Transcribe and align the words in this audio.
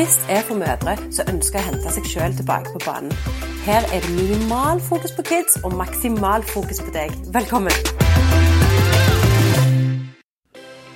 Gnist 0.00 0.20
er 0.32 0.40
for 0.48 0.56
mødre 0.56 0.94
som 1.12 1.28
ønsker 1.28 1.60
å 1.60 1.62
hente 1.66 1.90
seg 1.92 2.06
sjøl 2.08 2.32
tilbake 2.32 2.70
på 2.72 2.78
banen. 2.86 3.10
Her 3.66 3.84
er 3.92 4.00
det 4.00 4.14
minimal 4.14 4.78
fokus 4.80 5.12
på 5.12 5.26
kids 5.28 5.58
og 5.60 5.74
maksimal 5.76 6.40
fokus 6.48 6.80
på 6.80 6.88
deg. 6.94 7.12
Velkommen! 7.34 7.74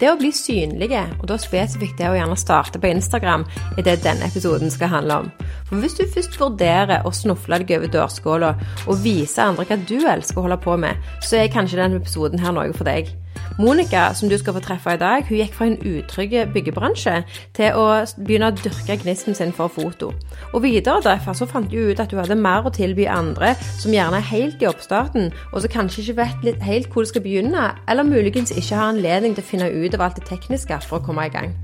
Det 0.01 0.09
å 0.09 0.17
bli 0.17 0.31
synlige, 0.33 1.03
og 1.19 1.29
da 1.29 1.37
spesifikt 1.37 2.01
det 2.01 2.09
å 2.09 2.15
gjerne 2.17 2.39
starte 2.41 2.81
på 2.81 2.95
Instagram, 2.95 3.45
er 3.77 3.85
det 3.85 3.99
denne 4.07 4.31
episoden 4.33 4.73
skal 4.73 4.95
handle 4.95 5.21
om. 5.27 5.29
For 5.69 5.85
hvis 5.85 5.99
du 6.01 6.07
først 6.09 6.41
vurderer 6.41 7.05
å 7.05 7.13
snufle 7.13 7.61
deg 7.61 7.77
over 7.77 7.93
dørskåla 7.93 8.55
og 8.87 9.05
vise 9.05 9.45
andre 9.45 9.69
hva 9.69 9.83
du 9.85 9.99
elsker 10.01 10.41
å 10.41 10.47
holde 10.49 10.63
på 10.65 10.79
med, 10.81 11.13
så 11.21 11.43
er 11.43 11.53
kanskje 11.53 11.83
denne 11.83 12.01
episoden 12.01 12.41
her 12.41 12.57
noe 12.57 12.73
for 12.73 12.89
deg. 12.89 13.13
Monica, 13.59 14.15
som 14.15 14.29
du 14.29 14.35
skal 14.39 14.57
få 14.57 14.61
treffe 14.65 14.95
i 14.97 14.99
dag, 14.99 15.27
hun 15.29 15.39
gikk 15.39 15.53
fra 15.55 15.69
en 15.69 15.77
utrygg 15.79 16.33
byggebransje 16.55 17.21
til 17.55 17.77
å 17.79 17.85
begynne 18.27 18.49
å 18.51 18.57
dyrke 18.59 18.97
gnisten 18.99 19.37
sin 19.39 19.53
for 19.55 19.71
foto. 19.71 20.09
Og 20.51 20.65
videre 20.65 21.03
derfor 21.05 21.37
så 21.39 21.47
fant 21.47 21.71
hun 21.71 21.93
ut 21.93 22.01
at 22.03 22.11
hun 22.11 22.19
hadde 22.19 22.39
mer 22.41 22.67
å 22.67 22.73
tilby 22.75 23.07
andre 23.07 23.53
som 23.79 23.95
gjerne 23.95 24.19
er 24.19 24.27
helt 24.33 24.63
i 24.65 24.67
oppstarten, 24.67 25.31
og 25.53 25.63
som 25.63 25.71
kanskje 25.71 26.03
ikke 26.03 26.17
vet 26.19 26.65
helt 26.67 26.91
hvor 26.91 27.07
de 27.07 27.13
skal 27.13 27.23
begynne, 27.23 27.69
eller 27.89 28.09
muligens 28.09 28.51
ikke 28.51 28.75
har 28.75 28.91
anledning 28.91 29.37
til 29.37 29.45
å 29.45 29.51
finne 29.53 29.71
ut 29.71 29.95
av 29.95 30.09
alt 30.09 30.19
det 30.19 30.27
tekniske 30.31 30.81
for 30.89 30.99
å 30.99 31.07
komme 31.07 31.29
i 31.29 31.35
gang. 31.35 31.55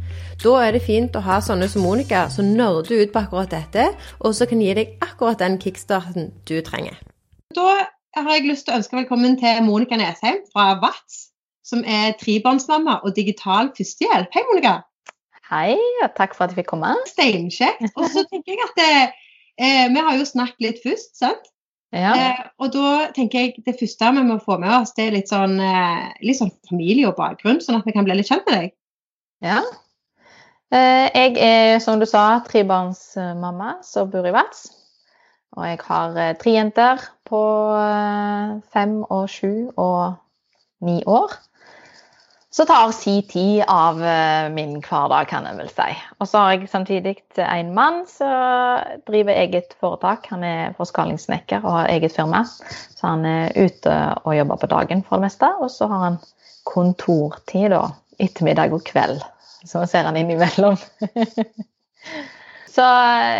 Da 0.44 0.54
er 0.62 0.76
det 0.76 0.84
fint 0.86 1.16
å 1.18 1.24
ha 1.26 1.40
sånne 1.42 1.66
som 1.72 1.82
Monica 1.82 2.28
som 2.30 2.52
nerder 2.54 3.02
ut 3.02 3.10
på 3.12 3.24
akkurat 3.24 3.50
dette, 3.50 3.90
og 4.20 4.36
som 4.38 4.46
kan 4.50 4.62
gi 4.62 4.76
deg 4.78 4.94
akkurat 5.02 5.42
den 5.42 5.58
kickstarten 5.58 6.30
du 6.46 6.60
trenger. 6.62 7.02
Da 7.56 7.66
har 8.14 8.30
jeg 8.36 8.46
lyst 8.46 8.68
til 8.68 8.76
å 8.76 8.78
ønske 8.78 8.96
velkommen 8.96 9.36
til 9.42 9.58
Monica 9.66 9.98
Nesheim 9.98 10.44
fra 10.54 10.76
VATS 10.78 11.29
som 11.70 11.84
er 11.86 12.16
trebarnsmamma 12.20 13.00
og 13.04 13.14
digital 13.16 13.70
førstehjelp. 13.76 14.30
Hei, 14.34 14.42
Monica. 14.50 14.80
Hei, 15.50 15.76
og 16.04 16.12
takk 16.18 16.36
for 16.36 16.46
at 16.46 16.52
jeg 16.52 16.62
fikk 16.62 16.72
komme. 16.72 16.92
Steinkjekt. 17.10 17.88
Og 17.96 18.10
så 18.12 18.26
tenker 18.30 18.54
jeg 18.54 18.66
at 18.66 18.76
det, 18.78 18.92
eh, 19.58 19.86
Vi 19.90 20.04
har 20.06 20.18
jo 20.18 20.26
snakket 20.28 20.66
litt 20.66 20.82
først, 20.84 21.16
sant? 21.18 21.50
Ja. 21.92 22.14
Eh, 22.14 22.42
og 22.62 22.70
da 22.74 23.10
tenker 23.14 23.40
jeg 23.40 23.64
det 23.66 23.78
første 23.80 24.12
vi 24.14 24.22
må 24.22 24.38
få 24.38 24.60
med 24.62 24.70
oss, 24.70 24.92
det 24.94 25.08
er 25.08 25.16
litt 25.16 25.30
sånn, 25.30 25.58
eh, 25.58 26.10
litt 26.22 26.38
sånn 26.38 26.52
familie 26.68 27.08
og 27.08 27.16
bakgrunn, 27.18 27.58
sånn 27.62 27.80
at 27.80 27.86
vi 27.86 27.94
kan 27.96 28.06
bli 28.06 28.14
litt 28.14 28.30
kjent 28.30 28.46
med 28.46 28.60
deg. 28.60 28.74
ja. 29.42 29.62
Eh, 30.70 31.10
jeg 31.10 31.34
er, 31.42 31.80
som 31.82 31.98
du 31.98 32.06
sa, 32.06 32.44
trebarnsmamma 32.46 33.80
som 33.82 34.10
bor 34.10 34.22
i 34.22 34.30
Vats. 34.30 34.68
Og 35.58 35.64
jeg 35.66 35.80
har 35.82 36.14
eh, 36.14 36.36
tre 36.38 36.52
jenter 36.54 37.02
på 37.26 37.40
eh, 37.74 38.52
fem 38.70 39.00
og 39.02 39.24
sju 39.32 39.72
og 39.74 40.14
ni 40.86 41.00
år. 41.10 41.34
Så 42.52 42.64
tar 42.66 42.90
si 42.90 43.22
tid 43.22 43.62
av 43.68 44.00
eh, 44.02 44.48
min 44.50 44.80
hverdag, 44.82 45.28
kan 45.30 45.44
jeg 45.46 45.54
vel 45.60 45.68
si. 45.70 45.92
Og 46.18 46.26
så 46.26 46.40
har 46.42 46.56
jeg 46.56 46.70
samtidig 46.72 47.12
en 47.38 47.70
mann 47.76 48.00
som 48.10 48.82
driver 49.06 49.38
eget 49.38 49.76
foretak. 49.78 50.26
Han 50.32 50.42
er 50.42 50.74
forskalingssnekker 50.78 51.62
og 51.62 51.76
har 51.76 51.92
eget 51.94 52.16
firma. 52.16 52.42
Så 52.42 53.06
han 53.06 53.22
er 53.28 53.54
ute 53.54 53.94
og 54.24 54.34
jobber 54.34 54.58
på 54.64 54.70
dagen 54.74 55.04
for 55.06 55.20
det 55.20 55.28
meste. 55.28 55.52
Og 55.62 55.70
så 55.70 55.86
har 55.92 56.04
han 56.08 56.18
kontortid 56.66 57.70
da, 57.70 57.84
ettermiddag 58.18 58.74
og 58.74 58.82
kveld. 58.90 59.22
Så 59.62 59.86
ser 59.86 60.10
han 60.10 60.18
innimellom. 60.18 60.74
så 62.76 62.92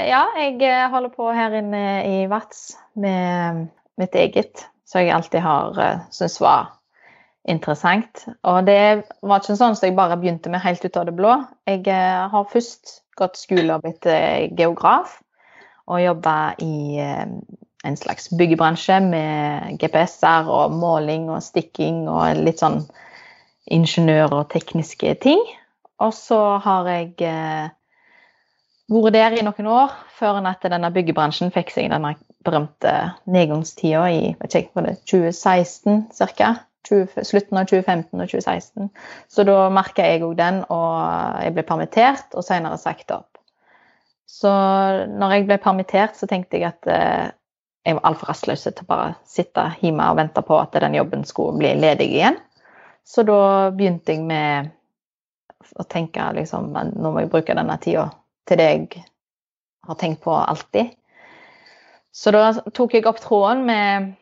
ja, 0.07 0.27
jeg 0.39 0.91
holder 0.95 1.17
på 1.17 1.33
her 1.35 1.59
inne 1.59 1.87
i 2.07 2.27
Vats 2.31 2.77
med 2.95 3.67
mitt 3.99 4.15
eget, 4.15 4.69
som 4.87 5.03
jeg 5.03 5.17
alltid 5.19 5.43
har 5.43 5.81
syntes 6.15 6.39
var 6.39 6.77
interessant. 7.51 8.25
Og 8.47 8.67
det 8.69 9.07
var 9.23 9.43
ikke 9.43 9.59
sånn 9.59 9.77
som 9.77 9.89
jeg 9.89 9.97
bare 9.99 10.19
begynte 10.21 10.53
med 10.53 10.63
helt 10.65 10.85
ut 10.85 10.99
av 11.01 11.09
det 11.09 11.17
blå. 11.19 11.35
Jeg 11.69 11.83
eh, 11.91 12.21
har 12.33 12.53
først 12.53 13.01
gått 13.19 13.41
skole 13.41 13.75
og 13.75 13.85
blitt 13.85 14.07
eh, 14.09 14.49
geograf, 14.57 15.19
og 15.91 16.03
jobba 16.03 16.37
i 16.63 17.01
eh, 17.03 17.27
en 17.85 17.97
slags 17.97 18.31
byggebransje 18.37 19.01
med 19.07 19.81
GPS-er 19.81 20.49
og 20.53 20.77
måling 20.77 21.31
og 21.33 21.43
stikking 21.45 22.05
og 22.13 22.43
litt 22.45 22.61
sånn 22.63 22.83
ingeniør- 23.71 24.37
og 24.43 24.49
tekniske 24.53 25.15
ting. 25.25 25.41
Og 26.01 26.15
så 26.17 26.39
har 26.65 26.89
jeg 26.89 27.15
vært 28.91 29.15
der 29.15 29.37
i 29.37 29.45
noen 29.47 29.69
år, 29.71 29.93
før 30.17 30.41
at 30.49 30.65
denne 30.65 30.91
byggebransjen 30.93 31.53
fikk 31.55 31.73
seg 31.73 31.91
denne 31.93 32.15
berømte 32.45 32.93
nedgangstida 33.29 34.07
i 34.13 34.21
ikke, 34.33 34.71
var 34.75 34.89
det 34.89 34.97
2016 35.09 36.09
ca. 36.37 36.55
20, 36.89 37.25
slutten 37.27 37.59
av 37.61 37.69
2015 37.69 38.15
og 38.15 38.31
2016. 38.31 38.89
Så 39.29 39.45
da 39.49 39.57
merka 39.73 40.07
jeg 40.07 40.25
òg 40.25 40.37
den, 40.39 40.63
og 40.73 41.43
jeg 41.45 41.55
ble 41.57 41.67
permittert 41.69 42.37
og 42.39 42.47
senere 42.47 42.79
sagt 42.81 43.13
opp. 43.15 43.41
Så 44.31 44.51
når 45.11 45.35
jeg 45.35 45.47
ble 45.49 45.59
permittert, 45.61 46.17
så 46.17 46.29
tenkte 46.31 46.61
jeg 46.61 46.71
at 46.71 46.91
eh, 46.91 47.31
jeg 47.87 47.97
var 47.97 48.11
altfor 48.11 48.31
rastløs 48.31 48.67
til 48.67 48.85
å 48.85 48.89
bare 48.89 49.15
sitte 49.29 49.65
hjemme 49.81 50.07
og 50.13 50.21
vente 50.21 50.45
på 50.47 50.59
at 50.61 50.77
den 50.85 50.97
jobben 50.97 51.25
skulle 51.27 51.59
bli 51.59 51.73
ledig 51.81 52.11
igjen. 52.15 52.39
Så 53.05 53.25
da 53.27 53.71
begynte 53.75 54.15
jeg 54.15 54.23
med 54.29 54.71
å 55.81 55.85
tenke 55.89 56.25
liksom 56.37 56.71
Nå 56.73 57.11
må 57.11 57.23
jeg 57.23 57.31
bruke 57.33 57.57
denne 57.57 57.77
tida 57.83 58.09
til 58.49 58.61
det 58.61 58.69
jeg 58.69 59.05
har 59.89 59.99
tenkt 59.99 60.23
på 60.25 60.35
alltid. 60.35 60.93
Så 62.13 62.33
da 62.35 62.51
tok 62.75 62.95
jeg 62.95 63.07
opp 63.09 63.21
tråden 63.23 63.65
med 63.69 64.13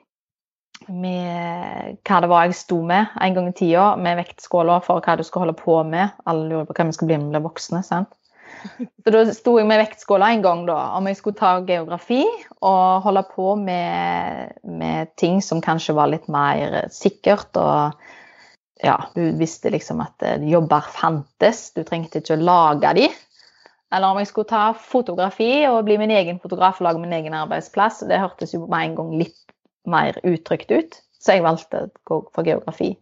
med 0.86 1.98
hva 2.06 2.20
det 2.22 2.30
var 2.30 2.46
jeg 2.46 2.56
sto 2.58 2.78
med 2.86 3.10
en 3.20 3.34
gang 3.36 3.50
i 3.50 3.56
tida, 3.56 3.90
med 4.00 4.20
vektskåla 4.20 4.78
for 4.84 5.04
hva 5.04 5.16
du 5.18 5.24
skal 5.26 5.46
holde 5.46 5.58
på 5.58 5.80
med. 5.88 6.14
Alle 6.28 6.46
lurer 6.48 6.68
på 6.68 6.76
hva 6.76 6.88
vi 6.88 6.96
skal 6.96 7.10
bli 7.10 7.18
når 7.18 7.26
vi 7.26 7.34
blir 7.34 7.46
voksne. 7.48 7.82
sant? 7.86 8.14
Så 9.04 9.12
da 9.14 9.24
sto 9.34 9.56
jeg 9.58 9.68
med 9.68 9.82
vektskåla 9.82 10.30
en 10.32 10.44
gang, 10.44 10.64
da, 10.68 10.78
om 10.98 11.06
jeg 11.08 11.18
skulle 11.18 11.38
ta 11.38 11.58
geografi 11.66 12.22
og 12.58 13.04
holde 13.04 13.24
på 13.34 13.52
med, 13.60 14.54
med 14.64 15.12
ting 15.20 15.42
som 15.44 15.62
kanskje 15.64 15.96
var 15.98 16.10
litt 16.12 16.30
mer 16.32 16.80
sikkert. 16.94 17.50
og 17.56 17.98
ja, 18.82 18.96
du 19.14 19.32
visste 19.38 19.72
liksom 19.74 20.02
at 20.04 20.22
eh, 20.22 20.44
jobber 20.46 20.86
fantes, 20.94 21.72
du 21.74 21.82
trengte 21.82 22.22
ikke 22.22 22.36
å 22.36 22.44
lage 22.46 22.92
de. 23.00 23.08
Eller 23.94 24.12
om 24.12 24.20
jeg 24.20 24.28
skulle 24.28 24.50
ta 24.50 24.64
fotografi 24.76 25.64
og 25.66 25.84
bli 25.86 25.96
min 25.98 26.12
egen 26.12 26.38
fotograf 26.42 26.78
og 26.78 26.86
lage 26.86 27.02
min 27.02 27.14
egen 27.16 27.34
arbeidsplass. 27.34 28.02
Det 28.06 28.20
hørtes 28.20 28.52
jo 28.54 28.66
med 28.66 28.90
en 28.90 28.96
gang 28.98 29.14
litt 29.24 29.47
mer 29.86 30.18
uttrykt 30.26 30.72
ut, 30.72 30.98
så 31.18 31.36
jeg 31.36 31.44
valgte 31.44 31.84
å 31.86 31.92
gå 32.08 32.18
for 32.34 32.48
geografi. 32.48 32.94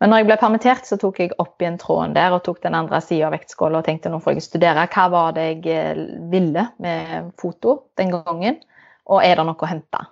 Men 0.00 0.12
når 0.12 0.20
jeg 0.20 0.28
ble 0.28 0.36
permittert, 0.40 0.84
så 0.84 0.98
tok 1.00 1.22
jeg 1.22 1.36
opp 1.40 1.62
igjen 1.62 1.78
tråden 1.80 2.12
der 2.16 2.34
og 2.36 2.42
tok 2.44 2.60
den 2.64 2.76
andre 2.76 3.00
sida 3.00 3.30
av 3.30 3.36
vektskåla 3.36 3.80
og 3.80 3.86
tenkte 3.86 4.12
nå 4.12 4.20
får 4.20 4.36
jeg 4.36 4.44
studere 4.44 4.84
hva 4.92 5.06
var 5.12 5.36
det 5.36 5.46
jeg 5.46 5.62
eh, 5.72 6.02
ville 6.32 6.66
med 6.84 7.30
foto 7.40 7.78
den 7.96 8.12
gangen, 8.12 8.60
og 9.08 9.24
er 9.24 9.38
det 9.38 9.46
noe 9.48 9.56
å 9.56 9.70
hente. 9.70 10.02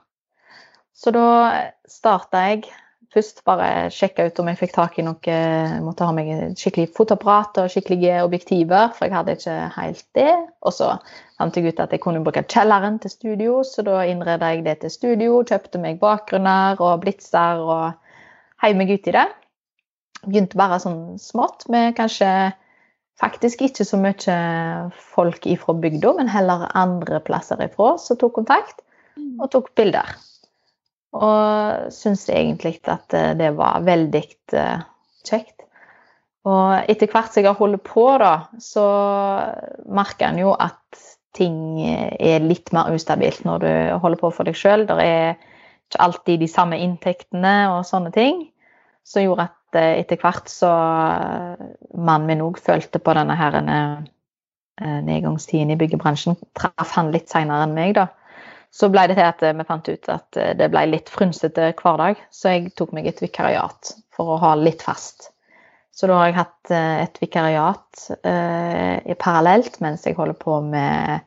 Så 0.94 1.12
da 1.12 1.26
starta 1.90 2.46
jeg 2.48 2.64
først 3.14 3.42
bare 3.46 3.68
sjekka 3.94 4.26
ut 4.28 4.40
om 4.42 4.48
jeg 4.50 4.58
fikk 4.58 4.72
tak 4.74 4.98
i 4.98 5.04
noe 5.06 5.20
jeg 5.24 5.82
Måtte 5.84 6.06
ha 6.08 6.14
meg 6.16 6.56
skikkelig 6.58 6.90
fotoapparat 6.96 7.60
og 7.62 7.70
skikkelige 7.72 8.22
objektiver, 8.24 8.90
for 8.96 9.06
jeg 9.06 9.14
hadde 9.14 9.36
ikke 9.38 9.56
helt 9.76 10.04
det. 10.18 10.32
Og 10.66 10.74
så 10.74 10.90
fant 11.38 11.56
jeg 11.56 11.70
ut 11.70 11.82
at 11.84 11.94
jeg 11.94 12.02
kunne 12.02 12.22
bruke 12.24 12.44
kjelleren 12.50 12.98
til 13.02 13.12
studio, 13.12 13.60
så 13.66 13.84
da 13.86 14.02
innreda 14.08 14.50
jeg 14.54 14.64
det 14.66 14.80
til 14.82 14.92
studio. 14.92 15.42
Kjøpte 15.46 15.82
meg 15.82 16.00
bakgrunner 16.02 16.80
og 16.82 17.00
blitser 17.04 17.62
og 17.62 17.86
heiv 18.64 18.78
meg 18.80 18.92
ut 18.94 19.08
i 19.10 19.16
det. 19.16 19.28
Begynte 20.24 20.58
bare 20.58 20.80
sånn 20.82 21.16
smått 21.20 21.66
med 21.72 21.94
kanskje 21.98 22.28
faktisk 23.20 23.62
ikke 23.62 23.86
så 23.86 23.98
mye 24.00 24.38
folk 25.14 25.46
ifra 25.46 25.76
bygda, 25.78 26.14
men 26.18 26.30
heller 26.32 26.66
andre 26.74 27.20
plasser 27.22 27.60
ifra 27.62 27.94
som 28.00 28.18
tok 28.18 28.34
kontakt 28.40 28.80
mm. 29.18 29.36
og 29.38 29.50
tok 29.54 29.70
bilder. 29.78 30.16
Og 31.14 31.92
syns 31.94 32.26
egentlig 32.32 32.80
at 32.90 33.14
eh, 33.14 33.32
det 33.38 33.52
var 33.58 33.84
veldig 33.86 34.22
eh, 34.58 34.82
kjekt. 35.26 35.62
Og 36.44 36.90
etter 36.90 37.08
hvert 37.08 37.32
som 37.32 37.40
jeg 37.40 37.48
har 37.48 37.58
holdt 37.60 37.84
på, 37.86 38.04
da, 38.20 38.34
så 38.60 38.84
merker 39.88 40.28
en 40.28 40.42
jo 40.42 40.52
at 40.52 40.80
ting 41.34 41.80
er 41.82 42.44
litt 42.44 42.68
mer 42.76 42.92
ustabilt 42.94 43.46
når 43.46 43.62
du 43.62 43.70
holder 44.02 44.20
på 44.20 44.30
for 44.34 44.46
deg 44.46 44.58
sjøl. 44.58 44.84
Det 44.86 44.98
er 45.00 45.30
ikke 45.34 46.02
alltid 46.04 46.42
de 46.44 46.50
samme 46.50 46.78
inntektene 46.82 47.54
og 47.72 47.86
sånne 47.88 48.12
ting. 48.14 48.44
Som 49.08 49.24
gjorde 49.24 49.48
at 49.48 49.78
eh, 49.80 50.02
etter 50.02 50.20
hvert 50.20 50.50
så 50.52 50.72
mannen 51.94 52.28
min 52.28 52.44
òg 52.44 52.60
følte 52.60 53.00
på 53.00 53.16
denne 53.16 53.38
her 53.38 53.60
nedgangstiden 54.74 55.70
i 55.70 55.78
byggebransjen. 55.78 56.36
Traff 56.58 56.96
han 56.98 57.12
litt 57.14 57.30
seinere 57.30 57.68
enn 57.68 57.76
meg, 57.78 57.94
da. 57.96 58.08
Så 58.74 58.88
ble 58.90 59.04
det 59.06 59.14
til 59.18 59.28
at 59.28 59.42
vi 59.44 59.66
fant 59.68 59.86
ut 59.86 60.08
at 60.10 60.40
eh, 60.40 60.54
det 60.58 60.70
ble 60.72 60.82
litt 60.90 61.12
frynsete 61.12 61.70
hverdag, 61.78 62.18
så 62.34 62.56
jeg 62.56 62.72
tok 62.78 62.94
meg 62.96 63.06
et 63.06 63.22
vikariat 63.22 63.94
for 64.14 64.34
å 64.34 64.40
ha 64.42 64.54
litt 64.58 64.82
fast. 64.82 65.30
Så 65.94 66.08
da 66.10 66.18
har 66.18 66.32
jeg 66.32 66.38
hatt 66.40 66.72
eh, 66.74 67.04
et 67.04 67.20
vikariat 67.22 68.08
eh, 68.26 69.14
parallelt 69.22 69.78
mens 69.84 70.06
jeg 70.08 70.18
holder 70.18 70.38
på 70.40 70.58
med 70.66 71.22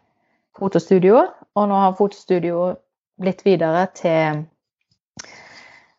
fotostudio. 0.60 1.24
Og 1.56 1.70
nå 1.72 1.80
har 1.86 1.96
fotostudio 1.98 2.74
blitt 3.22 3.46
videre 3.48 3.86
til 3.96 4.44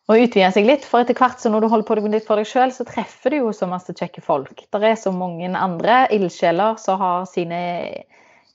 å 0.09 0.17
utvide 0.17 0.51
seg 0.53 0.69
litt. 0.69 0.85
For 0.85 1.01
etter 1.01 1.17
hvert 1.17 1.41
så 1.41 1.49
når 1.49 1.65
du 1.65 1.71
holder 1.73 1.87
på 1.89 2.13
litt 2.13 2.29
for 2.29 2.37
deg 2.37 2.49
sjøl, 2.49 2.69
så 2.73 2.85
treffer 2.85 3.33
du 3.33 3.41
jo 3.41 3.55
så 3.57 3.65
masse 3.69 3.93
kjekke 3.97 4.21
folk. 4.21 4.53
Det 4.69 4.85
er 4.85 5.01
så 5.01 5.13
mange 5.15 5.49
andre 5.49 6.03
ildsjeler 6.13 6.77
som 6.81 7.01
har 7.01 7.25
sine 7.29 7.63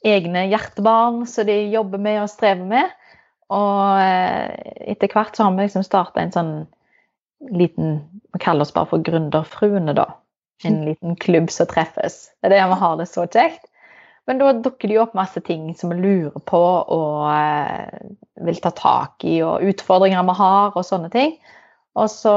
egne 0.04 0.46
hjertebarn 0.50 1.24
som 1.28 1.48
de 1.48 1.56
jobber 1.72 2.00
med 2.02 2.22
og 2.22 2.30
strever 2.32 2.66
med. 2.68 2.92
Og 3.54 4.00
eh, 4.00 4.92
etter 4.94 5.12
hvert 5.12 5.36
så 5.36 5.46
har 5.46 5.54
vi 5.56 5.66
liksom 5.66 5.84
starta 5.86 6.22
en 6.22 6.34
sånn 6.34 6.54
liten 7.52 7.98
Vi 8.32 8.40
kaller 8.40 8.64
oss 8.64 8.72
bare 8.74 8.88
for 8.90 9.04
Gründerfruene, 9.04 9.92
da. 9.94 10.08
En 10.64 10.80
liten 10.86 11.16
klubb 11.20 11.50
som 11.52 11.68
treffes. 11.68 12.30
Det 12.40 12.48
er 12.48 12.54
det 12.56 12.64
vi 12.70 12.78
har 12.80 12.96
det 12.98 13.06
så 13.10 13.26
kjekt. 13.28 13.66
Men 14.26 14.40
da 14.40 14.54
dukker 14.56 14.88
det 14.88 14.96
jo 14.96 15.02
opp 15.04 15.16
masse 15.16 15.40
ting 15.44 15.66
som 15.76 15.92
vi 15.92 15.98
lurer 16.00 16.40
på 16.48 16.62
og 16.96 17.26
eh, 17.28 18.14
vil 18.46 18.60
ta 18.64 18.72
tak 18.72 19.26
i, 19.28 19.36
og 19.44 19.62
utfordringer 19.68 20.24
vi 20.24 20.36
har, 20.40 20.72
og 20.72 20.86
sånne 20.88 21.10
ting. 21.12 21.36
Og 21.94 22.08
så 22.10 22.32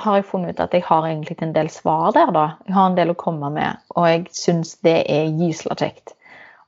har 0.00 0.16
jeg 0.16 0.28
funnet 0.30 0.54
ut 0.54 0.62
at 0.64 0.74
jeg 0.76 0.86
har 0.86 1.06
egentlig 1.08 1.36
en 1.42 1.54
del 1.56 1.68
svar 1.72 2.14
der, 2.16 2.30
da. 2.32 2.46
Jeg 2.68 2.76
har 2.78 2.90
en 2.90 2.98
del 2.98 3.12
å 3.12 3.18
komme 3.18 3.50
med, 3.52 3.82
og 3.96 4.08
jeg 4.08 4.26
syns 4.36 4.76
det 4.86 5.02
er 5.10 5.34
gysla 5.40 5.76
kjekt. 5.76 6.14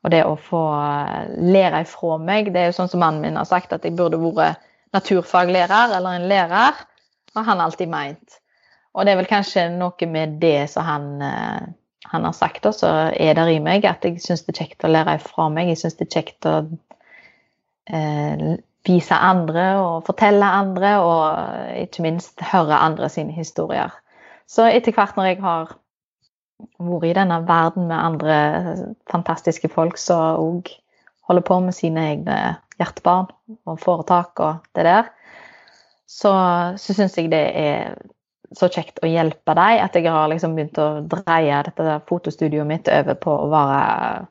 Og 0.04 0.12
det 0.12 0.22
å 0.28 0.36
få 0.36 0.62
eh, 0.76 1.34
lære 1.40 1.84
ifra 1.86 2.18
meg 2.20 2.52
Det 2.52 2.60
er 2.60 2.70
jo 2.70 2.78
sånn 2.78 2.90
som 2.92 3.02
mannen 3.02 3.24
min 3.24 3.38
har 3.40 3.48
sagt, 3.48 3.72
at 3.72 3.84
jeg 3.84 3.96
burde 3.96 4.20
vært 4.20 4.60
naturfaglærer 4.94 5.96
eller 5.96 6.18
en 6.18 6.28
lærer. 6.30 6.82
Har 7.34 7.46
han 7.48 7.62
alltid 7.62 7.90
meint. 7.90 8.38
Og 8.94 9.06
det 9.06 9.14
er 9.14 9.18
vel 9.18 9.30
kanskje 9.30 9.66
noe 9.74 10.06
med 10.06 10.36
det 10.42 10.68
som 10.70 10.86
han 10.86 11.08
eh, 11.24 11.64
han 12.14 12.24
har 12.24 12.32
sagt, 12.36 12.66
og 12.66 12.74
så 12.76 12.90
er 13.10 13.34
det 13.34 13.46
i 13.50 13.62
meg 13.62 13.86
at 13.88 14.04
jeg 14.04 14.20
syns 14.22 14.44
det 14.44 14.54
er 14.54 14.60
kjekt 14.64 14.84
å 14.86 14.92
lære 14.92 15.16
fra 15.24 15.48
meg. 15.52 15.70
Jeg 15.72 15.80
syns 15.80 15.96
det 15.98 16.06
er 16.06 16.12
kjekt 16.18 16.48
å 16.48 16.54
eh, 17.88 18.44
vise 18.84 19.18
andre 19.18 19.64
og 19.80 20.04
fortelle 20.06 20.50
andre, 20.60 20.92
og 21.00 21.80
ikke 21.80 22.04
minst 22.04 22.44
høre 22.52 22.78
andre 22.78 23.08
sine 23.12 23.34
historier. 23.34 23.94
Så 24.46 24.68
etter 24.68 24.94
hvert 24.94 25.16
når 25.16 25.32
jeg 25.32 25.40
har 25.42 25.72
vært 26.78 27.08
i 27.08 27.16
denne 27.16 27.40
verden 27.48 27.88
med 27.90 27.98
andre 27.98 28.38
fantastiske 29.10 29.70
folk 29.72 29.98
som 30.00 30.40
òg 30.40 30.72
holder 31.28 31.46
på 31.46 31.60
med 31.64 31.76
sine 31.76 32.08
egne 32.12 32.38
hjertebarn 32.78 33.30
og 33.64 33.78
foretak 33.80 34.40
og 34.44 34.66
det 34.76 34.84
der, 34.86 35.08
så, 36.06 36.32
så 36.76 36.96
syns 36.96 37.16
jeg 37.18 37.30
det 37.32 37.44
er 37.58 37.94
så 38.54 38.68
kjekt 38.70 39.00
å 39.02 39.10
hjelpe 39.10 39.54
deg 39.56 39.82
at 39.82 39.96
jeg 39.98 40.10
har 40.10 40.28
liksom 40.30 40.54
begynt 40.56 40.78
å 40.78 40.88
dreie 41.10 41.62
dette 41.66 41.98
fotostudioet 42.08 42.68
mitt 42.68 42.90
over 42.92 43.16
på 43.18 43.36
å 43.44 43.48
være, 43.52 44.26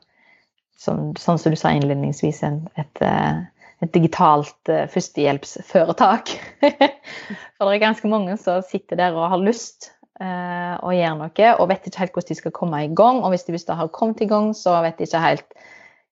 som, 0.80 1.10
sånn 1.20 1.40
som 1.40 1.54
du 1.54 1.58
sa 1.60 1.74
innledningsvis, 1.74 2.42
et, 2.44 3.02
eh, 3.04 3.42
et, 3.82 3.90
digitalt 3.92 4.72
uh, 4.72 4.86
førstehjelpsforetak. 4.92 6.32
For 7.56 7.66
det 7.68 7.74
er 7.74 7.82
ganske 7.82 8.10
mange 8.10 8.38
som 8.40 8.64
sitter 8.64 9.00
der 9.02 9.18
og 9.18 9.28
har 9.34 9.44
lyst 9.44 9.90
uh, 10.20 10.74
gjør 10.80 10.98
gjøre 10.98 11.14
noe, 11.20 11.52
og 11.58 11.70
vet 11.70 11.86
ikke 11.88 12.04
helt 12.04 12.18
hvordan 12.18 12.30
de 12.30 12.40
skal 12.40 12.54
komme 12.54 12.82
i 12.84 12.90
gang. 12.96 13.22
Og 13.22 13.34
hvis 13.34 13.46
de, 13.46 13.54
hvis 13.56 13.66
de 13.68 13.78
har 13.78 13.94
kommet 13.94 14.22
i 14.24 14.28
gang, 14.30 14.52
så 14.56 14.76
vet 14.84 14.98
de 14.98 15.08
ikke 15.08 15.22
helt 15.24 15.64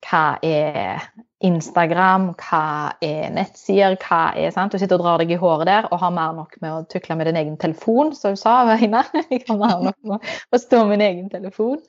hva 0.02 0.22
er 0.42 1.04
Instagram, 1.46 2.32
hva 2.38 2.64
er 3.02 3.30
nettsider, 3.34 3.96
hva 4.02 4.32
er 4.38 4.50
sant? 4.54 4.74
Du 4.74 4.80
sitter 4.82 4.98
og 4.98 5.04
drar 5.04 5.22
deg 5.22 5.30
i 5.34 5.38
håret 5.38 5.68
der 5.68 5.86
og 5.90 6.00
har 6.02 6.14
mer 6.14 6.34
nok 6.36 6.58
med 6.62 6.74
å 6.74 6.82
tukle 6.90 7.16
med 7.18 7.30
din 7.30 7.38
egen 7.38 7.56
telefon, 7.60 8.12
som 8.18 8.34
du 8.34 8.40
sa, 8.40 8.62
Veina. 8.68 9.04
Jeg 9.30 9.44
har 9.48 9.60
mer 9.60 9.78
nok 9.90 9.98
med 10.14 10.32
å 10.50 10.60
stå 10.60 10.82
med 10.82 10.96
min 10.96 11.06
egen 11.08 11.30
telefon. 11.32 11.80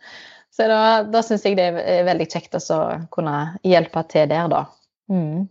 Så 0.54 0.70
da, 0.70 1.02
da 1.10 1.24
syns 1.26 1.48
jeg 1.48 1.58
det 1.58 1.66
er 1.82 2.04
veldig 2.06 2.28
kjekt 2.30 2.54
å 2.54 2.80
kunne 3.14 3.38
hjelpe 3.66 4.04
til 4.06 4.28
der, 4.30 4.46
da. 4.52 4.68
Mm. 5.10 5.48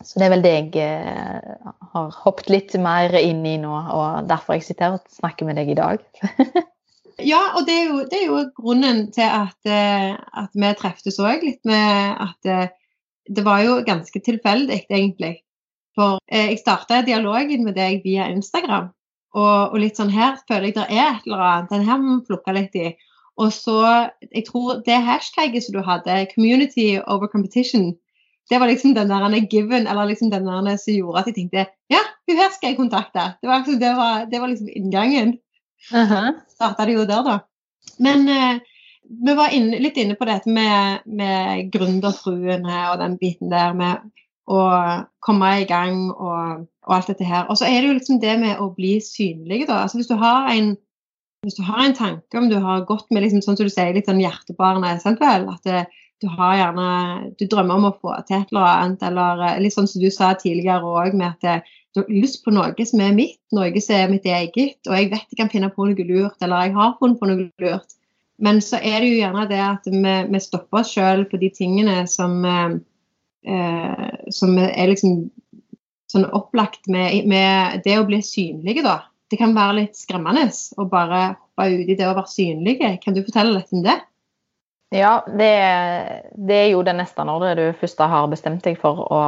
Så 0.00 0.20
det 0.20 0.26
er 0.26 0.32
vel 0.32 0.44
det 0.44 0.52
jeg 0.54 0.80
eh, 0.80 1.72
har 1.92 2.20
hoppet 2.22 2.48
litt 2.52 2.74
mer 2.80 3.12
inn 3.20 3.42
i 3.44 3.58
nå, 3.60 3.70
og 3.70 4.28
derfor 4.30 4.56
jeg 4.56 4.64
sitter 4.64 4.86
her 4.86 4.96
og 4.96 5.16
snakker 5.18 5.48
med 5.48 5.60
deg 5.60 5.72
i 5.74 5.80
dag. 5.80 6.04
Ja, 7.20 7.40
og 7.58 7.66
det 7.68 7.74
er 7.76 7.88
jo, 7.90 7.96
det 8.08 8.16
er 8.16 8.30
jo 8.30 8.38
grunnen 8.56 9.02
til 9.12 9.26
at, 9.28 9.58
eh, 9.68 10.14
at 10.16 10.54
vi 10.56 10.70
treftes 10.78 11.18
òg. 11.20 11.42
Litt 11.44 11.60
med 11.68 12.16
at 12.16 12.48
eh, 12.48 12.70
det 13.28 13.44
var 13.44 13.60
jo 13.60 13.74
ganske 13.84 14.22
tilfeldig, 14.24 14.78
egentlig. 14.88 15.34
For 15.98 16.16
jeg 16.32 16.56
starta 16.62 17.02
dialogen 17.04 17.66
med 17.66 17.76
deg 17.76 18.00
via 18.06 18.30
Instagram. 18.32 18.88
Og, 19.36 19.74
og, 19.74 19.76
litt 19.82 20.00
sånn 20.00 20.12
her 20.14 20.38
føler 20.48 20.70
jeg 20.70 20.78
det 20.78 20.86
er 20.88 21.10
et 21.10 21.28
eller 21.28 21.44
annet. 21.44 21.70
Den 21.74 21.86
her 21.86 22.00
må 22.00 22.16
vi 22.16 22.30
plukke 22.30 22.56
litt 22.56 22.78
i. 22.78 22.88
Og 23.40 23.52
så, 23.54 23.76
jeg 24.30 24.46
tror 24.48 24.80
det 24.86 24.98
hashtagget 25.06 25.66
som 25.66 25.76
du 25.76 25.82
hadde, 25.86 26.26
'community 26.32 26.98
over 27.06 27.28
competition', 27.28 27.94
det 28.50 28.58
var 28.58 28.66
liksom 28.66 28.94
den 28.94 29.08
der 29.08 29.46
given, 29.50 29.86
eller 29.86 30.04
liksom 30.10 30.30
den 30.30 30.46
der 30.46 30.76
som 30.76 30.94
gjorde 30.94 31.20
at 31.20 31.26
jeg 31.26 31.34
tenkte 31.34 31.66
ja, 31.90 32.02
hun 32.28 32.36
her 32.36 32.50
skal 32.54 32.72
jeg 32.72 32.76
kontakte. 32.76 33.34
Det 33.42 33.48
var, 33.48 33.62
liksom, 33.62 33.80
det 33.80 33.92
var, 33.96 34.24
det 34.30 34.40
var 34.40 34.48
liksom 34.48 34.68
inngangen. 34.68 35.38
Uh 35.94 36.10
-huh. 36.10 36.32
Starta 36.48 36.86
det 36.86 36.92
jo 36.92 37.04
der, 37.04 37.22
da. 37.22 37.38
Men 37.98 38.28
eh, 38.28 38.60
vi 39.26 39.34
var 39.34 39.52
inne, 39.52 39.78
litt 39.78 39.96
inne 39.96 40.14
på 40.14 40.24
dette 40.24 40.50
med, 40.50 40.98
med 41.06 41.72
gründerfruene 41.72 42.90
og 42.92 42.98
den 42.98 43.16
biten 43.16 43.50
der 43.50 43.72
med 43.72 43.96
å 44.50 44.60
komme 45.20 45.50
i 45.60 45.64
gang 45.64 46.10
og, 46.10 46.66
og, 46.86 46.94
alt 46.94 47.06
dette 47.06 47.24
her. 47.24 47.46
Og 47.48 47.58
så 47.58 47.64
er 47.64 47.80
det 47.80 47.88
jo 47.88 47.96
liksom 47.98 48.20
det 48.20 48.38
med 48.38 48.58
å 48.58 48.70
bli 48.74 49.00
synlig, 49.00 49.66
da. 49.68 49.82
Altså 49.82 50.00
hvis 50.00 50.10
du 50.10 50.16
har 50.20 50.50
en 50.50 50.76
hvis 51.42 51.56
du 51.56 51.62
har 51.64 51.86
en 51.86 51.96
tanke 51.96 52.36
om 52.36 52.50
du 52.50 52.58
har 52.60 52.82
gått 52.84 53.06
med 53.10 53.22
liksom, 53.22 53.40
sånn 53.40 53.56
som 53.56 53.64
du 53.64 53.72
sier, 53.72 53.94
litt 53.96 54.08
sånn 54.10 54.20
hjertebarnet, 54.20 55.00
sant 55.00 55.22
vel? 55.22 55.46
At 55.48 55.64
det, 55.64 55.86
du 56.20 56.28
har 56.28 56.56
gjerne 56.58 56.88
Du 57.40 57.46
drømmer 57.48 57.78
om 57.80 57.88
å 57.88 57.96
få 57.96 58.14
til 58.28 58.40
et 58.40 58.50
eller 58.52 58.66
annet, 58.68 59.04
eller 59.08 59.44
eh, 59.48 59.60
litt 59.64 59.76
sånn 59.76 59.88
som 59.90 60.02
du 60.02 60.10
sa 60.12 60.34
tidligere 60.38 60.84
òg, 60.84 61.16
med 61.16 61.32
at 61.32 61.68
du 61.94 62.02
har 62.02 62.10
lyst 62.12 62.44
på 62.44 62.52
noe 62.54 62.86
som 62.86 63.00
er 63.02 63.16
mitt, 63.16 63.40
noe 63.56 63.82
som 63.82 63.96
er 63.96 64.12
mitt 64.12 64.26
eget, 64.28 64.78
og 64.86 64.94
jeg 64.94 65.10
vet 65.10 65.32
jeg 65.32 65.40
kan 65.40 65.50
finne 65.50 65.72
på 65.74 65.88
noe 65.88 66.06
lurt, 66.06 66.36
eller 66.38 66.68
jeg 66.68 66.76
har 66.76 66.94
funnet 67.00 67.18
på 67.18 67.30
noe 67.30 67.48
lurt. 67.62 67.96
Men 68.40 68.60
så 68.64 68.78
er 68.80 69.02
det 69.02 69.10
jo 69.10 69.18
gjerne 69.18 69.48
det 69.50 69.60
at 69.60 69.88
vi, 69.90 70.14
vi 70.32 70.40
stopper 70.40 70.80
oss 70.80 70.94
sjøl 70.94 71.26
på 71.28 71.40
de 71.40 71.50
tingene 71.52 72.04
som, 72.08 72.38
eh, 72.48 72.78
eh, 73.52 74.06
som 74.32 74.56
er 74.62 74.92
liksom 74.92 75.26
sånn 76.10 76.26
opplagt 76.34 76.88
med, 76.90 77.26
med, 77.30 77.82
det 77.84 77.98
å 78.00 78.06
bli 78.08 78.22
synlige, 78.24 78.84
da. 78.86 79.00
Det 79.30 79.38
kan 79.38 79.52
være 79.54 79.76
litt 79.82 79.98
skremmende 79.98 80.48
å 80.80 80.88
bare 80.90 81.20
hoppe 81.36 81.68
ut 81.70 81.90
i 81.92 81.94
det 81.94 82.08
å 82.08 82.16
være 82.16 82.32
synlige. 82.32 82.96
Kan 83.04 83.14
du 83.14 83.22
fortelle 83.22 83.54
litt 83.54 83.70
om 83.76 83.84
det? 83.84 84.00
Ja, 84.90 85.24
det, 85.26 85.50
det 86.34 86.56
er 86.64 86.70
jo 86.72 86.80
det 86.82 86.96
neste 86.98 87.22
når 87.26 87.52
du 87.54 87.66
først 87.78 88.00
har 88.02 88.30
bestemt 88.30 88.64
deg 88.66 88.78
for 88.80 89.04
å 89.06 89.20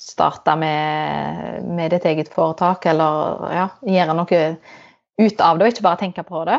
starte 0.00 0.54
med, 0.56 1.64
med, 1.64 1.90
ditt 1.92 2.06
eget 2.08 2.30
foretak, 2.32 2.86
eller 2.88 3.44
ja, 3.52 3.66
gjøre 3.84 4.16
noe 4.16 4.40
ut 5.16 5.44
av 5.44 5.58
det, 5.58 5.66
og 5.66 5.70
ikke 5.72 5.84
bare 5.84 6.00
tenke 6.00 6.24
på 6.24 6.44
det, 6.48 6.58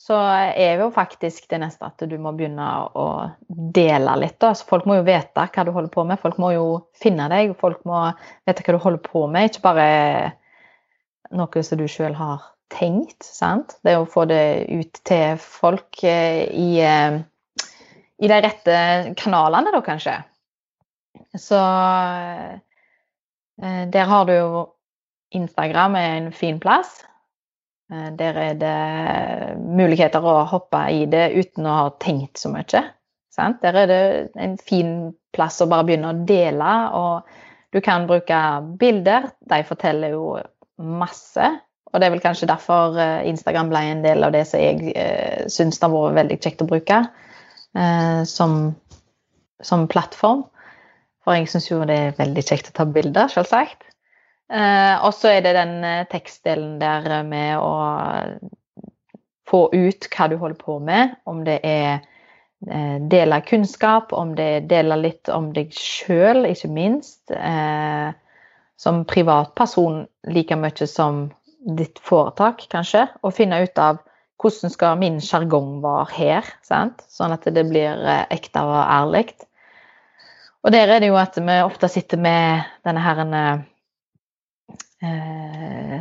så 0.00 0.16
er 0.56 0.80
jo 0.80 0.88
faktisk 0.94 1.48
det 1.50 1.60
neste 1.60 1.88
at 1.88 2.04
du 2.08 2.16
må 2.20 2.32
begynne 2.36 2.68
å 2.96 3.06
dele 3.48 4.16
litt. 4.22 4.38
Da. 4.40 4.54
Folk 4.56 4.86
må 4.88 4.96
jo 4.96 5.04
vite 5.08 5.44
hva 5.44 5.64
du 5.64 5.72
holder 5.76 5.92
på 5.92 6.04
med, 6.08 6.20
folk 6.22 6.40
må 6.40 6.54
jo 6.54 6.66
finne 6.96 7.28
deg, 7.32 7.52
folk 7.60 7.84
må 7.88 8.06
vite 8.48 8.64
hva 8.64 8.76
du 8.76 8.80
holder 8.80 9.04
på 9.04 9.26
med, 9.28 9.50
ikke 9.50 9.66
bare 9.68 9.90
noe 11.36 11.64
som 11.64 11.80
du 11.80 11.84
sjøl 11.88 12.16
har 12.16 12.48
tenkt. 12.72 13.22
sant? 13.26 13.76
Det 13.84 13.96
å 13.98 14.08
få 14.08 14.26
det 14.30 14.66
ut 14.70 15.00
til 15.06 15.38
folk 15.42 16.02
eh, 16.06 16.46
i, 16.48 16.70
eh, 16.84 17.20
i 18.20 18.30
de 18.30 18.40
rette 18.46 18.80
kanalene, 19.20 19.72
da 19.74 19.82
kanskje. 19.84 20.16
Så 21.38 21.60
eh, 23.60 23.84
der 23.92 24.10
har 24.10 24.26
du 24.28 24.34
jo 24.34 24.66
Instagram 25.36 25.96
er 26.00 26.16
en 26.16 26.32
fin 26.34 26.58
plass. 26.62 27.04
Der 27.90 28.36
er 28.38 28.54
det 28.58 29.58
muligheter 29.58 30.22
å 30.22 30.44
hoppe 30.46 30.78
i 30.94 31.04
det 31.10 31.32
uten 31.34 31.66
å 31.66 31.74
ha 31.74 31.88
tenkt 32.02 32.38
så 32.38 32.50
mye. 32.50 32.82
Sant? 33.34 33.58
Der 33.62 33.78
er 33.82 33.90
det 33.90 34.02
en 34.38 34.56
fin 34.62 34.92
plass 35.34 35.58
å 35.62 35.68
bare 35.70 35.86
begynne 35.86 36.12
å 36.12 36.20
dele. 36.26 36.70
Og 36.98 37.74
du 37.74 37.80
kan 37.82 38.06
bruke 38.10 38.38
bilder. 38.78 39.30
De 39.42 39.60
forteller 39.66 40.14
jo 40.14 40.36
masse. 40.78 41.50
Og 41.90 41.98
det 41.98 42.06
er 42.06 42.14
vel 42.14 42.22
kanskje 42.22 42.48
derfor 42.50 42.98
eh, 43.00 43.26
Instagram 43.30 43.72
ble 43.72 43.82
en 43.90 44.04
del 44.04 44.26
av 44.26 44.34
det 44.34 44.44
som 44.48 44.62
jeg 44.62 44.94
eh, 44.94 45.46
syns 45.50 45.80
har 45.82 45.90
vært 45.92 46.18
veldig 46.20 46.38
kjekt 46.38 46.62
å 46.62 46.68
bruke 46.70 47.02
eh, 47.74 48.22
som, 48.30 48.60
som 49.64 49.88
plattform. 49.90 50.44
For 51.24 51.36
jeg 51.36 51.50
syns 51.52 51.68
jo 51.70 51.82
det 51.88 51.98
er 51.98 52.18
veldig 52.18 52.44
kjekt 52.46 52.70
å 52.70 52.76
ta 52.78 52.86
bilder, 52.88 53.28
selvsagt. 53.32 53.90
Eh, 54.50 54.94
og 55.06 55.12
så 55.14 55.30
er 55.30 55.44
det 55.44 55.54
den 55.54 55.76
eh, 55.86 56.06
tekstdelen 56.10 56.78
der 56.80 57.22
med 57.26 57.58
å 57.62 57.74
få 59.50 59.68
ut 59.70 60.08
hva 60.10 60.26
du 60.30 60.36
holder 60.40 60.58
på 60.58 60.78
med. 60.82 61.14
Om 61.30 61.44
det 61.46 61.60
er 61.66 62.00
eh, 62.66 62.96
dele 63.12 63.42
kunnskap, 63.46 64.14
om 64.16 64.34
det 64.38 64.48
er 64.56 64.66
dele 64.72 64.98
litt 64.98 65.30
om 65.30 65.52
deg 65.54 65.74
sjøl, 65.76 66.46
ikke 66.50 66.70
minst. 66.72 67.30
Som 68.80 69.02
privatperson 69.04 70.06
like 70.32 70.56
mye 70.56 70.86
som 70.88 71.28
ditt 71.60 71.98
foretak, 72.04 72.64
kanskje. 72.72 73.06
Og 73.24 73.34
finne 73.36 73.62
ut 73.64 73.78
av 73.80 74.00
hvordan 74.40 74.72
skal 74.72 74.98
min 75.00 75.20
sjargong 75.24 75.80
være 75.84 76.06
her, 76.16 76.44
sant? 76.64 77.02
sånn 77.12 77.34
at 77.34 77.44
det 77.52 77.64
blir 77.68 78.00
eh, 78.08 78.24
ekte 78.32 78.62
og 78.64 78.78
ærlig. 78.80 79.34
Og 80.64 80.72
der 80.74 80.92
er 80.92 81.00
det 81.00 81.08
jo 81.10 81.18
at 81.20 81.36
vi 81.40 81.56
ofte 81.64 81.88
sitter 81.88 82.20
med 82.20 82.64
denne 82.84 83.00
herren 83.04 83.36
eh, 85.00 86.00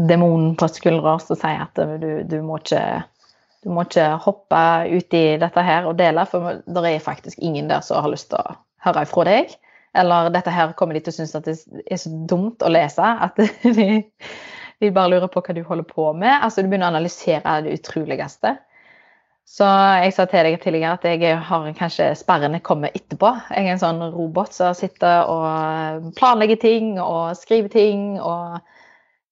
demonen 0.00 0.54
på 0.56 0.68
skuldra 0.72 1.18
som 1.20 1.36
sier 1.36 1.66
at 1.66 1.76
du, 2.00 2.22
du, 2.24 2.38
må 2.44 2.56
ikke 2.62 3.02
Du 3.60 3.68
må 3.68 3.84
ikke 3.84 4.06
hoppe 4.24 4.60
ut 4.88 5.12
i 5.12 5.36
dette 5.36 5.62
her 5.64 5.84
og 5.84 5.98
dele, 5.98 6.24
for 6.24 6.62
det 6.64 6.84
er 6.88 7.02
faktisk 7.04 7.38
ingen 7.44 7.68
der 7.68 7.82
som 7.84 8.00
har 8.00 8.08
lyst 8.08 8.30
til 8.32 8.40
å 8.40 8.56
høre 8.86 9.02
ifra 9.04 9.26
deg. 9.28 9.52
Eller 10.00 10.30
dette 10.32 10.54
her 10.54 10.72
kommer 10.78 10.96
de 10.96 11.02
til 11.04 11.12
å 11.12 11.18
synes 11.18 11.36
at 11.36 11.44
det 11.44 11.58
er 11.84 12.00
så 12.00 12.08
dumt 12.30 12.62
å 12.64 12.70
lese 12.72 13.04
at 13.04 13.36
de, 13.80 14.04
de 14.80 14.90
bare 14.94 15.12
lurer 15.12 15.28
på 15.28 15.42
hva 15.44 15.54
du 15.54 15.62
holder 15.66 15.86
på 15.88 16.10
med. 16.16 16.32
Altså 16.40 16.62
Du 16.62 16.70
begynner 16.70 16.88
å 16.88 16.94
analysere 16.94 17.60
det 17.66 17.76
utroligste. 17.78 18.56
Så 19.50 19.66
jeg 19.98 20.12
sa 20.14 20.26
til 20.30 20.46
deg 20.46 20.60
tidligere 20.62 20.94
at 20.94 21.06
jeg 21.08 21.38
har 21.48 21.64
kanskje 21.74 22.12
sperrene 22.18 22.60
kommer 22.62 22.94
etterpå. 22.94 23.32
Jeg 23.50 23.66
er 23.66 23.72
en 23.74 23.82
sånn 23.82 24.02
robot 24.14 24.54
som 24.54 24.76
sitter 24.78 25.26
og 25.26 26.12
planlegger 26.18 26.60
ting 26.62 26.92
og 27.02 27.34
skriver 27.38 27.72
ting 27.72 28.04
og 28.20 28.60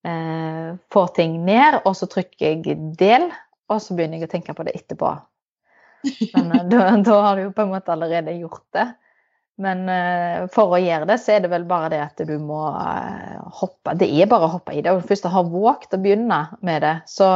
eh, 0.09 0.75
får 0.91 1.13
ting 1.21 1.39
ned. 1.47 1.81
Og 1.85 1.95
så 1.97 2.11
trykker 2.11 2.49
jeg 2.49 2.79
'del', 2.99 3.31
og 3.71 3.83
så 3.85 3.95
begynner 3.95 4.19
jeg 4.19 4.29
å 4.29 4.33
tenke 4.35 4.57
på 4.59 4.67
det 4.67 4.75
etterpå. 4.81 5.13
Men 6.35 6.51
eh, 6.57 6.67
da, 6.73 6.91
da 7.09 7.21
har 7.29 7.39
du 7.39 7.47
jo 7.47 7.55
på 7.55 7.69
en 7.69 7.77
måte 7.77 7.95
allerede 7.95 8.35
gjort 8.41 8.67
det. 8.75 8.89
Men 9.59 9.89
uh, 9.91 10.47
for 10.55 10.75
å 10.75 10.79
gjøre 10.79 11.09
det, 11.11 11.19
så 11.19 11.35
er 11.35 11.43
det 11.43 11.51
vel 11.51 11.65
bare 11.69 11.91
det 11.91 12.03
at 12.05 12.21
du 12.29 12.37
må 12.39 12.61
uh, 12.71 13.39
hoppe 13.59 13.97
Det 13.99 14.07
er 14.07 14.31
bare 14.31 14.47
å 14.47 14.53
hoppe 14.55 14.77
i 14.77 14.83
det. 14.85 14.93
Og 14.95 15.07
først 15.09 15.27
har 15.27 15.51
våget 15.51 15.97
å 15.97 16.03
begynne 16.03 16.45
med 16.65 16.85
det, 16.87 16.95
så 17.11 17.29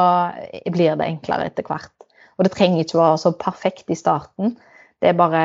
blir 0.70 0.94
det 0.98 1.08
enklere 1.08 1.48
etter 1.50 1.66
hvert. 1.66 1.90
Og 2.38 2.46
det 2.46 2.54
trenger 2.54 2.84
ikke 2.84 3.00
være 3.00 3.18
så 3.24 3.34
perfekt 3.38 3.90
i 3.90 3.98
starten. 3.98 4.54
Det 5.02 5.10
er 5.10 5.18
bare 5.18 5.42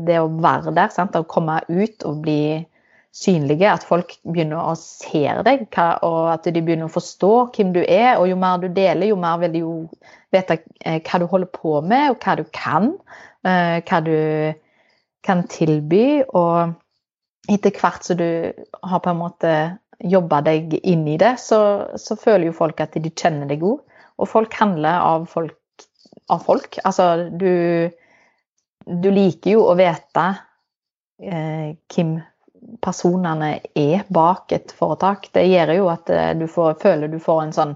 det 0.00 0.16
å 0.22 0.30
være 0.32 0.72
der, 0.76 0.88
sant? 0.94 1.16
å 1.16 1.28
komme 1.28 1.60
ut 1.68 2.04
og 2.08 2.22
bli 2.24 2.64
synlige. 3.12 3.68
At 3.68 3.84
folk 3.84 4.14
begynner 4.24 4.70
å 4.70 4.72
se 4.80 5.26
deg, 5.44 5.66
og 6.06 6.30
at 6.32 6.48
de 6.48 6.62
begynner 6.62 6.88
å 6.88 6.94
forstå 6.94 7.32
hvem 7.52 7.74
du 7.76 7.82
er. 7.84 8.14
Og 8.16 8.30
jo 8.30 8.38
mer 8.40 8.64
du 8.64 8.70
deler, 8.72 9.10
jo 9.10 9.20
mer 9.20 9.36
vil 9.44 9.52
de 9.52 9.62
jo 9.66 9.74
vite 10.32 10.56
eh, 10.88 11.02
hva 11.04 11.20
du 11.20 11.28
holder 11.28 11.52
på 11.52 11.82
med, 11.84 12.14
og 12.14 12.24
hva 12.24 12.38
du 12.40 12.46
kan. 12.56 12.94
Hva 13.44 14.00
du 14.04 14.16
kan 15.26 15.44
tilby. 15.50 16.22
Og 16.36 16.74
etter 17.50 17.74
hvert 17.74 18.06
som 18.06 18.18
du 18.20 18.28
har 18.82 19.04
på 19.04 19.12
en 19.12 19.20
måte 19.20 19.52
jobba 19.98 20.42
deg 20.46 20.78
inn 20.86 21.06
i 21.10 21.18
det, 21.18 21.34
så, 21.42 21.60
så, 21.98 22.16
føler 22.18 22.50
jo 22.50 22.58
folk 22.58 22.80
at 22.84 22.94
de 22.94 23.10
kjenner 23.10 23.50
deg 23.50 23.62
god. 23.64 23.82
Og 24.18 24.30
folk 24.30 24.54
handler 24.58 25.00
av 25.02 25.28
folk. 25.30 25.56
Av 26.28 26.42
folk. 26.44 26.76
Altså, 26.84 27.28
du, 27.40 27.88
du 28.84 29.08
liker 29.14 29.54
jo 29.56 29.62
å 29.70 29.76
vite 29.78 30.26
eh, 31.22 31.76
hvem 31.94 32.18
personene 32.84 33.54
er 33.78 34.04
bak 34.12 34.52
et 34.52 34.74
foretak. 34.76 35.30
Det 35.32 35.46
gjør 35.46 35.74
jo 35.78 35.88
at 35.92 36.12
eh, 36.12 36.34
du 36.38 36.46
får, 36.50 36.76
føler 36.82 37.10
du 37.10 37.18
får 37.22 37.42
en 37.46 37.56
sånn 37.56 37.74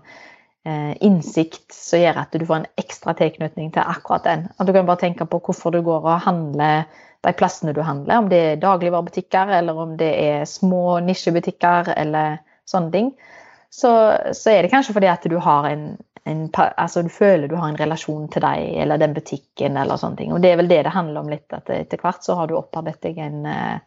innsikt 0.64 1.75
som 1.75 1.99
gjør 1.99 2.21
at 2.21 2.37
du 2.38 2.45
får 2.47 2.61
en 2.61 2.69
ekstra 2.78 3.16
tilknytning 3.19 3.73
til 3.75 3.83
akkurat 3.83 4.23
den. 4.28 4.45
At 4.57 4.69
du 4.69 4.73
kan 4.76 4.87
bare 4.87 5.00
tenke 5.00 5.26
på 5.26 5.40
hvorfor 5.42 5.75
du 5.75 5.81
går 5.83 6.04
og 6.07 6.23
handler 6.23 6.85
de 7.23 7.33
plassene 7.38 7.75
du 7.75 7.83
handler, 7.87 8.19
om 8.19 8.28
det 8.31 8.38
er 8.38 8.62
dagligvarebutikker 8.62 9.52
eller 9.59 9.78
om 9.78 9.97
det 9.99 10.11
er 10.19 10.47
små 10.49 10.99
nisjebutikker 11.07 11.92
eller 11.97 12.40
sånne 12.69 12.90
ting, 12.95 13.12
så, 13.71 13.92
så 14.35 14.52
er 14.52 14.64
det 14.64 14.73
kanskje 14.73 14.97
fordi 14.97 15.11
at 15.11 15.28
du 15.31 15.37
har 15.42 15.69
en, 15.71 15.85
en, 16.28 16.42
altså 16.59 17.04
du 17.07 17.12
føler 17.12 17.49
du 17.49 17.54
har 17.57 17.71
en 17.71 17.78
relasjon 17.78 18.26
til 18.33 18.45
deg 18.45 18.75
eller 18.83 19.00
den 19.00 19.14
butikken 19.16 19.78
eller 19.81 20.00
sånne 20.00 20.19
ting. 20.19 20.35
Og 20.35 20.42
det 20.42 20.52
er 20.52 20.59
vel 20.61 20.71
det 20.73 20.83
det 20.88 20.95
handler 20.95 21.23
om 21.23 21.31
litt, 21.33 21.47
at 21.54 21.71
etter 21.73 22.02
hvert 22.02 22.26
så 22.26 22.37
har 22.40 22.50
du 22.50 22.59
opparbeidet 22.59 23.07
deg 23.07 23.23
en, 23.23 23.47
eh, 23.47 23.78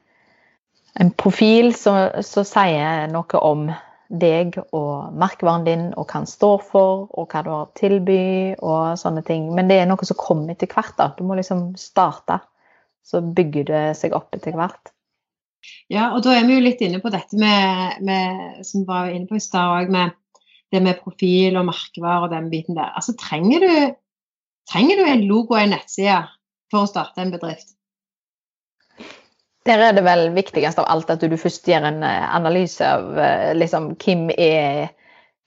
en 1.03 1.11
profil 1.19 1.73
som 1.75 2.47
sier 2.47 3.11
noe 3.11 3.43
om 3.43 3.67
deg 4.09 4.57
og 4.75 5.13
merkevaren 5.17 5.65
din 5.65 5.85
og 5.95 6.05
hva 6.05 6.21
den 6.21 6.29
står 6.29 6.59
for, 6.67 7.05
og 7.11 7.31
hva 7.31 7.41
du 7.45 7.49
har 7.51 7.63
å 7.65 7.71
tilby 7.77 8.55
og 8.59 8.99
sånne 9.01 9.23
ting. 9.25 9.47
Men 9.55 9.71
det 9.71 9.79
er 9.81 9.89
noe 9.89 10.05
som 10.07 10.19
kommer 10.19 10.53
etter 10.53 10.69
hvert. 10.71 10.93
da. 10.99 11.09
Du 11.17 11.23
må 11.25 11.37
liksom 11.39 11.71
starte 11.79 12.41
så 13.05 13.21
bygger 13.21 13.67
det 13.69 13.85
seg 13.99 14.15
opp 14.17 14.33
etter 14.35 14.55
hvert. 14.57 14.91
Ja, 15.89 16.11
og 16.13 16.23
da 16.25 16.33
er 16.35 16.45
vi 16.45 16.57
jo 16.57 16.63
litt 16.65 16.81
inne 16.85 17.01
på 17.01 17.11
dette 17.13 17.37
med, 17.37 18.01
med 18.05 18.65
som 18.65 18.81
vi 18.83 18.89
var 18.89 19.11
inne 19.13 19.29
på 19.29 19.37
i 19.37 19.43
stad 19.43 19.91
med 19.93 20.13
det 20.73 20.81
med 20.81 20.99
profil 21.03 21.57
og 21.59 21.67
merkevare 21.69 22.25
og 22.25 22.33
den 22.33 22.49
biten 22.49 22.77
der. 22.77 22.91
Altså, 22.97 23.13
trenger 23.17 23.61
du, 23.61 23.73
trenger 24.71 25.01
du 25.01 25.05
en 25.05 25.25
logo 25.29 25.53
og 25.55 25.61
en 25.61 25.75
nettside 25.77 26.23
for 26.73 26.83
å 26.83 26.89
starte 26.89 27.21
en 27.21 27.33
bedrift? 27.33 27.74
Der 29.65 29.81
er 29.81 29.95
det 29.97 30.03
vel 30.05 30.27
viktigst 30.35 30.77
av 30.77 30.85
alt 30.93 31.09
at 31.09 31.23
du 31.25 31.33
først 31.41 31.65
gjør 31.65 31.87
en 31.89 32.03
eh, 32.05 32.25
analyse 32.37 32.85
av 32.85 33.17
eh, 33.17 33.53
liksom, 33.57 33.95
hvem 33.97 34.27
er 34.37 34.91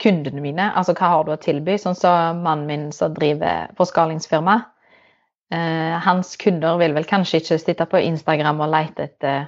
kundene 0.02 0.42
mine. 0.42 0.72
Altså 0.74 0.94
hva 0.98 1.12
har 1.12 1.26
du 1.26 1.34
å 1.34 1.38
tilby? 1.42 1.76
Sånn 1.78 1.94
som 1.98 2.42
mannen 2.42 2.66
min 2.66 2.88
som 2.94 3.14
driver 3.14 3.70
forskalingsfirma. 3.78 4.56
Eh, 5.54 5.94
hans 6.02 6.34
kunder 6.36 6.80
vil 6.82 6.96
vel 6.96 7.06
kanskje 7.08 7.42
ikke 7.42 7.60
sitte 7.62 7.86
på 7.88 8.02
Instagram 8.08 8.64
og 8.66 8.72
lete 8.74 9.06
etter 9.06 9.46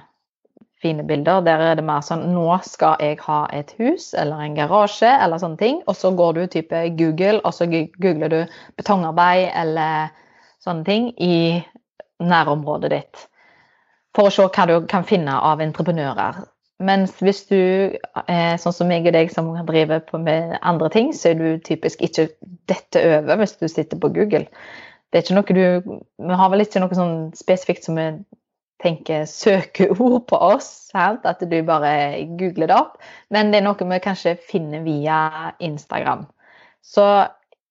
fine 0.81 1.03
bilder. 1.07 1.43
Der 1.45 1.61
er 1.61 1.75
det 1.77 1.85
mer 1.85 2.05
sånn 2.05 2.23
Nå 2.33 2.55
skal 2.65 2.95
jeg 3.03 3.19
ha 3.27 3.41
et 3.53 3.73
hus 3.77 4.13
eller 4.17 4.39
en 4.45 4.55
garasje 4.55 5.11
eller 5.11 5.41
sånne 5.41 5.59
ting. 5.59 5.81
Og 5.91 5.99
så 5.99 6.13
går 6.15 6.39
du 6.39 6.45
type 6.55 6.85
Google, 6.95 7.41
og 7.43 7.53
så 7.53 7.67
googler 7.67 8.31
du 8.31 8.39
betongarbeid 8.79 9.49
eller 9.51 10.15
sånne 10.63 10.87
ting 10.87 11.11
i 11.19 11.59
nærområdet 12.23 12.95
ditt. 12.95 13.27
For 14.15 14.27
å 14.27 14.33
se 14.33 14.47
hva 14.47 14.67
du 14.67 14.75
kan 14.91 15.07
finne 15.07 15.37
av 15.39 15.61
entreprenører. 15.63 16.43
Mens 16.81 17.13
hvis 17.21 17.43
du 17.47 17.59
er 18.25 18.57
sånn 18.59 18.73
som 18.73 18.89
meg 18.89 19.05
og 19.05 19.13
deg 19.13 19.29
som 19.31 19.51
driver 19.67 20.01
med 20.19 20.57
andre 20.61 20.89
ting, 20.91 21.11
så 21.13 21.31
er 21.31 21.37
du 21.37 21.47
typisk 21.63 22.01
ikke 22.01 22.31
dette 22.71 23.03
over 23.19 23.43
hvis 23.43 23.59
du 23.61 23.67
sitter 23.69 24.01
på 24.01 24.09
Google 24.15 24.47
det 25.11 25.19
er 25.19 25.25
ikke 25.25 25.35
noe 25.35 25.55
du 25.55 25.97
Vi 26.23 26.37
har 26.39 26.51
vel 26.53 26.63
ikke 26.63 26.81
noe 26.83 26.95
sånn 26.95 27.17
spesifikt 27.35 27.87
som 27.87 27.99
vi 27.99 28.07
tenker 28.81 29.27
søkeord 29.29 30.23
på 30.29 30.39
oss. 30.39 30.69
Sant? 30.89 31.27
At 31.27 31.43
du 31.43 31.57
bare 31.67 32.23
googler 32.39 32.71
det 32.71 32.77
opp. 32.77 32.95
Men 33.29 33.51
det 33.51 33.59
er 33.59 33.67
noe 33.67 33.89
vi 33.91 33.99
kanskje 34.03 34.37
finner 34.47 34.85
via 34.87 35.51
Instagram. 35.59 36.25
Så 36.81 37.05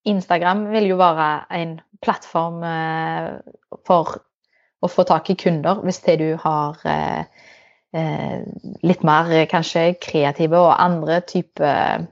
Instagram 0.06 0.68
vil 0.75 0.92
jo 0.92 1.00
være 1.00 1.30
en 1.56 1.78
plattform 2.04 2.62
eh, 2.64 3.40
for 3.88 4.20
å 4.81 4.89
få 4.89 5.05
tak 5.09 5.31
i 5.33 5.37
kunder 5.39 5.83
hvis 5.85 6.01
det 6.07 6.17
du 6.23 6.29
har 6.41 6.79
eh, 6.89 7.25
eh, 7.97 8.39
litt 8.87 9.05
mer 9.07 9.33
kanskje 9.51 9.93
kreative 10.01 10.61
og 10.61 10.77
andre 10.77 11.21
typer 11.29 12.07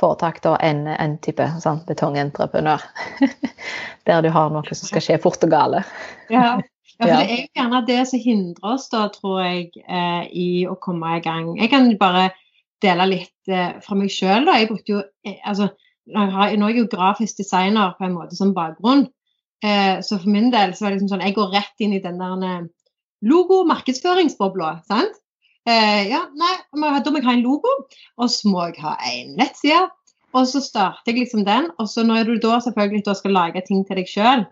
foretak 0.00 0.40
da 0.44 0.56
enn 0.64 0.86
en 0.88 1.16
type 1.20 1.44
sånn, 1.60 1.82
betongentreprenør. 1.88 2.84
Der 4.08 4.22
du 4.24 4.30
har 4.32 4.52
noe 4.52 4.64
som 4.72 4.88
skal 4.88 5.04
skje 5.04 5.18
fort 5.20 5.44
og 5.44 5.52
gale. 5.52 5.84
ja. 6.32 6.58
Ja, 7.00 7.06
for 7.06 7.08
Det 7.16 7.32
er 7.32 7.38
jo 7.40 7.48
gjerne 7.56 7.78
det 7.88 8.00
som 8.10 8.20
hindrer 8.20 8.72
oss, 8.74 8.88
da, 8.92 9.06
tror 9.08 9.38
jeg, 9.40 9.70
eh, 9.88 10.24
i 10.36 10.48
å 10.68 10.74
komme 10.76 11.14
i 11.16 11.22
gang. 11.24 11.54
Jeg 11.56 11.70
kan 11.72 11.86
bare 11.96 12.26
dele 12.84 13.06
litt 13.08 13.48
eh, 13.48 13.78
fra 13.80 13.96
meg 13.96 14.12
sjøl. 14.12 14.50
Jeg 14.52 14.68
brukte 14.68 14.92
jo 14.92 15.00
eh, 15.24 15.38
altså, 15.44 15.70
Nå 16.10 16.24
er 16.26 16.56
jeg 16.56 16.74
jo 16.74 16.88
grafisk 16.90 17.38
designer 17.38 17.92
på 17.94 18.02
en 18.02 18.16
måte 18.16 18.34
som 18.34 18.50
bakgrunn. 18.56 19.04
Eh, 19.64 20.00
så 20.00 20.18
for 20.18 20.28
min 20.32 20.50
del 20.52 20.72
så 20.74 20.86
var 20.86 20.92
det 20.92 21.00
liksom 21.00 21.10
sånn 21.12 21.24
Jeg 21.26 21.36
går 21.36 21.50
rett 21.52 21.82
inn 21.84 21.92
i 21.92 22.00
den 22.00 22.20
der 22.20 22.44
eh, 22.48 22.68
logo-markedsføringsbobla. 23.28 24.80
sant? 24.88 25.18
Eh, 25.68 26.08
ja, 26.08 26.24
nei, 26.32 26.54
Da 26.72 27.10
må 27.10 27.20
jeg 27.20 27.26
ha 27.26 27.34
en 27.36 27.44
logo, 27.44 27.72
og 28.16 28.30
så 28.32 28.48
må 28.48 28.70
jeg 28.70 28.80
ha 28.84 28.96
en 29.10 29.34
nettside. 29.36 29.88
Og 30.30 30.46
så 30.46 30.62
starter 30.62 31.10
jeg 31.10 31.24
liksom 31.24 31.44
den. 31.44 31.68
Og 31.82 31.88
så 31.90 32.04
når 32.06 32.24
du 32.28 32.34
da 32.38 32.60
selvfølgelig 32.62 33.04
da 33.06 33.14
skal 33.18 33.34
lage 33.34 33.62
ting 33.66 33.84
til 33.86 33.98
deg 33.98 34.08
sjøl, 34.08 34.46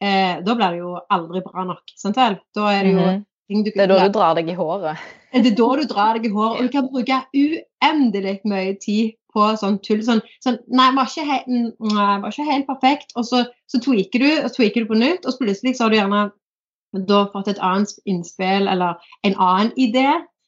eh, 0.00 0.38
da 0.46 0.54
blir 0.54 0.76
det 0.76 0.82
jo 0.82 0.96
aldri 1.12 1.42
bra 1.44 1.66
nok. 1.66 1.82
sant 1.98 2.16
vel? 2.16 2.38
Da 2.54 2.70
er 2.72 2.82
det 2.84 2.92
jo 2.92 3.00
mm 3.00 3.08
-hmm. 3.08 3.24
ting 3.48 3.64
du 3.64 3.70
kan 3.70 3.88
Det 3.88 3.90
er 3.90 3.98
da 3.98 4.08
du 4.08 4.18
drar 4.18 4.34
deg 4.34 4.48
i 4.48 4.54
håret. 4.54 4.96
Det 5.32 5.46
er 5.46 5.56
da 5.56 5.76
du 5.76 5.84
drar 5.84 6.14
deg 6.14 6.26
i 6.26 6.34
håret. 6.34 6.58
Og 6.58 6.62
du 6.62 6.68
kan 6.76 6.88
bruke 6.88 7.22
uendelig 7.34 8.40
mye 8.44 8.76
tid 8.80 9.12
på 9.36 9.50
sånn 9.60 9.78
tull. 9.84 10.00
Sånn, 10.06 10.22
sånn 10.44 10.58
Nei, 10.72 10.88
var 10.96 11.10
ikke, 11.10 11.26
he 11.28 11.38
nei, 11.52 12.16
var 12.22 12.32
ikke 12.32 12.48
helt 12.48 12.70
perfekt. 12.70 13.12
Og 13.20 13.28
så, 13.28 13.44
så 13.70 13.80
tweaker 13.84 14.24
du, 14.24 14.30
og 14.40 14.50
tweaker 14.56 14.84
du 14.84 14.90
på 14.90 14.98
nytt, 14.98 15.26
og 15.26 15.34
så 15.34 15.44
plutselig 15.44 15.76
så 15.76 15.86
har 15.86 15.92
du 15.94 16.00
gjerne 16.00 16.24
da 17.06 17.26
fått 17.32 17.50
et 17.52 17.60
annet 17.60 17.92
innspill 18.08 18.70
eller 18.72 18.96
en 19.26 19.36
annen 19.36 19.72
idé 19.76 20.06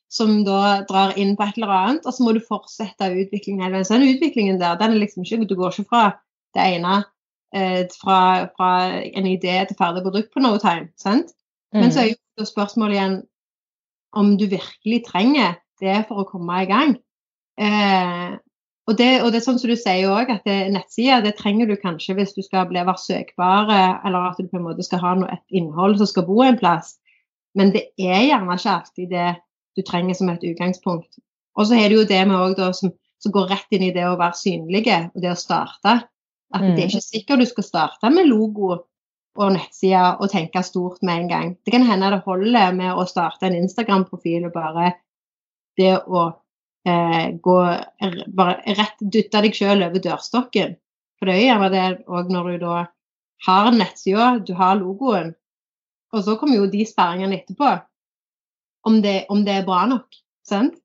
som 0.09 0.41
da 0.47 0.81
drar 0.89 1.13
inn 1.21 1.35
på 1.37 1.45
et 1.45 1.59
eller 1.59 1.73
annet, 1.75 2.07
og 2.09 2.15
så 2.17 2.25
må 2.25 2.33
du 2.33 2.41
fortsette 2.41 3.11
utviklingen 3.13 3.67
hele 3.67 3.77
veien. 3.77 3.85
Så 3.85 3.99
den 3.99 4.15
utviklingen 4.15 4.61
der, 4.61 4.79
den 4.81 4.97
er 4.97 5.03
liksom 5.03 5.27
ikke 5.27 5.45
Du 5.45 5.57
går 5.59 5.75
ikke 5.75 5.91
fra 5.91 6.05
det 6.57 6.65
ene 6.79 7.03
eh, 7.55 7.85
fra, 8.01 8.49
fra, 8.57 8.71
en 9.05 9.29
idé 9.29 9.59
til 9.69 9.77
ferdig 9.77 10.05
produkt 10.07 10.33
på 10.33 10.41
no 10.41 10.57
time. 10.57 10.89
sant? 10.97 11.35
Mm. 11.75 11.83
Men 11.83 11.93
så 11.93 12.05
er 12.07 12.15
jo 12.15 12.49
spørsmålet 12.49 12.97
igjen 12.97 13.19
om 14.17 14.37
du 14.41 14.47
virkelig 14.49 15.03
trenger 15.11 15.59
det 15.83 16.01
for 16.09 16.23
å 16.23 16.29
komme 16.29 16.63
i 16.63 16.71
gang. 16.71 16.97
Eh, 17.61 18.39
og, 18.89 18.95
det, 18.97 19.09
og, 19.21 19.33
det, 19.33 19.41
er 19.41 19.45
sånn 19.45 19.59
som 19.61 19.69
du 19.69 19.77
sier 19.77 20.09
òg, 20.09 20.31
at 20.33 20.47
nettsider 20.73 21.21
det 21.25 21.35
trenger 21.37 21.69
du 21.69 21.75
kanskje 21.77 22.15
hvis 22.17 22.33
du 22.33 22.41
skal 22.41 22.65
bli 22.71 22.81
være 22.81 23.03
søkbare, 23.03 23.81
eller 24.09 24.31
at 24.31 24.41
du 24.41 24.49
på 24.49 24.57
en 24.57 24.65
måte 24.65 24.87
skal 24.87 25.03
ha 25.03 25.13
noe, 25.19 25.29
et 25.35 25.61
innhold 25.61 25.99
som 26.01 26.09
skal 26.09 26.25
bo 26.25 26.41
en 26.45 26.57
plass. 26.57 26.95
Men 27.59 27.75
det 27.75 27.91
er 28.01 28.25
gjerne 28.31 28.57
ikke 28.57 28.77
alltid 28.79 29.13
det 29.13 29.29
du 29.77 29.85
trenger 29.85 30.17
som 30.17 30.31
et 30.33 30.47
utgangspunkt. 30.49 31.21
Og 31.59 31.69
så 31.69 31.77
er 31.77 31.91
det 31.91 31.99
jo 31.99 32.09
det 32.09 32.23
med 32.31 32.57
da, 32.57 32.71
som, 32.77 32.95
som, 33.21 33.35
går 33.35 33.51
rett 33.53 33.77
inn 33.77 33.89
i 33.91 33.95
det 33.95 34.07
å 34.09 34.17
være 34.19 34.41
synlige 34.41 34.99
og 35.13 35.21
det 35.25 35.35
å 35.35 35.39
starte. 35.39 35.99
At 36.55 36.65
det 36.65 36.81
er 36.81 36.89
ikke 36.89 37.05
sikkert 37.05 37.43
du 37.43 37.49
skal 37.51 37.67
starte 37.67 38.11
med 38.15 38.31
logo 38.31 38.71
og 39.39 39.55
nettsider 39.55 40.17
og 40.17 40.33
tenke 40.33 40.65
stort 40.65 41.03
med 41.05 41.25
en 41.25 41.31
gang. 41.31 41.51
Det 41.61 41.75
kan 41.75 41.85
hende 41.87 42.15
det 42.15 42.25
holder 42.25 42.73
med 42.75 42.97
å 42.97 43.05
starte 43.11 43.51
en 43.51 43.59
Instagram-profil 43.59 44.49
og 44.49 44.55
bare 44.57 44.95
det 45.79 45.93
å 46.09 46.31
eh, 46.87 47.33
gå 47.43 47.57
bare 48.39 48.77
rett 48.79 49.01
dytte 49.01 49.43
deg 49.45 49.57
sjøl 49.57 49.83
over 49.87 50.03
dørstokken. 50.05 50.77
For 51.19 51.29
det 51.29 51.35
er 51.35 51.47
gjerne 51.49 51.73
det 51.75 51.87
òg 52.07 52.31
når 52.31 52.53
du 52.53 52.65
da 52.67 52.79
har 53.47 53.71
nettsida, 53.75 54.31
du 54.43 54.55
har 54.59 54.79
logoen, 54.79 55.33
og 56.15 56.25
så 56.25 56.37
kommer 56.39 56.59
jo 56.59 56.71
de 56.71 56.85
sperringene 56.89 57.41
etterpå. 57.41 57.75
Om 58.89 59.03
det, 59.05 59.27
om 59.33 59.43
det 59.45 59.59
er 59.59 59.67
bra 59.67 59.83
nok. 59.91 60.07
Sant? 60.47 60.79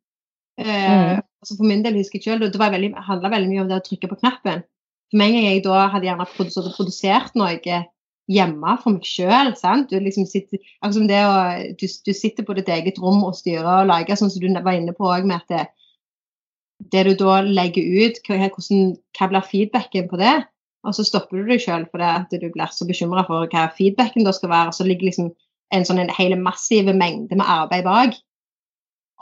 Eh, 0.60 0.68
mm. 0.68 1.22
altså 1.42 1.56
for 1.58 1.66
min 1.70 1.84
del 1.86 1.98
husker 1.98 2.20
jeg 2.20 2.26
selv, 2.26 2.52
Det 2.52 2.94
handla 3.08 3.30
veldig 3.30 3.50
mye 3.50 3.64
om 3.64 3.70
det 3.70 3.80
å 3.80 3.86
trykke 3.86 4.10
på 4.12 4.20
knappen. 4.22 4.64
For 5.10 5.18
med 5.18 5.30
en 5.30 5.38
gang 5.38 5.48
jeg 5.48 5.64
da 5.66 5.88
hadde 5.94 6.10
gjerne 6.10 6.28
produsert 6.34 7.38
noe 7.40 7.84
hjemme 8.32 8.76
for 8.82 8.96
meg 8.96 9.08
sjøl. 9.08 9.54
Du, 9.90 9.96
liksom 10.00 10.28
sitter, 10.28 10.60
altså 10.82 11.06
du, 11.06 11.88
du, 11.88 12.14
sitter 12.14 12.44
på 12.44 12.58
ditt 12.58 12.70
eget 12.70 13.00
rom 13.00 13.24
og 13.24 13.38
styrer 13.38 13.84
og 13.84 13.90
lager, 13.92 14.20
sånn 14.20 14.32
som 14.34 14.44
du 14.44 14.52
var 14.60 14.78
inne 14.78 14.96
på 14.98 15.08
òg, 15.08 15.28
med 15.30 15.42
at 15.44 15.72
det, 16.92 17.04
det, 17.04 17.04
du 17.14 17.24
da 17.24 17.40
legger 17.46 17.86
ut, 18.04 18.20
hvordan, 18.28 18.98
hva 19.18 19.30
blir 19.32 19.48
feedbacken 19.48 20.10
på 20.12 20.20
det? 20.22 20.36
Og 20.84 20.96
så 20.98 21.06
stopper 21.08 21.40
du 21.40 21.54
deg 21.54 21.64
sjøl 21.64 21.86
for 21.88 22.04
det 22.04 22.12
at 22.12 22.36
du 22.36 22.50
blir 22.52 22.76
så 22.76 22.88
bekymra 22.88 23.24
for 23.28 23.48
hva 23.52 23.70
feedbacken 23.78 24.28
da 24.28 24.34
skal 24.36 24.52
være. 24.52 24.74
Og 24.74 24.78
så 24.78 24.88
ligger 24.88 25.10
liksom 25.10 25.32
en 25.74 25.88
sånn 25.88 26.02
en 26.04 26.12
hele 26.14 26.38
massiv 26.38 26.90
mengde 26.92 27.38
med 27.40 27.48
arbeid 27.48 27.88
bak. 27.88 28.18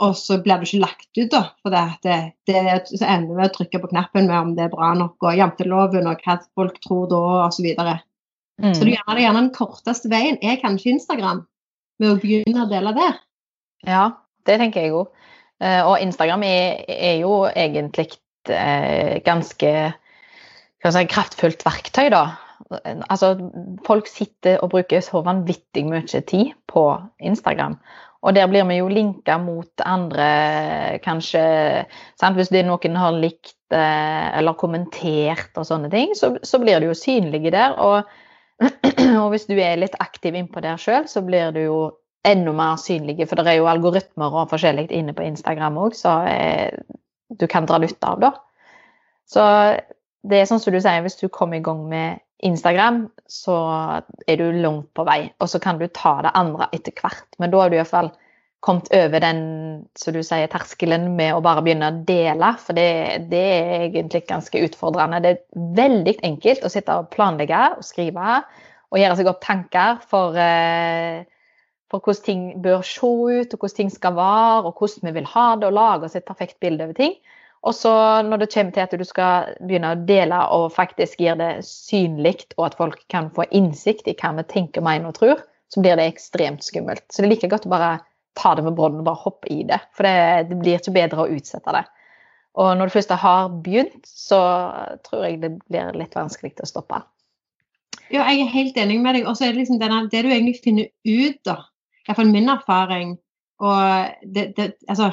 Og 0.01 0.15
så 0.17 0.39
blir 0.41 0.57
du 0.57 0.65
ikke 0.65 0.81
lagt 0.81 1.09
ut, 1.19 1.29
da. 1.29 1.43
For 1.61 1.73
det, 1.73 1.83
det, 2.07 2.15
det 2.49 3.03
ender 3.05 3.35
med 3.35 3.51
å 3.51 3.53
trykke 3.53 3.83
på 3.83 3.91
knappen 3.91 4.31
med 4.31 4.37
om 4.39 4.55
det 4.57 4.65
er 4.65 4.73
bra 4.73 4.95
nok, 4.97 5.19
og 5.21 5.37
janteloven, 5.37 6.09
og 6.09 6.23
hva 6.25 6.39
folk 6.57 6.79
tror 6.81 7.05
da, 7.11 7.21
osv. 7.45 7.67
Så, 7.77 7.99
Mm. 8.61 8.75
Så 8.77 8.85
du 8.85 8.91
gjør 8.91 9.15
det 9.15 9.23
gjerne 9.23 9.41
den 9.41 9.53
korteste 9.55 10.09
veien 10.11 10.37
er 10.45 10.59
kanskje 10.61 10.93
Instagram, 10.93 11.45
med 12.01 12.13
å 12.13 12.19
begynne 12.21 12.65
å 12.65 12.69
dele 12.69 12.93
der. 12.93 13.15
Ja, 13.87 14.03
det 14.45 14.59
tenker 14.61 14.85
jeg 14.85 14.93
jo. 14.93 15.05
Eh, 15.61 15.81
og 15.85 16.01
Instagram 16.01 16.45
er, 16.47 16.83
er 16.89 17.17
jo 17.21 17.45
egentlig 17.49 18.09
et 18.49 19.23
ganske 19.25 19.71
si, 20.81 21.03
kraftfullt 21.13 21.65
verktøy, 21.65 22.09
da. 22.13 22.23
Altså, 23.11 23.35
folk 23.85 24.07
sitter 24.09 24.61
og 24.63 24.71
bruker 24.73 25.03
så 25.05 25.21
vanvittig 25.25 25.83
mye 25.85 26.21
tid 26.25 26.55
på 26.71 26.85
Instagram. 27.21 27.77
Og 28.21 28.35
der 28.37 28.49
blir 28.49 28.67
vi 28.69 28.77
jo 28.77 28.89
linka 28.89 29.37
mot 29.41 29.81
andre, 29.85 30.25
kanskje 31.01 31.41
sant? 32.19 32.37
Hvis 32.37 32.51
det 32.53 32.61
er 32.61 32.67
noen 32.69 32.97
har 33.01 33.17
likt 33.17 33.73
eh, 33.73 34.27
eller 34.37 34.57
kommentert 34.61 35.57
og 35.57 35.65
sånne 35.65 35.89
ting, 35.93 36.13
så, 36.17 36.35
så 36.45 36.61
blir 36.61 36.81
det 36.81 36.91
jo 36.91 36.97
synlig 36.97 37.49
der. 37.49 37.73
Og 37.81 38.05
og 39.23 39.31
hvis 39.33 39.47
du 39.49 39.55
er 39.57 39.79
litt 39.81 39.97
aktiv 40.03 40.37
innpå 40.37 40.61
der 40.61 40.77
sjøl, 40.77 41.09
så 41.09 41.23
blir 41.25 41.49
du 41.55 41.63
jo 41.63 41.79
enda 42.27 42.53
mer 42.53 42.77
synlige, 42.77 43.27
For 43.27 43.35
det 43.35 43.47
er 43.47 43.59
jo 43.59 43.69
algoritmer 43.69 44.33
og 44.33 44.49
forskjellig 44.51 44.89
inne 44.91 45.13
på 45.17 45.25
Instagram 45.25 45.79
òg, 45.81 45.95
så 45.97 46.19
eh, 46.29 46.73
du 47.29 47.47
kan 47.47 47.65
dra 47.65 47.79
nytte 47.81 48.07
av, 48.07 48.21
da. 48.21 48.33
Så 49.31 49.43
det 50.27 50.37
er 50.37 50.49
sånn 50.49 50.61
som 50.61 50.73
du 50.73 50.81
sier, 50.81 51.01
hvis 51.01 51.17
du 51.17 51.29
kommer 51.33 51.57
i 51.57 51.65
gang 51.65 51.85
med 51.89 52.21
Instagram, 52.45 53.05
så 53.29 53.55
er 54.27 54.41
du 54.41 54.49
langt 54.61 54.89
på 54.97 55.05
vei. 55.07 55.31
Og 55.41 55.49
så 55.49 55.61
kan 55.61 55.79
du 55.79 55.87
ta 55.87 56.19
det 56.25 56.33
andre 56.37 56.67
etter 56.75 56.93
hvert. 56.97 57.25
Men 57.39 57.53
da 57.53 57.63
har 57.63 57.71
du 57.71 57.77
iallfall 57.77 58.11
kommet 58.61 58.91
over 58.93 59.23
den 59.23 59.41
som 59.97 60.13
du 60.13 60.21
sier, 60.25 60.49
terskelen 60.51 61.15
med 61.17 61.33
å 61.33 61.41
bare 61.41 61.63
begynne 61.65 61.89
å 61.89 62.01
dele. 62.05 62.51
For 62.61 62.77
det, 62.77 63.29
det, 63.31 63.41
er 63.41 63.85
egentlig 63.87 64.23
ganske 64.29 64.65
utfordrende. 64.67 65.21
Det 65.23 65.33
er 65.33 65.71
veldig 65.79 66.15
enkelt 66.29 66.65
å 66.65 66.73
sitte 66.73 66.97
og 67.01 67.09
planlegge 67.13 67.61
og 67.77 67.85
skrive 67.85 68.41
og 68.91 68.99
gjøre 68.99 69.17
seg 69.17 69.29
opp 69.31 69.41
tanker 69.45 70.01
for, 70.11 70.37
eh, 70.37 71.23
for 71.91 71.99
hvordan 71.99 72.23
ting 72.25 72.43
bør 72.63 72.81
se 72.87 73.03
ut, 73.03 73.53
og 73.53 73.59
hvordan 73.59 73.77
ting 73.77 73.91
skal 73.91 74.15
være, 74.15 74.63
og 74.63 74.79
hvordan 74.79 75.09
vi 75.09 75.15
vil 75.19 75.29
ha 75.33 75.47
det, 75.59 75.67
og 75.67 75.75
lage 75.75 76.07
oss 76.07 76.15
et 76.15 76.27
perfekt 76.27 76.59
bilde 76.63 76.87
over 76.87 76.97
ting. 76.97 77.15
Og 77.61 77.75
så 77.77 77.93
når 78.25 78.41
det 78.41 78.53
kommer 78.53 78.73
til 78.73 78.81
at 78.87 78.93
du 78.97 79.03
skal 79.05 79.51
begynne 79.59 79.91
å 79.93 80.03
dele 80.07 80.39
og 80.55 80.71
faktisk 80.73 81.19
gjøre 81.21 81.37
det 81.43 81.65
synlig, 81.67 82.47
og 82.57 82.71
at 82.71 82.77
folk 82.79 83.03
kan 83.11 83.29
få 83.35 83.45
innsikt 83.51 84.09
i 84.09 84.15
hva 84.17 84.33
vi 84.39 84.47
tenker, 84.49 84.81
mener 84.81 85.11
og 85.11 85.19
tror, 85.19 85.43
så 85.71 85.83
blir 85.83 85.99
det 85.99 86.07
ekstremt 86.09 86.65
skummelt. 86.65 87.05
Så 87.11 87.21
det 87.21 87.29
er 87.29 87.35
like 87.35 87.51
godt 87.51 87.67
å 87.69 87.73
bare 87.75 87.91
ta 88.39 88.55
det 88.55 88.65
med 88.65 88.75
brodden 88.75 89.03
og 89.03 89.07
bare 89.11 89.23
hoppe 89.23 89.51
i 89.53 89.61
det. 89.67 89.77
For 89.95 90.07
det, 90.07 90.49
det, 90.49 90.57
blir 90.63 90.79
ikke 90.79 90.95
bedre 90.95 91.23
å 91.23 91.31
utsette 91.35 91.75
det. 91.75 91.85
Og 92.59 92.73
når 92.75 92.89
du 92.89 92.95
først 92.97 93.13
har 93.21 93.51
begynt, 93.63 94.07
så 94.07 94.41
tror 95.05 95.27
jeg 95.27 95.39
det 95.43 95.53
blir 95.61 95.93
litt 95.95 96.17
vanskelig 96.17 96.55
å 96.63 96.67
stoppe. 96.67 97.03
Ja, 98.11 98.25
jeg 98.27 98.41
er 98.43 98.55
helt 98.55 98.79
enig 98.79 98.97
med 99.03 99.15
deg. 99.15 99.27
Og 99.29 99.37
så 99.37 99.45
er 99.45 99.53
det 99.53 99.61
liksom 99.61 99.79
denne, 99.79 100.01
det 100.11 100.25
du 100.25 100.31
egentlig 100.31 100.59
finner 100.65 100.89
ut, 101.07 101.39
da, 101.47 101.61
iallfall 102.11 102.31
min 102.31 102.51
erfaring 102.51 103.15
og 103.61 104.09
det, 104.35 104.53
det 104.57 104.73
altså 104.89 105.11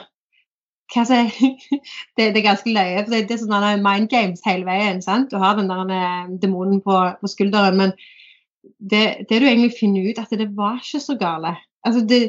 hva 0.88 1.04
jeg, 1.04 1.32
det, 2.16 2.30
det, 2.32 2.38
er 2.40 2.46
ganske 2.46 2.72
løye. 2.72 3.02
for 3.04 3.12
Det, 3.12 3.26
det 3.28 3.36
er 3.36 3.42
sånn 3.42 3.84
mind 3.84 4.08
games 4.12 4.44
hele 4.46 4.64
veien. 4.68 5.02
sant? 5.04 5.30
Du 5.30 5.36
har 5.40 5.58
den 5.58 5.68
der 5.68 5.92
eh, 5.92 6.30
demonen 6.40 6.80
på, 6.84 6.96
på 7.20 7.28
skulderen. 7.28 7.76
Men 7.76 7.92
det, 8.78 9.28
det, 9.28 9.40
du 9.40 9.46
egentlig 9.46 9.76
finner 9.76 10.08
ut, 10.08 10.20
at 10.22 10.32
det 10.32 10.48
var 10.56 10.80
ikke 10.80 11.02
så 11.04 11.18
gale. 11.20 11.56
Altså 11.84 12.04
det, 12.08 12.22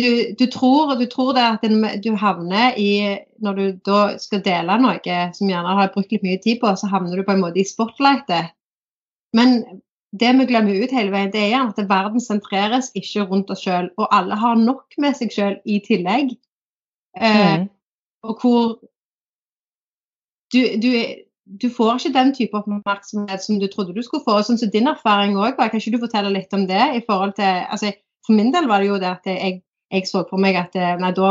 du, 0.00 0.08
du, 0.38 0.46
tror, 0.48 0.94
du 0.96 1.04
tror 1.10 1.34
det 1.36 1.44
at 1.44 2.02
du 2.04 2.12
havner 2.16 2.76
i 2.78 3.18
Når 3.42 3.54
du 3.54 3.64
da 3.86 4.00
skal 4.18 4.42
dele 4.42 4.78
noe 4.80 5.18
som 5.34 5.50
gjerne 5.50 5.74
har 5.78 5.92
brukt 5.92 6.12
litt 6.14 6.24
mye 6.24 6.40
tid 6.42 6.62
på, 6.62 6.72
så 6.72 6.88
havner 6.90 7.20
du 7.20 7.26
på 7.26 7.36
en 7.36 7.44
måte 7.44 7.60
i 7.60 7.68
spotlightet. 7.68 8.54
Men 9.36 9.60
det 10.16 10.30
vi 10.38 10.46
glemmer 10.48 10.82
ut 10.82 10.92
hele 10.94 11.12
veien, 11.12 11.32
det 11.32 11.42
er 11.50 11.60
at 11.60 11.80
verden 11.88 12.22
sentreres 12.22 12.90
ikke 12.96 13.26
rundt 13.28 13.50
oss 13.52 13.64
sjøl. 13.64 13.90
Og 14.00 14.08
alle 14.14 14.38
har 14.40 14.56
nok 14.56 14.96
med 14.98 15.16
seg 15.18 15.34
sjøl 15.34 15.58
i 15.68 15.80
tillegg. 15.84 16.32
Eh, 17.18 17.58
mm. 17.60 17.68
Og 18.24 18.40
hvor 18.40 18.78
du, 20.54 20.60
du, 20.80 20.90
du, 21.60 21.68
får 21.76 21.98
ikke 21.98 22.14
den 22.16 22.32
type 22.34 22.56
oppmerksomhet 22.56 23.44
som 23.44 23.60
du 23.60 23.68
trodde 23.68 23.92
du 23.96 24.02
skulle 24.02 24.24
få. 24.24 24.40
Sånn 24.42 24.60
som 24.60 24.72
din 24.72 24.88
erfaring 24.88 25.36
òg 25.36 25.60
var. 25.60 25.68
Kan 25.68 25.82
ikke 25.82 25.98
du 25.98 26.04
fortelle 26.06 26.32
litt 26.32 26.56
om 26.56 26.64
det? 26.70 26.84
i 26.96 27.04
forhold 27.04 27.36
til, 27.36 27.64
altså 27.68 27.92
For 28.26 28.36
min 28.36 28.52
del 28.52 28.68
var 28.68 28.80
det 28.80 28.88
jo 28.88 29.00
det 29.00 29.12
at 29.12 29.28
jeg 29.28 29.62
jeg 29.88 30.04
så 30.04 30.24
for 30.28 30.40
meg 30.40 30.56
at 30.60 30.74
eh, 30.76 30.96
nei, 31.00 31.14
da, 31.16 31.28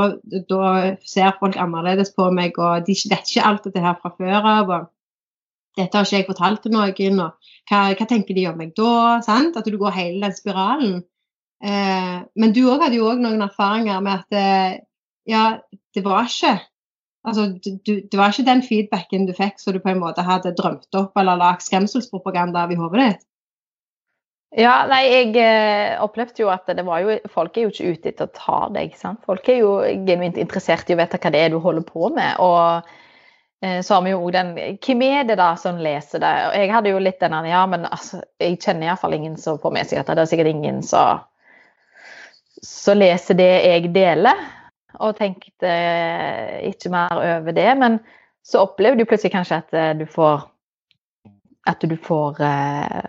da, 0.49 0.69
ser 1.05 1.35
folk 1.39 1.57
annerledes 1.61 2.09
på 2.17 2.29
meg, 2.33 2.57
og 2.57 2.87
de 2.87 2.95
vet 3.11 3.29
ikke 3.29 3.45
alt 3.45 3.67
dette 3.67 3.83
her 3.83 3.97
fra 4.01 4.09
før 4.17 4.47
av. 4.49 4.71
og 4.73 4.87
Dette 5.77 5.97
har 5.97 6.07
ikke 6.07 6.17
jeg 6.17 6.27
fortalt 6.29 6.63
til 6.65 6.73
noen, 6.73 7.21
og 7.21 7.51
hva, 7.69 7.81
hva 7.93 8.07
tenker 8.09 8.37
de 8.37 8.47
om 8.49 8.57
meg 8.57 8.73
da? 8.77 9.19
Sant? 9.25 9.59
At 9.59 9.69
du 9.69 9.77
går 9.77 9.95
hele 9.97 10.23
den 10.25 10.35
spiralen. 10.35 10.97
Eh, 11.63 12.17
men 12.37 12.53
du 12.53 12.63
òg 12.69 12.85
hadde 12.85 12.99
jo 12.99 13.11
òg 13.11 13.21
noen 13.21 13.45
erfaringer 13.45 14.01
med 14.05 14.13
at 14.19 14.37
eh, 14.37 14.79
ja, 15.29 15.45
det 15.95 16.03
var 16.05 16.27
ikke 16.29 16.57
altså, 17.27 17.47
du, 17.57 17.93
det 18.11 18.17
var 18.19 18.33
ikke 18.33 18.45
den 18.47 18.61
feedbacken 18.65 19.25
du 19.27 19.33
fikk 19.37 19.57
som 19.61 19.75
du 19.75 19.81
på 19.83 19.91
en 19.91 20.03
måte 20.03 20.25
hadde 20.25 20.55
drømt 20.57 20.99
opp 20.99 21.17
eller 21.17 21.39
lagd 21.39 21.65
skremselspropaganda 21.65 22.65
av 22.65 22.73
i 22.73 22.77
hodet 22.79 23.01
ditt. 23.03 23.25
Ja, 24.57 24.85
nei, 24.87 25.01
jeg 25.11 25.33
eh, 25.43 25.97
opplevde 25.99 26.39
jo 26.39 26.47
at 26.53 26.69
det 26.71 26.85
var 26.87 27.01
jo 27.03 27.17
Folk 27.33 27.57
er 27.57 27.65
jo 27.65 27.71
ikke 27.73 27.89
ute 27.91 28.13
etter 28.13 28.29
å 28.29 28.35
ta 28.37 28.59
deg. 28.71 28.93
sant? 28.95 29.19
Folk 29.27 29.49
er 29.51 29.59
jo 29.59 29.73
genuint 30.07 30.39
interessert 30.39 30.87
i 30.87 30.95
å 30.95 31.01
vite 31.01 31.19
hva 31.19 31.33
det 31.33 31.41
er 31.43 31.51
du 31.51 31.57
holder 31.59 31.83
på 31.85 32.07
med. 32.15 32.39
Og 32.39 32.87
så 33.57 33.93
har 33.95 34.03
vi 34.05 34.11
jo 34.11 34.27
den 34.29 34.51
Hvem 34.53 35.01
er 35.01 35.23
det 35.25 35.39
da 35.39 35.47
som 35.57 35.79
leser 35.81 36.21
det? 36.21 36.33
Og 36.49 36.57
jeg 36.59 36.69
hadde 36.69 36.91
jo 36.91 36.99
litt 37.01 37.17
den 37.23 37.33
Ja, 37.49 37.63
men 37.65 37.87
altså, 37.89 38.19
jeg 38.37 38.59
kjenner 38.61 38.91
iallfall 38.91 39.15
ingen 39.17 39.37
som 39.41 39.57
får 39.57 39.73
med 39.73 39.89
seg 39.89 39.97
dette. 39.97 40.13
Det 40.13 40.25
er 40.25 40.29
sikkert 40.29 40.51
ingen 40.51 40.83
som 40.85 41.23
leser 42.97 43.37
det 43.39 43.49
jeg 43.65 43.89
deler. 43.95 44.45
Og 44.99 45.17
tenkte 45.17 45.73
ikke 46.69 46.91
mer 46.93 47.17
over 47.17 47.53
det. 47.55 47.69
Men 47.77 47.99
så 48.45 48.63
opplevde 48.63 49.03
du 49.03 49.09
plutselig 49.09 49.33
kanskje 49.35 49.61
at 49.61 49.73
eh, 49.75 49.93
du 49.99 50.05
får 50.09 50.47
At 51.67 51.81
du 51.83 51.97
får 51.99 52.41
eh, 52.41 53.01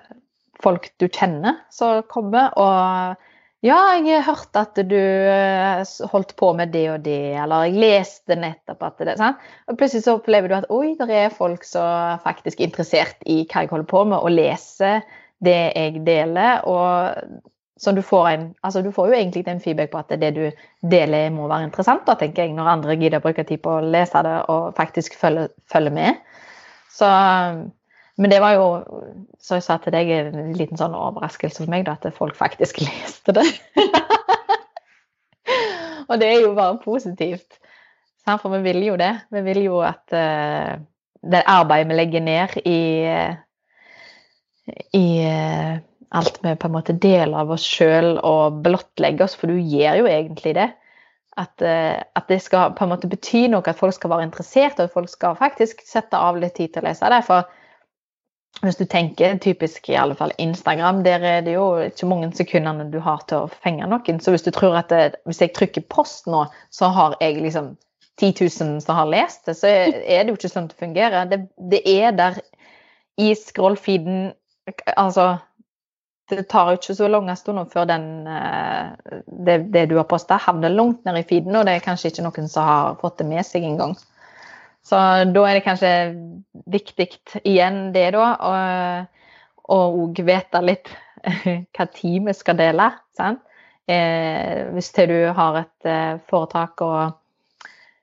folk 0.59 0.89
du 0.99 1.07
kjenner 1.07 1.61
som 1.71 2.03
kommer. 2.11 2.51
Og 2.59 3.15
ja, 3.67 3.79
jeg 3.99 4.21
har 4.23 4.27
hørt 4.29 4.59
at 4.61 4.79
du 4.87 4.99
eh, 4.99 5.81
holdt 6.13 6.37
på 6.39 6.53
med 6.55 6.71
det 6.71 6.85
og 6.93 7.03
det, 7.03 7.35
eller 7.43 7.67
jeg 7.67 7.81
leste 7.83 8.37
nettopp 8.39 8.85
at 8.87 9.05
det 9.09 9.17
sant? 9.19 9.43
Og 9.67 9.79
plutselig 9.81 10.05
så 10.07 10.15
opplever 10.19 10.51
du 10.51 10.55
at 10.61 10.69
oi, 10.71 10.93
det 11.01 11.23
er 11.25 11.35
folk 11.35 11.67
som 11.67 12.21
faktisk 12.23 12.61
er 12.61 12.69
interessert 12.69 13.27
i 13.27 13.41
hva 13.43 13.65
jeg 13.65 13.73
holder 13.73 13.91
på 13.91 14.05
med, 14.13 14.19
og 14.21 14.35
leser 14.37 15.03
det 15.43 15.59
jeg 15.75 16.05
deler. 16.07 16.63
og 16.67 17.43
så 17.79 17.93
du 17.95 18.03
får, 18.03 18.29
en, 18.29 18.47
altså 18.67 18.83
du 18.83 18.91
får 18.91 19.07
jo 19.07 19.15
egentlig 19.15 19.45
en 19.47 19.61
feedback 19.63 19.93
på 19.93 20.01
at 20.01 20.15
det 20.19 20.33
du 20.35 20.45
deler 20.91 21.31
må 21.31 21.47
være 21.47 21.69
interessant, 21.69 22.03
da, 22.09 22.17
tenker 22.19 22.43
jeg, 22.43 22.55
når 22.57 22.71
andre 22.73 22.97
gidder 22.99 23.23
å 23.23 23.27
bruke 23.29 23.45
tid 23.47 23.63
på 23.63 23.77
å 23.77 23.85
lese 23.85 24.23
det 24.27 24.35
og 24.51 24.73
faktisk 24.75 25.15
følge, 25.19 25.47
følge 25.71 25.93
med. 25.95 26.19
Så 26.91 27.07
men 28.19 28.33
det 28.33 28.41
var 28.43 28.57
jo, 28.57 28.67
som 29.39 29.59
jeg 29.59 29.67
sa 29.67 29.79
til 29.83 29.95
deg, 29.95 30.11
en 30.11 30.53
liten 30.59 30.81
sånn 30.81 30.97
overraskelse 30.99 31.63
for 31.63 31.71
meg 31.71 31.87
da, 31.87 31.95
at 31.95 32.17
folk 32.17 32.37
faktisk 32.39 32.81
leste 32.87 33.35
det. 33.37 33.47
og 36.09 36.15
det 36.21 36.29
er 36.29 36.41
jo 36.43 36.55
bare 36.59 36.81
positivt. 36.83 37.61
For 38.29 38.53
vi 38.53 38.61
vil 38.67 38.83
jo 38.85 38.97
det. 39.01 39.15
Vi 39.33 39.41
vil 39.47 39.63
jo 39.65 39.79
at 39.81 40.13
uh, 40.13 40.75
det 41.23 41.45
arbeidet 41.49 41.89
vi 41.89 41.97
legger 41.97 42.25
ned 42.25 42.57
i, 42.69 42.81
i 44.95 45.07
eh, 45.25 45.79
alt 46.09 46.39
vi 46.43 46.55
på 46.57 46.69
en 46.69 46.75
måte 46.75 46.95
deler 46.97 47.41
av 47.43 47.51
oss 47.57 47.65
sjøl 47.67 48.17
og 48.25 48.61
blottlegger 48.65 49.27
oss, 49.27 49.37
for 49.39 49.51
du 49.51 49.59
gjør 49.59 50.03
jo 50.03 50.11
egentlig 50.11 50.55
det. 50.59 50.69
At, 51.39 51.63
eh, 51.63 51.99
at, 51.99 52.27
det 52.31 52.41
skal 52.43 52.75
på 52.79 52.87
en 52.87 52.93
måte 52.93 53.11
bety 53.11 53.47
noe, 53.51 53.65
at 53.67 53.79
folk 53.79 53.97
skal 53.97 54.13
være 54.15 54.29
interessert, 54.29 54.79
og 54.79 54.89
at 54.89 54.95
folk 54.95 55.11
skal 55.13 55.39
faktisk 55.39 55.83
sette 55.87 56.19
av 56.19 56.39
litt 56.39 56.57
tid 56.59 56.75
til 56.75 56.85
å 56.85 56.89
lese 56.89 57.11
det. 57.13 57.23
For 57.27 57.58
hvis 58.63 58.79
du 58.79 58.85
tenker 58.91 59.37
typisk 59.39 59.89
i 59.91 59.97
alle 59.99 60.17
fall 60.19 60.33
Instagram, 60.43 61.03
der 61.07 61.23
er 61.23 61.43
det 61.47 61.55
jo 61.55 61.67
ikke 61.85 62.09
mange 62.11 62.31
sekundene 62.35 62.89
du 62.91 62.99
har 63.05 63.23
til 63.31 63.45
å 63.45 63.51
fenge 63.63 63.87
noen. 63.87 64.19
Så 64.23 64.35
hvis 64.35 64.47
du 64.47 64.51
tror 64.55 64.77
at 64.81 64.91
det, 64.91 65.21
hvis 65.29 65.43
jeg 65.45 65.55
trykker 65.55 65.87
post 65.93 66.27
nå, 66.31 66.45
så 66.75 66.91
har 66.95 67.15
jeg 67.23 67.39
liksom 67.45 67.77
10 68.19 68.33
000 68.41 68.81
som 68.83 68.99
har 68.99 69.11
lest 69.11 69.47
det, 69.47 69.55
så 69.61 69.71
er 69.71 70.25
det 70.25 70.33
jo 70.33 70.39
ikke 70.41 70.51
sånn 70.51 70.71
det 70.71 70.81
fungerer. 70.81 71.29
Det, 71.31 71.45
det 71.71 71.83
er 71.87 72.17
der 72.19 72.41
i 73.19 73.33
scrollfeeden 73.39 74.33
Altså 75.01 75.39
det 76.29 76.43
tar 76.53 76.69
jo 76.69 76.77
ikke 76.77 76.95
så 76.99 77.07
lange 77.09 77.33
stunder 77.41 77.69
før 77.73 77.87
den, 77.89 78.27
eh, 78.29 78.91
det, 79.47 79.55
det, 79.73 79.87
du 79.89 79.95
har 79.97 80.05
posta, 80.11 80.37
havner 80.45 80.75
langt 80.75 81.07
ned 81.09 81.17
i 81.17 81.25
feeden, 81.25 81.57
og 81.57 81.65
det 81.65 81.79
er 81.79 81.85
kanskje 81.87 82.11
ikke 82.13 82.27
noen 82.27 82.51
som 82.53 82.67
har 82.69 82.99
fått 83.01 83.23
det 83.23 83.29
med 83.31 83.47
seg 83.49 83.65
engang. 83.65 83.95
Så 84.89 84.99
da 85.35 85.45
er 85.45 85.59
det 85.59 85.65
kanskje 85.67 85.93
viktig 86.73 87.11
igjen 87.45 87.91
det, 87.93 88.09
da, 88.17 88.33
å 88.41 89.79
òg 89.79 90.23
vite 90.25 90.65
litt 90.65 90.89
hva 91.77 91.87
tid 91.93 92.25
vi 92.25 92.35
skal 92.37 92.57
dele. 92.59 92.91
Sant? 93.19 93.43
Eh, 93.89 94.69
hvis 94.75 94.91
du 94.97 95.17
har 95.33 95.63
et 95.63 95.89
eh, 95.89 96.19
foretak 96.29 96.83
og 96.85 97.17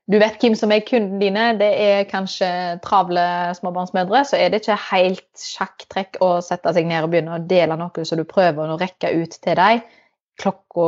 du 0.09 0.17
vet 0.21 0.37
hvem 0.41 0.53
som 0.57 0.69
er 0.73 0.85
kundene 0.85 1.21
dine, 1.21 1.43
det 1.57 1.69
er 1.81 2.07
kanskje 2.09 2.47
travle 2.85 3.25
småbarnsmødre, 3.57 4.21
så 4.25 4.37
er 4.37 4.51
det 4.53 4.61
ikke 4.61 4.77
helt 4.91 5.41
sjakktrekk 5.41 6.19
å 6.21 6.35
sette 6.45 6.73
seg 6.77 6.89
ned 6.89 7.05
og 7.05 7.13
begynne 7.13 7.37
å 7.37 7.45
dele 7.49 7.77
noe 7.77 8.05
så 8.05 8.17
du 8.17 8.21
prøver 8.29 8.69
å 8.69 8.77
rekke 8.81 9.13
ut 9.17 9.37
til 9.41 9.57
dem 9.57 9.81
klokka 10.41 10.87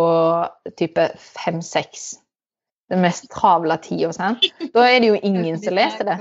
type 0.77 1.07
fem-seks. 1.17 2.09
Den 2.87 3.01
mest 3.03 3.25
travle 3.33 3.75
tida. 3.83 4.11
Da 4.73 4.85
er 4.87 5.01
det 5.03 5.09
jo 5.09 5.19
ingen 5.19 5.57
som 5.59 5.75
leser 5.75 6.07
det. 6.07 6.17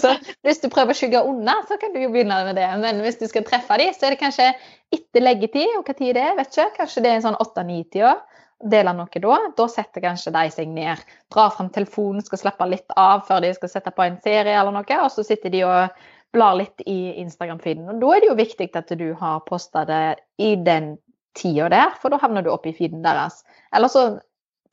Så 0.00 0.14
hvis 0.46 0.62
du 0.62 0.70
prøver 0.72 0.94
å 0.94 0.96
skygge 0.96 1.20
unna, 1.28 1.58
så 1.68 1.76
kan 1.80 1.92
du 1.92 2.00
jo 2.00 2.08
begynne 2.14 2.38
med 2.46 2.56
det. 2.56 2.68
Men 2.80 3.02
hvis 3.04 3.20
du 3.20 3.26
skal 3.28 3.44
treffe 3.44 3.76
dem, 3.80 3.92
så 3.92 4.08
er 4.08 4.16
det 4.16 4.22
kanskje 4.22 4.48
etter 4.94 5.24
leggetid, 5.24 5.76
og 5.76 5.84
hva 5.84 5.96
tid 5.98 6.16
det 6.16 6.24
er, 6.24 6.36
vet 6.38 6.52
ikke. 6.54 6.70
Kanskje 6.80 7.04
det 7.04 7.12
er 7.12 7.24
sånn 7.26 7.36
åtte-ni-tida 7.44 8.16
dele 8.58 8.92
noe 8.96 9.20
da, 9.22 9.34
da 9.54 9.66
setter 9.70 10.02
kanskje 10.02 10.32
de 10.34 10.44
seg 10.50 10.70
ned. 10.72 11.02
Drar 11.32 11.52
fram 11.54 11.68
telefonen, 11.74 12.24
skal 12.26 12.40
slappe 12.40 12.66
litt 12.66 12.94
av 12.98 13.26
før 13.28 13.44
de 13.44 13.52
skal 13.54 13.70
sette 13.70 13.92
på 13.94 14.02
en 14.02 14.18
serie 14.24 14.56
eller 14.58 14.74
noe, 14.74 15.02
og 15.04 15.10
så 15.14 15.24
sitter 15.26 15.52
de 15.54 15.64
og 15.66 16.00
blar 16.34 16.56
litt 16.58 16.82
i 16.86 17.14
Instagram-feeden. 17.22 17.86
Og 17.88 18.00
Da 18.02 18.14
er 18.14 18.24
det 18.24 18.30
jo 18.32 18.38
viktig 18.38 18.70
at 18.76 18.90
du 18.98 19.12
har 19.20 19.44
posta 19.46 19.84
det 19.88 20.18
i 20.42 20.56
den 20.56 20.96
tida 21.38 21.68
der, 21.72 21.94
for 22.02 22.10
da 22.10 22.18
havner 22.20 22.44
du 22.44 22.50
opp 22.52 22.66
i 22.66 22.74
feeden 22.74 23.04
deres. 23.04 23.44
Eller 23.72 23.92
så 23.92 24.04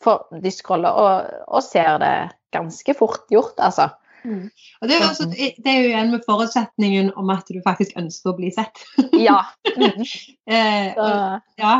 får 0.03 0.41
de 0.43 0.51
scroller 0.53 0.97
og, 1.01 1.29
og, 1.47 1.63
ser 1.63 1.97
det 2.01 2.15
ganske 2.55 2.95
fort 2.97 3.25
gjort, 3.31 3.55
altså. 3.57 3.89
Mm. 4.25 4.49
Og 4.81 4.89
det 4.89 4.95
er, 4.95 5.03
også, 5.05 5.27
det 5.29 5.69
er, 5.69 5.81
jo 5.81 5.89
igjen 5.91 6.11
med 6.15 6.23
forutsetningen 6.25 7.11
om 7.19 7.29
at 7.29 7.49
du 7.51 7.59
faktisk 7.65 7.97
ønsker 7.99 8.31
å 8.31 8.37
bli 8.39 8.53
sett. 8.55 8.85
ja. 9.27 9.41
Mm. 9.75 10.05
eh, 10.55 10.93
og, 10.95 11.41
ja. 11.59 11.73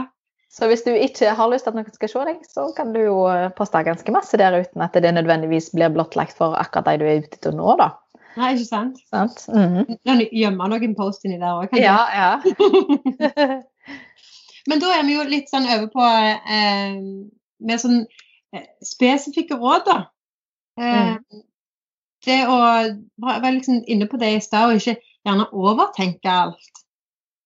Så 0.52 0.68
hvis 0.68 0.84
du 0.86 0.90
ikke 0.92 1.34
har 1.36 1.50
lyst 1.52 1.66
til 1.68 1.74
at 1.74 1.78
noen 1.78 1.96
skal 1.96 2.10
se 2.12 2.24
deg, 2.28 2.42
så 2.48 2.66
kan 2.76 2.94
du 2.96 3.02
jo 3.02 3.18
eh, 3.32 3.50
poste 3.56 3.82
ganske 3.84 4.14
masse 4.16 4.40
der 4.40 4.56
uten 4.56 4.84
at 4.84 4.96
det 4.96 5.12
nødvendigvis 5.16 5.70
blir 5.76 5.92
blottlagt 5.92 6.36
for 6.38 6.56
akkurat 6.60 6.88
de 6.90 7.02
du 7.02 7.06
er 7.08 7.24
ute 7.24 7.40
til 7.44 7.56
nå, 7.58 7.76
da. 7.80 7.94
Nei, 8.36 8.52
ikke 8.56 8.68
sant? 8.68 9.00
sant? 9.12 9.46
Mm 9.48 9.76
-hmm. 9.76 10.24
Gjemme 10.32 10.68
noen 10.72 10.96
post 10.96 11.26
inni 11.26 11.40
der 11.40 11.56
òg, 11.56 11.72
du? 11.72 11.80
Ja, 11.80 12.00
ja. 12.16 12.32
Men 14.70 14.80
da 14.80 14.94
er 14.98 15.04
vi 15.06 15.16
jo 15.16 15.24
litt 15.30 15.50
sånn 15.50 15.68
over 15.70 15.88
på 15.94 16.06
eh, 16.06 16.96
mer 17.68 17.82
sånn 17.82 18.02
eh, 18.56 18.66
spesifikke 18.86 19.58
råd, 19.62 19.86
da. 19.88 19.98
Eh, 20.80 21.12
mm. 21.16 21.44
Det 22.26 22.40
å 22.50 22.58
være 23.22 23.58
liksom 23.60 23.84
inne 23.92 24.08
på 24.10 24.18
det 24.22 24.32
i 24.34 24.42
stad, 24.44 24.72
og 24.72 24.82
ikke 24.82 24.98
gjerne 25.26 25.50
overtenke 25.54 26.32
alt. 26.32 26.84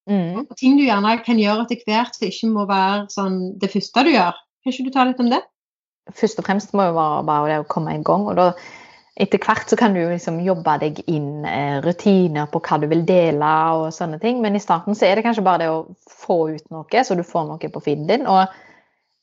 Mm. 0.10 0.45
Ting 0.58 0.77
du 0.79 0.86
gjerne 0.88 1.19
kan 1.25 1.39
gjøre 1.39 1.67
etter 1.67 1.84
hvert 1.86 2.15
som 2.17 2.29
ikke 2.29 2.51
må 2.53 2.65
være 2.69 3.08
sånn 3.13 3.39
det 3.62 3.69
første 3.73 4.05
du 4.08 4.13
gjør. 4.15 4.38
Kan 4.63 4.73
ikke 4.73 4.88
du 4.88 4.93
ta 4.95 5.05
litt 5.05 5.19
om 5.21 5.29
det? 5.32 5.41
Først 6.17 6.39
og 6.41 6.47
fremst 6.47 6.71
må 6.73 6.88
det 6.88 6.95
være 6.97 7.25
bare 7.27 7.49
det 7.51 7.60
å 7.62 7.67
komme 7.69 7.93
i 7.93 8.01
gang. 8.05 8.25
og 8.27 8.39
da 8.39 8.53
etter 9.19 9.41
hvert 9.43 9.67
så 9.67 9.75
kan 9.75 9.93
du 9.93 9.99
liksom 9.99 10.39
jobbe 10.45 10.77
deg 10.79 11.01
inn 11.12 11.43
eh, 11.47 11.82
rutiner 11.84 12.47
på 12.51 12.62
hva 12.63 12.77
du 12.79 12.88
vil 12.88 13.03
dele 13.08 13.49
og 13.75 13.89
sånne 13.91 14.19
ting. 14.21 14.39
Men 14.43 14.55
i 14.55 14.63
starten 14.63 14.95
så 14.95 15.10
er 15.10 15.19
det 15.19 15.25
kanskje 15.25 15.43
bare 15.43 15.65
det 15.65 15.69
å 15.73 15.82
få 16.08 16.39
ut 16.55 16.71
noe, 16.71 17.03
så 17.03 17.17
du 17.19 17.25
får 17.27 17.49
noe 17.49 17.71
på 17.73 17.84
feeden 17.84 18.08
din. 18.08 18.27
Og 18.32 18.47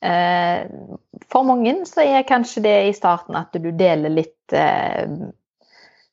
for 0.01 1.47
mange 1.47 1.73
så 1.89 2.03
er 2.05 2.27
kanskje 2.27 2.61
det 2.67 2.75
i 2.89 2.93
starten 2.93 3.37
at 3.39 3.55
du 3.57 3.71
deler 3.73 4.13
litt 4.13 4.53
eh, 4.53 5.07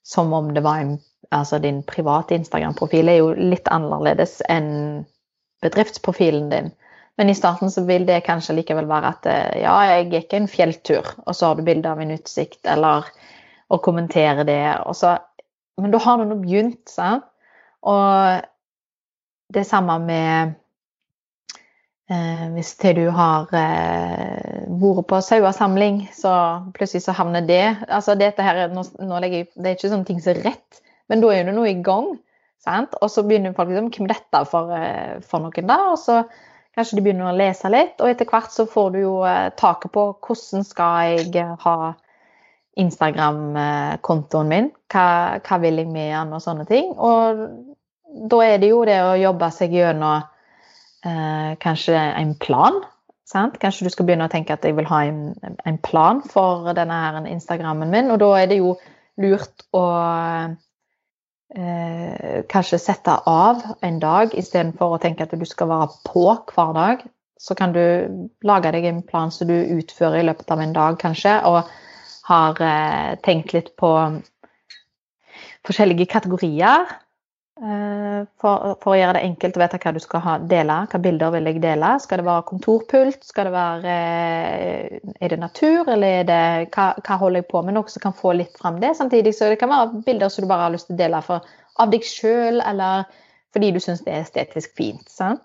som 0.05 0.33
om 0.33 0.49
det 0.55 0.65
var 0.65 0.81
en 0.81 0.95
altså 1.35 1.59
din 1.59 1.83
private 1.83 2.37
Instagram-profil 2.39 3.09
er 3.11 3.21
jo 3.21 3.35
litt 3.35 3.69
annerledes 3.73 4.39
enn 4.51 5.05
bedriftsprofilen 5.65 6.51
din. 6.53 6.71
Men 7.17 7.31
i 7.31 7.37
starten 7.37 7.71
så 7.71 7.85
vil 7.87 8.07
det 8.07 8.25
kanskje 8.27 8.57
likevel 8.59 8.89
være 8.91 9.13
at 9.15 9.29
eh, 9.31 9.61
ja, 9.63 9.75
jeg 9.91 10.11
gikk 10.13 10.35
en 10.35 10.49
fjelltur, 10.51 11.13
og 11.27 11.37
så 11.37 11.51
har 11.51 11.59
du 11.59 11.67
bilde 11.67 11.91
av 11.91 12.03
en 12.03 12.15
utsikt, 12.15 12.61
eller 12.67 13.07
å 13.73 13.79
kommentere 13.83 14.45
det. 14.47 14.61
Så, 14.99 15.15
men 15.81 15.95
da 15.95 16.01
har 16.03 16.19
du 16.19 16.27
nå 16.29 16.41
begynt, 16.43 16.83
sant? 16.91 17.27
Og 17.85 18.43
det 19.55 19.67
samme 19.69 19.99
med 20.03 20.55
eh, 22.11 22.47
Hvis 22.55 22.75
til 22.81 22.99
du 22.99 23.09
har 23.15 23.51
eh, 23.57 24.65
vært 24.69 25.09
på 25.11 25.21
sauesamling, 25.25 26.05
så 26.15 26.35
plutselig 26.77 27.05
så 27.07 27.17
havner 27.17 27.47
det 27.47 27.65
altså 27.89 28.17
dette 28.19 28.45
her, 28.45 28.67
nå, 28.73 28.85
nå 29.01 29.23
jeg, 29.27 29.49
Det 29.55 29.67
er 29.67 29.79
ikke 29.79 29.93
sånne 29.93 30.09
ting 30.09 30.23
som 30.23 30.35
er 30.35 30.45
rett, 30.51 30.83
men 31.09 31.25
da 31.25 31.33
er 31.35 31.49
det 31.49 31.57
noe 31.57 31.71
i 31.71 31.81
gang. 31.85 32.15
Sant? 32.65 32.97
Og 33.05 33.11
så 33.13 33.25
begynner 33.27 33.53
folk 33.57 33.69
liksom 33.69 33.91
Hvem 33.93 34.09
er 34.09 34.15
dette 34.15 34.45
for, 34.49 34.73
eh, 34.73 35.21
for 35.21 35.45
noen, 35.45 35.69
da? 35.69 35.79
Og 35.93 35.99
så 36.01 36.23
kanskje 36.75 36.99
de 36.99 37.05
begynner 37.07 37.31
å 37.31 37.37
lese 37.37 37.71
litt, 37.71 38.01
og 38.01 38.11
etter 38.11 38.29
hvert 38.29 38.53
så 38.53 38.67
får 38.71 38.95
du 38.95 39.03
jo 39.03 39.19
eh, 39.29 39.51
taket 39.59 39.93
på 39.95 40.09
hvordan 40.25 40.67
skal 40.67 41.13
jeg 41.13 41.31
eh, 41.43 41.55
ha 41.67 41.93
Instagram-kontoen 42.81 44.49
min, 44.51 44.71
hva, 44.91 45.07
hva, 45.39 45.59
vil 45.63 45.79
jeg 45.79 45.91
med 45.93 46.11
den, 46.11 46.33
og 46.35 46.43
sånne 46.43 46.65
ting. 46.67 46.91
Og 46.99 47.45
da 48.33 48.41
er 48.43 48.59
det 48.63 48.73
jo 48.73 48.81
det 48.89 48.99
å 49.05 49.13
jobbe 49.21 49.51
seg 49.55 49.77
gjennom 49.77 50.25
eh, 51.05 51.55
kanskje 51.63 51.95
en 51.95 52.35
plan. 52.41 52.83
Sant? 53.29 53.57
Kanskje 53.61 53.87
du 53.87 53.93
skal 53.93 54.07
begynne 54.09 54.27
å 54.29 54.33
tenke 54.33 54.53
at 54.53 54.65
jeg 54.67 54.77
vil 54.77 54.89
ha 54.91 55.05
en, 55.09 55.33
en 55.65 55.79
plan 55.81 56.21
for 56.29 56.69
denne 56.77 56.99
her 57.07 57.25
Instagrammen 57.31 57.91
min, 57.93 58.13
og 58.13 58.21
da 58.21 58.31
er 58.43 58.51
det 58.51 58.61
jo 58.61 58.75
lurt 59.23 59.65
å 59.73 59.85
eh, 61.55 62.43
kanskje 62.51 62.83
sette 62.83 63.17
av 63.31 63.63
en 63.87 64.01
dag 64.03 64.35
istedenfor 64.37 64.97
å 64.97 65.01
tenke 65.03 65.25
at 65.25 65.33
du 65.33 65.47
skal 65.49 65.71
være 65.73 65.89
på 66.09 66.27
hver 66.53 66.75
dag. 66.77 67.07
Så 67.41 67.57
kan 67.59 67.75
du 67.75 67.81
lage 68.47 68.71
deg 68.73 68.87
en 68.89 69.03
plan 69.05 69.33
som 69.35 69.49
du 69.51 69.57
utfører 69.57 70.21
i 70.21 70.29
løpet 70.29 70.53
av 70.55 70.61
en 70.63 70.77
dag, 70.77 70.99
kanskje, 71.01 71.39
og 71.49 71.65
har 72.29 72.61
eh, 72.65 73.17
tenkt 73.25 73.53
litt 73.57 73.75
på 73.81 73.91
forskjellige 75.65 76.07
kategorier. 76.13 76.87
Eh, 77.65 78.25
for, 78.43 78.75
for, 78.83 78.93
å 78.93 78.97
gjøre 78.99 79.15
det 79.17 79.23
enkelt 79.25 79.57
å 79.57 79.61
vite 79.63 79.79
hva 79.81 79.93
du 79.97 80.01
skal 80.03 80.21
ha, 80.21 80.33
dele. 80.51 80.77
Hva 80.91 80.99
bilder 81.01 81.33
vil 81.33 81.49
jeg 81.49 81.63
dele? 81.63 81.95
Skal 82.03 82.21
det 82.21 82.27
være 82.27 82.45
kontorpult? 82.51 83.23
Skal 83.25 83.49
det 83.49 83.55
være 83.55 83.95
eh, 83.95 85.15
Er 85.17 85.33
det 85.33 85.39
natur, 85.41 85.89
eller 85.89 86.19
er 86.21 86.27
det 86.29 86.41
hva, 86.75 86.91
hva 86.99 87.19
holder 87.23 87.41
jeg 87.41 87.49
på 87.49 87.63
med? 87.65 87.77
Noe 87.79 87.89
som 87.89 88.05
kan 88.05 88.17
få 88.19 88.35
litt 88.37 88.59
fram 88.61 88.83
det. 88.83 88.93
Samtidig 88.99 89.33
så 89.39 89.49
det 89.49 89.61
kan 89.63 89.73
være 89.73 90.03
bilder 90.05 90.33
som 90.33 90.45
du 90.45 90.51
bare 90.51 90.67
har 90.67 90.75
lyst 90.75 90.91
til 90.91 90.99
å 90.99 91.01
dele 91.01 91.23
for, 91.25 91.49
av 91.81 91.95
deg 91.95 92.05
sjøl, 92.05 92.61
eller 92.61 93.09
fordi 93.55 93.73
du 93.73 93.81
syns 93.81 94.05
det 94.05 94.13
er 94.13 94.27
estetisk 94.27 94.77
fint. 94.77 95.09
Sant? 95.09 95.41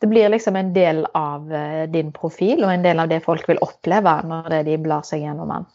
Det 0.00 0.08
blir 0.10 0.32
liksom 0.32 0.56
en 0.56 0.74
del 0.74 1.04
av 1.14 1.54
eh, 1.54 1.84
din 1.92 2.10
profil, 2.16 2.64
og 2.64 2.74
en 2.74 2.88
del 2.88 2.98
av 2.98 3.12
det 3.12 3.20
folk 3.22 3.46
vil 3.46 3.62
oppleve 3.62 4.16
når 4.26 4.62
de 4.66 4.80
blar 4.80 5.06
seg 5.06 5.22
gjennom 5.22 5.54
den. 5.54 5.70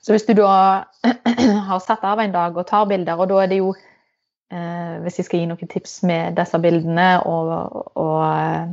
Så 0.00 0.14
hvis 0.14 0.24
du 0.24 0.32
da 0.38 0.88
har 1.68 1.84
satt 1.84 2.06
av 2.06 2.22
en 2.22 2.32
dag 2.32 2.56
og 2.56 2.68
tar 2.70 2.88
bilder, 2.88 3.20
og 3.20 3.28
da 3.28 3.44
er 3.44 3.52
det 3.52 3.60
jo 3.60 3.74
hvis 4.50 5.20
jeg 5.20 5.28
skal 5.28 5.42
gi 5.42 5.50
noen 5.50 5.70
tips 5.70 6.00
med 6.08 6.34
disse 6.38 6.58
bildene 6.62 7.10
og, 7.28 7.52
og 7.94 8.16
eh, 8.26 8.72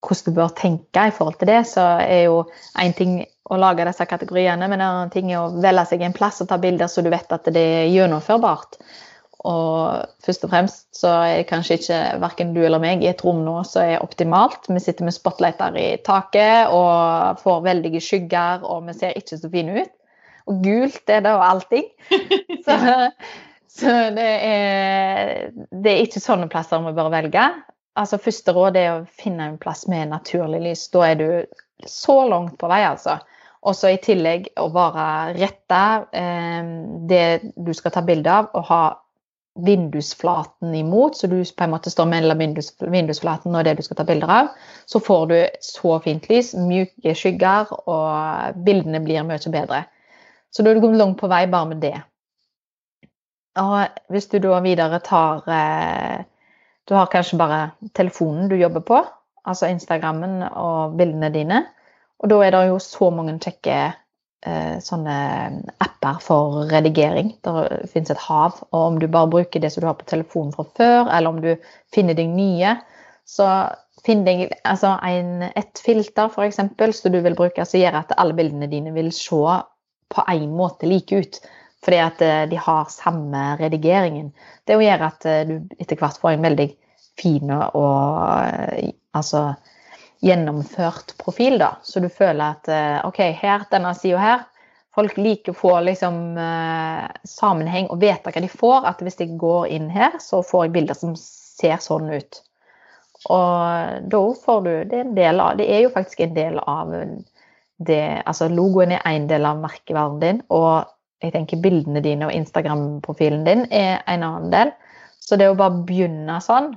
hvordan 0.00 0.24
du 0.24 0.38
bør 0.38 0.54
tenke 0.56 1.04
i 1.10 1.12
forhold 1.12 1.36
til 1.40 1.50
det, 1.50 1.60
så 1.68 1.84
er 2.00 2.24
jo 2.30 2.44
én 2.80 2.96
ting 2.96 3.20
å 3.50 3.58
lage 3.60 3.84
disse 3.84 4.06
kategoriene, 4.08 4.68
men 4.70 4.80
en 4.80 4.86
annen 4.86 5.12
ting 5.12 5.32
er 5.32 5.42
å 5.42 5.52
velge 5.60 5.84
seg 5.90 6.04
en 6.06 6.16
plass 6.16 6.40
og 6.40 6.48
ta 6.48 6.56
bilder 6.62 6.88
så 6.88 7.04
du 7.04 7.10
vet 7.12 7.32
at 7.34 7.50
det 7.52 7.64
er 7.82 7.92
gjennomførbart. 7.92 8.78
Og 9.50 10.04
først 10.24 10.42
og 10.44 10.52
fremst 10.52 10.82
så 10.96 11.12
er 11.24 11.46
kanskje 11.48 11.78
ikke 11.78 12.00
verken 12.20 12.52
du 12.52 12.60
eller 12.60 12.82
meg 12.82 13.04
i 13.04 13.08
et 13.08 13.22
rom 13.24 13.40
nå 13.44 13.62
som 13.68 13.88
er 13.88 14.04
optimalt. 14.04 14.68
Vi 14.68 14.82
sitter 14.84 15.08
med 15.08 15.16
spotlighter 15.16 15.76
i 15.80 15.86
taket 16.04 16.72
og 16.76 17.40
får 17.40 17.62
veldige 17.64 18.02
skygger, 18.04 18.66
og 18.68 18.84
vi 18.88 18.96
ser 18.98 19.16
ikke 19.16 19.40
så 19.40 19.52
fine 19.52 19.80
ut. 19.80 19.94
Og 20.50 20.60
gult 20.64 21.12
er 21.12 21.24
det 21.24 21.32
og 21.36 21.46
allting. 21.46 21.88
Så 22.66 22.76
Så 23.70 23.90
det 24.16 24.30
er, 24.44 25.50
det 25.54 25.92
er 25.92 26.04
ikke 26.04 26.22
sånne 26.22 26.50
plasser 26.50 26.82
vi 26.84 26.94
bør 26.96 27.10
velge. 27.12 27.44
Altså 27.98 28.18
Første 28.22 28.54
råd 28.56 28.78
er 28.78 28.88
å 28.92 29.08
finne 29.20 29.46
en 29.46 29.58
plass 29.62 29.86
med 29.90 30.10
naturlig 30.10 30.62
lys. 30.64 30.86
Da 30.92 31.04
er 31.10 31.20
du 31.20 31.28
så 31.88 32.20
langt 32.28 32.56
på 32.60 32.70
vei, 32.70 32.82
altså. 32.86 33.18
Og 33.60 33.76
så 33.76 33.92
i 33.92 34.00
tillegg 34.00 34.48
å 34.60 34.70
være 34.72 35.06
retta 35.36 35.84
eh, 36.16 36.74
det 37.08 37.52
du 37.56 37.72
skal 37.76 37.94
ta 37.94 38.02
bilde 38.04 38.32
av, 38.32 38.50
og 38.56 38.66
ha 38.70 38.82
vindusflaten 39.60 40.74
imot, 40.74 41.16
så 41.16 41.28
du 41.28 41.40
på 41.42 41.64
en 41.64 41.72
måte 41.74 41.90
står 41.92 42.06
mellom 42.08 42.38
vindus, 42.40 42.70
vindusflaten 42.80 43.56
og 43.56 43.66
det 43.66 43.76
du 43.76 43.82
skal 43.84 43.98
ta 43.98 44.06
bilder 44.08 44.32
av. 44.32 44.52
Så 44.88 45.02
får 45.04 45.26
du 45.30 45.36
så 45.64 45.96
fint 46.04 46.28
lys, 46.30 46.54
mjuke 46.54 47.14
skygger, 47.18 47.74
og 47.90 48.62
bildene 48.64 49.02
blir 49.04 49.26
mye 49.26 49.52
bedre. 49.52 49.84
Så 50.50 50.64
da 50.64 50.72
er 50.72 50.80
du 50.80 50.88
langt 50.94 51.20
på 51.20 51.28
vei 51.30 51.44
bare 51.50 51.74
med 51.74 51.82
det. 51.84 51.98
Og 53.58 54.02
hvis 54.12 54.28
du 54.30 54.38
da 54.38 54.60
videre 54.62 55.00
tar 55.02 55.42
eh, 55.50 56.22
Du 56.88 56.94
har 56.94 57.10
kanskje 57.10 57.38
bare 57.38 57.70
telefonen 57.94 58.48
du 58.50 58.56
jobber 58.56 58.80
på, 58.80 59.00
altså 59.46 59.68
Instagrammen 59.70 60.42
og 60.48 60.96
bildene 60.98 61.30
dine. 61.30 61.64
Og 62.18 62.30
da 62.30 62.40
er 62.44 62.54
det 62.54 62.64
jo 62.68 62.78
så 62.82 63.10
mange 63.14 63.36
kjekke 63.38 63.76
eh, 64.46 64.78
sånne 64.82 65.16
apper 65.80 66.18
for 66.24 66.64
redigering. 66.72 67.36
Det 67.44 67.92
finnes 67.92 68.10
et 68.10 68.24
hav. 68.26 68.58
Og 68.72 68.80
om 68.80 68.98
du 68.98 69.06
bare 69.06 69.30
bruker 69.30 69.62
det 69.62 69.70
som 69.72 69.84
du 69.84 69.86
har 69.86 70.00
på 70.00 70.08
telefonen 70.10 70.52
fra 70.56 70.66
før, 70.76 71.12
eller 71.14 71.30
om 71.30 71.40
du 71.44 71.54
finner 71.94 72.18
deg 72.18 72.32
nye, 72.34 72.74
så 73.28 73.46
finn 74.04 74.24
deg 74.26 74.48
altså 74.64 74.96
en, 75.06 75.46
et 75.48 75.84
filter 75.84 76.30
f.eks. 76.32 76.58
som 76.58 77.14
du 77.14 77.20
vil 77.22 77.38
bruke, 77.38 77.64
som 77.64 77.80
gjør 77.80 78.02
at 78.02 78.16
alle 78.18 78.36
bildene 78.36 78.70
dine 78.70 78.92
vil 78.96 79.12
se 79.14 79.60
på 80.10 80.26
en 80.26 80.52
måte 80.58 80.88
like 80.90 81.22
ut. 81.22 81.40
Fordi 81.84 81.98
at 82.04 82.22
eh, 82.22 82.42
de 82.48 82.56
har 82.56 82.84
samme 82.92 83.56
redigeringen. 83.60 84.32
Det 84.64 84.76
gjør 84.82 85.06
at 85.08 85.26
eh, 85.28 85.42
du 85.48 85.76
etter 85.80 85.96
hvert 85.96 86.20
får 86.20 86.36
en 86.36 86.46
veldig 86.48 86.68
fin 87.20 87.52
og 87.56 88.20
eh, 88.44 88.92
altså 89.16 89.50
gjennomført 90.20 91.14
profil, 91.20 91.56
da. 91.62 91.74
Så 91.82 92.02
du 92.04 92.10
føler 92.12 92.58
at 92.58 93.06
OK, 93.08 93.22
her, 93.40 93.62
denne 93.72 93.94
sida 93.96 94.20
her 94.20 94.46
Folk 94.90 95.14
liker 95.16 95.54
å 95.54 95.56
få 95.56 95.70
liksom 95.86 96.34
sammenheng 97.30 97.86
og 97.94 98.00
vite 98.02 98.32
hva 98.34 98.40
de 98.42 98.48
får. 98.50 98.88
At 98.90 98.98
hvis 99.06 99.20
de 99.20 99.28
går 99.38 99.68
inn 99.70 99.86
her, 99.94 100.16
så 100.20 100.40
får 100.42 100.64
jeg 100.64 100.72
bilder 100.74 100.98
som 100.98 101.12
ser 101.16 101.78
sånn 101.80 102.10
ut. 102.10 102.40
Og 103.30 104.10
da 104.10 104.20
får 104.42 104.60
du 104.66 104.70
Det 104.90 104.98
er 104.98 105.04
en 105.04 105.14
del 105.14 105.40
av 105.44 105.56
Det 105.62 105.68
er 105.70 105.84
jo 105.84 105.92
faktisk 105.94 106.24
en 106.26 106.34
del 106.34 106.58
av 106.58 106.90
det, 107.86 108.02
altså 108.26 108.50
logoen 108.50 108.96
er 108.98 109.06
en 109.06 109.30
del 109.30 109.46
av 109.46 109.62
merkevaren 109.62 110.18
din, 110.20 110.42
og 110.50 110.90
jeg 111.20 111.34
tenker 111.34 111.60
bildene 111.60 112.02
dine 112.04 112.28
og 112.28 112.34
Instagram-profilen 112.36 113.44
din 113.46 113.66
er 113.70 114.00
en 114.08 114.24
annen 114.26 114.52
del. 114.52 114.72
Så 115.20 115.36
det 115.40 115.50
å 115.50 115.58
bare 115.58 115.82
begynne 115.86 116.38
sånn, 116.42 116.72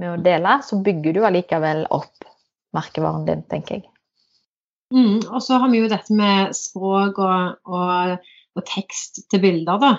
med 0.00 0.14
å 0.14 0.20
dele, 0.24 0.60
så 0.64 0.78
bygger 0.80 1.16
du 1.16 1.24
allikevel 1.28 1.84
opp 1.92 2.28
merkevaren 2.76 3.26
din, 3.26 3.42
tenker 3.50 3.80
jeg. 3.80 3.88
Mm, 4.94 5.20
og 5.28 5.42
så 5.44 5.58
har 5.60 5.70
vi 5.70 5.82
jo 5.82 5.90
dette 5.90 6.14
med 6.16 6.54
språk 6.56 7.20
og, 7.22 7.58
og, 7.68 8.30
og 8.56 8.64
tekst 8.66 9.22
til 9.30 9.42
bilder, 9.42 9.82
da. 9.82 9.92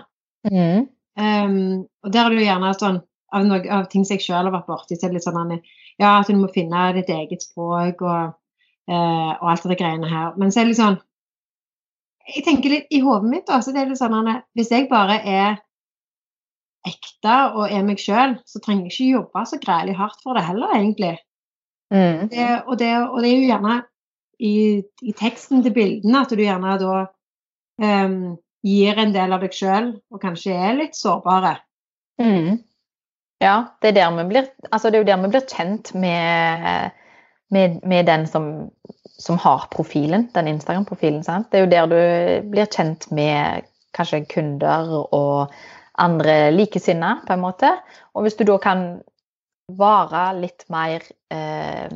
Mm. 0.49 0.89
Um, 1.21 1.55
og 2.01 2.13
der 2.15 2.25
er 2.25 2.33
det 2.33 2.39
jo 2.39 2.47
gjerne 2.47 2.73
sånn 2.79 2.99
av, 3.31 3.45
noe, 3.45 3.61
av 3.71 3.87
ting 3.91 4.07
som 4.07 4.17
jeg 4.17 4.25
sjøl 4.25 4.47
har 4.47 4.55
vært 4.55 4.67
borti, 4.71 4.97
så 4.97 5.05
er 5.05 5.11
det 5.11 5.19
litt 5.19 5.27
sånn 5.27 5.55
ja, 5.99 6.15
at 6.17 6.31
du 6.31 6.39
må 6.39 6.49
finne 6.51 6.87
ditt 6.95 7.11
eget 7.13 7.43
språk 7.45 8.01
og 8.01 8.33
uh, 8.89 9.31
og 9.37 9.47
alt 9.51 9.67
det 9.69 9.77
greiene 9.79 10.09
her. 10.09 10.33
Men 10.39 10.51
så 10.51 10.61
er 10.61 10.65
det 10.65 10.73
litt 10.73 10.81
sånn 10.81 10.99
Jeg 12.29 12.45
tenker 12.45 12.73
litt 12.73 12.93
i 12.93 13.01
hodet 13.03 13.29
mitt, 13.31 13.49
også, 13.49 13.73
det 13.73 13.83
er 13.83 13.91
litt 13.91 13.99
sånn 13.99 14.29
at 14.29 14.45
hvis 14.57 14.71
jeg 14.73 14.89
bare 14.91 15.17
er 15.25 15.59
ekte 16.87 17.37
og 17.55 17.65
er 17.69 17.83
meg 17.85 18.01
sjøl, 18.01 18.37
så 18.47 18.61
trenger 18.61 18.87
jeg 18.87 18.93
ikke 18.93 19.17
jobbe 19.17 19.43
så 19.49 19.59
greielig 19.61 19.97
hardt 19.99 20.21
for 20.23 20.37
det 20.37 20.45
heller, 20.47 20.73
egentlig. 20.77 21.15
Mm. 21.93 22.29
Det, 22.31 22.45
og, 22.65 22.77
det, 22.79 22.91
og, 23.03 23.17
det, 23.21 23.31
er 23.31 23.35
jo 23.35 23.49
gjerne 23.49 23.75
i, 24.39 24.53
i, 25.03 25.13
teksten 25.17 25.61
til 25.65 25.75
bildene 25.75 26.23
at 26.23 26.31
du 26.31 26.41
gjerne 26.41 26.77
da 26.81 26.95
um, 27.83 28.15
gir 28.65 29.01
en 29.01 29.13
del 29.13 29.35
av 29.35 29.43
deg 29.43 29.57
sjøl, 29.57 29.91
og 30.09 30.23
kanskje 30.23 30.55
er 30.55 30.79
litt 30.79 30.97
sårbare. 30.97 31.57
Mm. 32.21 32.61
Ja, 33.41 33.57
det 33.81 33.95
er, 33.97 34.17
blir, 34.29 34.49
altså 34.69 34.89
det 34.89 34.99
er 34.99 35.03
jo 35.03 35.09
der 35.11 35.21
vi 35.23 35.33
blir 35.33 35.47
kjent 35.49 35.93
med 35.97 36.91
med, 37.51 37.79
med 37.83 38.05
den 38.07 38.27
som, 38.27 38.71
som, 39.21 39.37
har 39.41 39.67
profilen, 39.73 40.27
den 40.33 40.49
Instagram-profilen. 40.55 41.23
Det 41.51 41.59
er 41.59 41.65
jo 41.65 41.71
der 41.71 41.91
du 41.91 42.49
blir 42.51 42.69
kjent 42.71 43.07
med 43.13 43.67
kanskje 43.95 44.23
kunder 44.31 44.91
og 45.13 45.53
andre 46.01 46.51
likesinnede, 46.55 47.21
på 47.27 47.35
en 47.35 47.43
måte. 47.43 47.71
Og 48.15 48.25
hvis 48.25 48.39
du 48.39 48.45
da 48.47 48.57
kan 48.61 48.85
være 49.71 50.25
litt 50.39 50.65
mer 50.73 51.05
eh, 51.31 51.91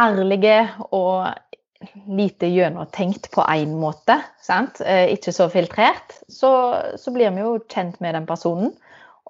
ærlige 0.00 0.58
og 0.90 1.30
lite 2.06 2.48
gjennomtenkt 2.52 3.30
på 3.34 3.44
én 3.50 3.74
måte? 3.78 4.18
Eh, 4.84 5.12
ikke 5.14 5.34
så 5.34 5.48
filtrert, 5.52 6.18
så, 6.28 6.52
så, 6.96 7.14
blir 7.14 7.32
vi 7.34 7.44
jo 7.44 7.58
kjent 7.68 8.00
med 8.00 8.16
den 8.18 8.28
personen. 8.28 8.72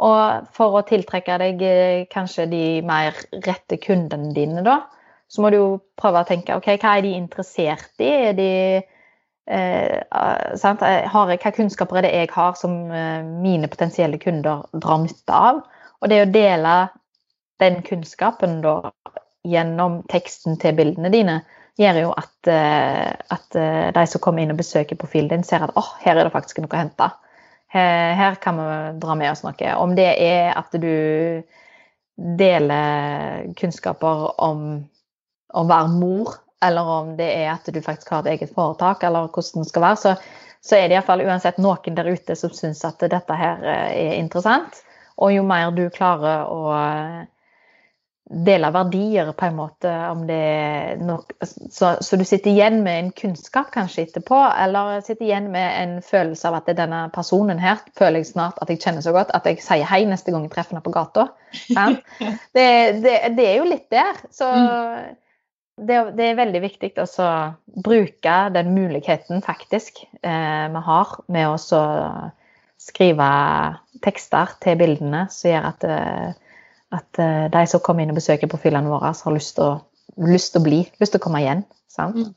Og 0.02 0.48
for 0.56 0.78
å 0.78 0.86
tiltrekke 0.88 1.36
deg 1.42 1.62
eh, 1.66 2.04
kanskje 2.12 2.48
de 2.50 2.64
mer 2.86 3.16
rette 3.44 3.78
kundene 3.82 4.32
dine, 4.36 4.64
da, 4.66 4.80
så 5.32 5.40
må 5.40 5.48
du 5.48 5.56
jo 5.56 5.68
prøve 5.96 6.20
å 6.20 6.28
tenke 6.28 6.56
OK, 6.58 6.74
hva 6.82 6.96
er 6.98 7.06
de 7.06 7.14
interessert 7.16 8.02
i? 8.04 8.10
Er 8.28 8.34
de 8.36 8.48
eh, 9.48 10.02
sant? 10.60 10.84
Har 10.84 11.32
jeg, 11.32 11.40
hva 11.40 11.54
kunnskaper 11.56 12.00
er 12.00 12.06
det 12.06 12.12
jeg 12.18 12.32
har 12.34 12.58
som 12.60 12.74
eh, 12.92 13.24
mine 13.24 13.70
potensielle 13.72 14.20
kunder 14.20 14.66
drar 14.76 15.00
nytte 15.00 15.38
av? 15.48 15.62
Og 16.02 16.12
det 16.12 16.20
å 16.20 16.28
dele 16.34 16.76
den 17.62 17.80
kunnskapen 17.86 18.60
da 18.60 18.76
gjennom 19.48 20.02
teksten 20.12 20.60
til 20.60 20.76
bildene 20.76 21.08
dine, 21.14 21.40
gjør 21.80 22.02
jo 22.02 22.12
at, 22.12 22.52
eh, 22.52 23.08
at 23.32 23.56
eh, 23.56 23.88
de 23.96 24.06
som 24.12 24.20
kommer 24.20 24.44
inn 24.44 24.52
og 24.52 24.60
besøker 24.60 25.00
profilen 25.00 25.32
din, 25.32 25.48
ser 25.48 25.64
at 25.64 25.72
oh, 25.80 25.94
her 26.04 26.18
er 26.18 26.28
det 26.28 26.36
faktisk 26.36 26.60
noe 26.60 26.76
å 26.76 26.82
hente. 26.82 27.08
Her 27.72 28.34
kan 28.36 28.58
vi 28.60 28.72
dra 29.00 29.14
med 29.16 29.30
oss 29.30 29.40
noe. 29.46 29.68
Om 29.80 29.94
det 29.96 30.10
er 30.20 30.50
at 30.60 30.74
du 30.76 31.40
deler 32.36 33.46
kunnskaper 33.56 34.26
om 34.44 34.82
å 35.54 35.64
være 35.68 35.90
mor, 35.94 36.36
eller 36.62 36.94
om 36.98 37.12
det 37.18 37.28
er 37.40 37.50
at 37.56 37.68
du 37.74 37.80
faktisk 37.82 38.12
har 38.14 38.22
et 38.22 38.36
eget 38.36 38.54
foretak, 38.54 39.02
eller 39.06 39.28
hvordan 39.28 39.64
det 39.64 39.72
skal 39.72 39.86
være, 39.86 40.00
så, 40.04 40.14
så 40.62 40.78
er 40.78 40.88
det 40.88 40.98
iallfall 40.98 41.24
uansett 41.26 41.60
noen 41.62 41.98
der 41.98 42.12
ute 42.12 42.38
som 42.38 42.54
syns 42.54 42.84
at 42.86 43.02
dette 43.02 43.38
her 43.38 43.66
er 43.66 44.16
interessant. 44.18 44.82
Og 45.22 45.34
jo 45.34 45.44
mer 45.46 45.70
du 45.76 45.84
klarer 45.92 46.48
å 46.48 46.62
dele 48.32 48.70
verdier, 48.72 49.32
på 49.32 49.46
en 49.46 49.56
måte. 49.56 49.90
Om 50.08 50.24
det 50.26 50.38
er 50.38 51.02
nok, 51.04 51.32
så, 51.42 51.96
så, 52.00 52.16
du 52.16 52.24
sitter 52.24 52.52
igjen 52.52 52.80
med 52.84 52.98
en 52.98 53.10
kunnskap 53.16 53.72
kanskje 53.74 54.06
etterpå, 54.06 54.38
eller 54.64 55.02
sitter 55.04 55.26
igjen 55.26 55.50
med 55.52 55.68
en 55.82 55.96
følelse 56.06 56.48
av 56.48 56.60
at 56.60 56.68
det 56.68 56.76
er 56.76 56.82
denne 56.84 57.02
personen 57.14 57.60
her 57.62 57.82
føler 57.98 58.22
jeg 58.22 58.32
snart 58.32 58.60
at 58.62 58.72
jeg 58.72 58.80
kjenner 58.82 59.04
så 59.04 59.14
godt 59.14 59.34
at 59.36 59.48
jeg 59.48 59.60
sier 59.64 59.88
hei 59.88 60.04
neste 60.08 60.32
gang 60.32 60.46
jeg 60.46 60.54
treffer 60.54 60.76
henne 60.76 60.86
på 60.86 60.94
gata. 60.94 61.28
Det, 62.56 62.64
det, 63.04 63.12
det, 63.36 63.44
er 63.44 63.58
jo 63.58 63.66
litt 63.68 63.90
der. 63.92 64.16
Så 64.32 64.46
mm. 64.48 65.18
Det, 65.80 65.98
det 66.18 66.26
er 66.28 66.38
veldig 66.38 66.60
viktig 66.62 66.92
å 67.00 67.28
bruke 67.84 68.36
den 68.54 68.74
muligheten 68.76 69.42
faktisk 69.44 70.02
eh, 70.20 70.66
vi 70.72 70.82
har 70.88 71.16
med 71.32 71.48
å 71.48 71.56
skrive 72.82 73.28
tekster 74.04 74.56
til 74.62 74.78
bildene 74.80 75.26
som 75.32 75.52
gjør 75.52 75.68
at 75.70 75.86
eh, 75.88 76.30
at 76.92 77.18
uh, 77.18 77.48
de 77.52 77.64
som 77.68 77.80
kommer 77.80 78.04
inn 78.04 78.12
og 78.12 78.20
besøker 78.20 78.50
profilene 78.52 78.90
våre, 78.92 79.14
har 79.16 79.34
lyst 79.34 79.56
til 79.56 79.64
å, 80.60 80.64
bli, 80.64 80.84
lyst 81.00 81.14
til 81.14 81.22
å 81.22 81.24
komme 81.24 81.42
igjen. 81.42 81.64
sant? 81.90 82.18
Mm. 82.18 82.32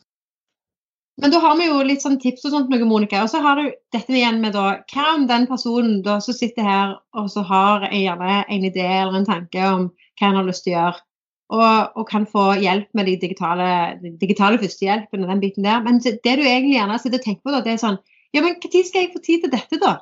Men 1.21 1.31
da 1.31 1.39
har 1.39 1.55
vi 1.55 1.67
jo 1.69 1.79
litt 1.87 2.03
sånn 2.03 2.17
tips 2.19 2.43
og 2.47 2.53
sånt, 2.53 2.71
noe, 2.71 2.87
Monica. 2.87 3.21
Og 3.23 3.31
så 3.31 3.39
har 3.43 3.59
du 3.59 3.69
dette 3.95 4.11
igjen 4.11 4.41
med 4.43 4.55
da, 4.55 4.81
hva 4.91 5.13
om 5.13 5.27
den 5.29 5.47
personen 5.47 6.01
da 6.03 6.17
som 6.23 6.35
sitter 6.35 6.67
her 6.67 6.95
og 7.15 7.29
så 7.31 7.45
har 7.47 7.87
gjerne 7.87 8.41
en 8.51 8.65
idé 8.67 8.87
eller 8.87 9.21
en 9.21 9.27
tanke 9.27 9.69
om 9.69 9.85
hva 10.19 10.27
en 10.29 10.39
har 10.41 10.47
lyst 10.47 10.65
til 10.67 10.75
å 10.75 10.79
gjøre, 10.79 11.03
og, 11.53 11.97
og 11.99 12.07
kan 12.09 12.25
få 12.29 12.55
hjelp 12.61 12.87
med 12.97 13.09
de 13.09 13.15
digitale, 13.21 13.67
de 14.01 14.15
digitale 14.21 14.57
førstehjelpen 14.61 15.25
og 15.25 15.31
den 15.33 15.43
biten 15.43 15.67
der. 15.67 15.83
Men 15.85 15.99
det 16.01 16.19
du 16.23 16.43
egentlig 16.43 16.77
gjerne 16.77 16.99
sitter 17.01 17.21
og 17.21 17.25
tenker 17.27 17.43
på, 17.45 17.53
da, 17.53 17.63
det 17.65 17.75
er 17.75 17.81
sånn 17.83 18.01
Ja, 18.35 18.41
men 18.43 18.57
når 18.59 18.81
skal 18.83 19.05
jeg 19.05 19.13
få 19.13 19.21
tid 19.23 19.45
til 19.45 19.51
dette, 19.53 19.77
da? 19.79 19.99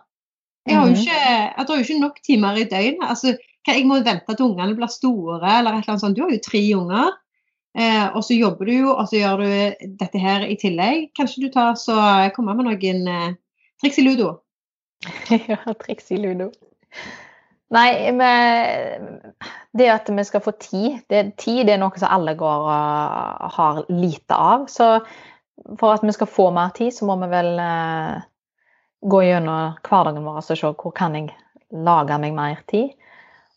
Jeg 0.65 0.77
har 0.79 0.87
jo 0.87 0.93
mhm. 0.93 1.01
ikke, 1.03 1.17
jeg 1.19 1.65
har 1.67 1.75
jo 1.75 1.83
ikke 1.83 1.99
nok 1.99 2.21
timer 2.25 2.55
i 2.57 2.69
døgnet. 2.69 3.03
altså 3.05 3.35
jeg 3.67 3.85
må 3.87 3.99
vente 4.03 4.35
til 4.35 4.49
ungene 4.49 4.75
blir 4.75 4.91
store, 4.91 5.39
eller 5.39 5.77
et 5.77 5.83
eller 5.83 5.93
annet 5.93 6.01
sånt. 6.01 6.17
Du 6.17 6.23
har 6.25 6.31
jo 6.33 6.39
tre 6.43 6.61
unger. 6.75 7.11
Eh, 7.73 8.07
og 8.13 8.21
så 8.27 8.35
jobber 8.35 8.69
du 8.69 8.73
jo, 8.73 8.89
og 8.91 9.07
så 9.09 9.17
gjør 9.17 9.43
du 9.43 9.85
dette 10.01 10.19
her 10.21 10.45
i 10.45 10.57
tillegg. 10.59 11.07
Kanskje 11.17 11.45
du 11.45 11.49
tar 11.53 11.77
så 11.79 11.95
kommer 12.35 12.57
med 12.59 12.67
noen 12.69 13.07
eh, 13.09 13.37
triks 13.81 14.01
i 14.01 14.05
ludo? 14.05 14.33
ja, 15.51 15.61
triks 15.79 16.11
i 16.13 16.19
ludo. 16.21 16.51
Nei, 17.73 18.11
men 18.11 19.21
det 19.73 19.87
at 19.89 20.09
vi 20.11 20.23
skal 20.27 20.43
få 20.45 20.51
tid 20.61 20.99
det, 21.09 21.37
Tid 21.41 21.65
det 21.67 21.77
er 21.77 21.81
noe 21.81 21.97
som 21.97 22.11
alle 22.11 22.35
går 22.37 22.67
og 22.69 23.53
har 23.55 23.79
lite 23.89 24.37
av. 24.37 24.67
Så 24.69 24.99
for 25.79 25.93
at 25.95 26.03
vi 26.03 26.13
skal 26.13 26.29
få 26.29 26.49
mer 26.53 26.73
tid, 26.75 26.93
så 26.93 27.07
må 27.07 27.17
vi 27.23 27.29
vel 27.31 27.53
eh, 27.61 28.21
gå 29.09 29.23
gjennom 29.25 29.79
hverdagen 29.85 30.25
vår 30.25 30.41
og 30.41 30.45
se 30.47 30.57
hvor 30.59 30.93
kan 30.95 31.15
jeg 31.17 31.31
lage 31.73 32.19
meg 32.21 32.35
mer 32.37 32.61
tid. 32.69 32.93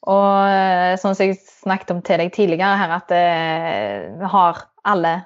Og 0.06 0.48
eh, 0.48 0.94
sånn 1.00 1.16
som 1.18 1.26
jeg 1.26 1.40
snakket 1.40 1.96
om 1.96 2.02
til 2.06 2.22
deg 2.22 2.34
tidligere 2.34 2.78
her, 2.78 2.94
at 3.00 3.14
eh, 3.14 4.12
vi 4.20 4.30
har 4.32 4.66
alle 4.86 5.16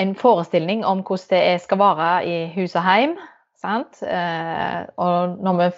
en 0.00 0.14
forestilling 0.16 0.86
om 0.88 1.02
hvordan 1.04 1.28
det 1.34 1.60
skal 1.66 1.80
være 1.82 2.10
i 2.24 2.36
hus 2.54 2.76
og 2.78 2.86
hjem. 2.88 3.18
Sant? 3.62 4.00
Eh, 4.02 4.78
og 4.98 5.36
når 5.42 5.58
vi 5.60 5.68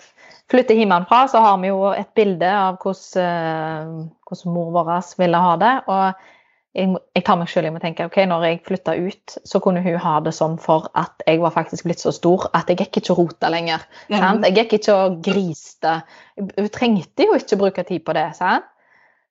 flytter 0.52 0.78
hjemmefra, 0.78 1.24
så 1.28 1.42
har 1.44 1.58
vi 1.60 1.68
jo 1.68 1.90
et 1.92 2.14
bilde 2.16 2.48
av 2.48 2.78
hvordan, 2.80 4.06
eh, 4.32 4.46
mor 4.54 4.70
vår 4.72 4.94
ville 5.20 5.42
ha 5.44 5.52
det. 5.60 5.74
Og 5.92 6.30
jeg, 6.74 6.90
jeg, 7.14 7.24
tar 7.26 7.38
meg 7.38 7.50
selv 7.52 7.68
i 7.68 7.74
å 7.76 7.82
tenke 7.82 8.06
ok, 8.08 8.18
når 8.30 8.46
jeg 8.48 8.62
flytta 8.66 8.96
ut, 8.96 9.36
så 9.46 9.60
kunne 9.62 9.84
hun 9.84 10.00
ha 10.00 10.14
det 10.24 10.32
sånn 10.34 10.56
for 10.58 10.88
at 10.98 11.22
jeg 11.28 11.42
var 11.44 11.52
faktisk 11.54 11.86
blitt 11.86 12.02
så 12.02 12.10
stor 12.14 12.48
at 12.56 12.72
jeg 12.72 12.80
gikk 12.80 13.02
ikke 13.02 13.14
og 13.14 13.20
rota 13.20 13.52
lenger. 13.52 13.84
Sant? 14.08 14.48
Jeg 14.48 14.56
gikk 14.58 14.78
ikke 14.80 14.96
og 15.04 15.20
griste. 15.24 15.98
Hun 16.40 16.72
trengte 16.74 17.28
jo 17.28 17.36
ikke 17.38 17.60
bruke 17.60 17.86
tid 17.86 18.06
på 18.06 18.16
det. 18.16 18.30
sant? 18.40 18.66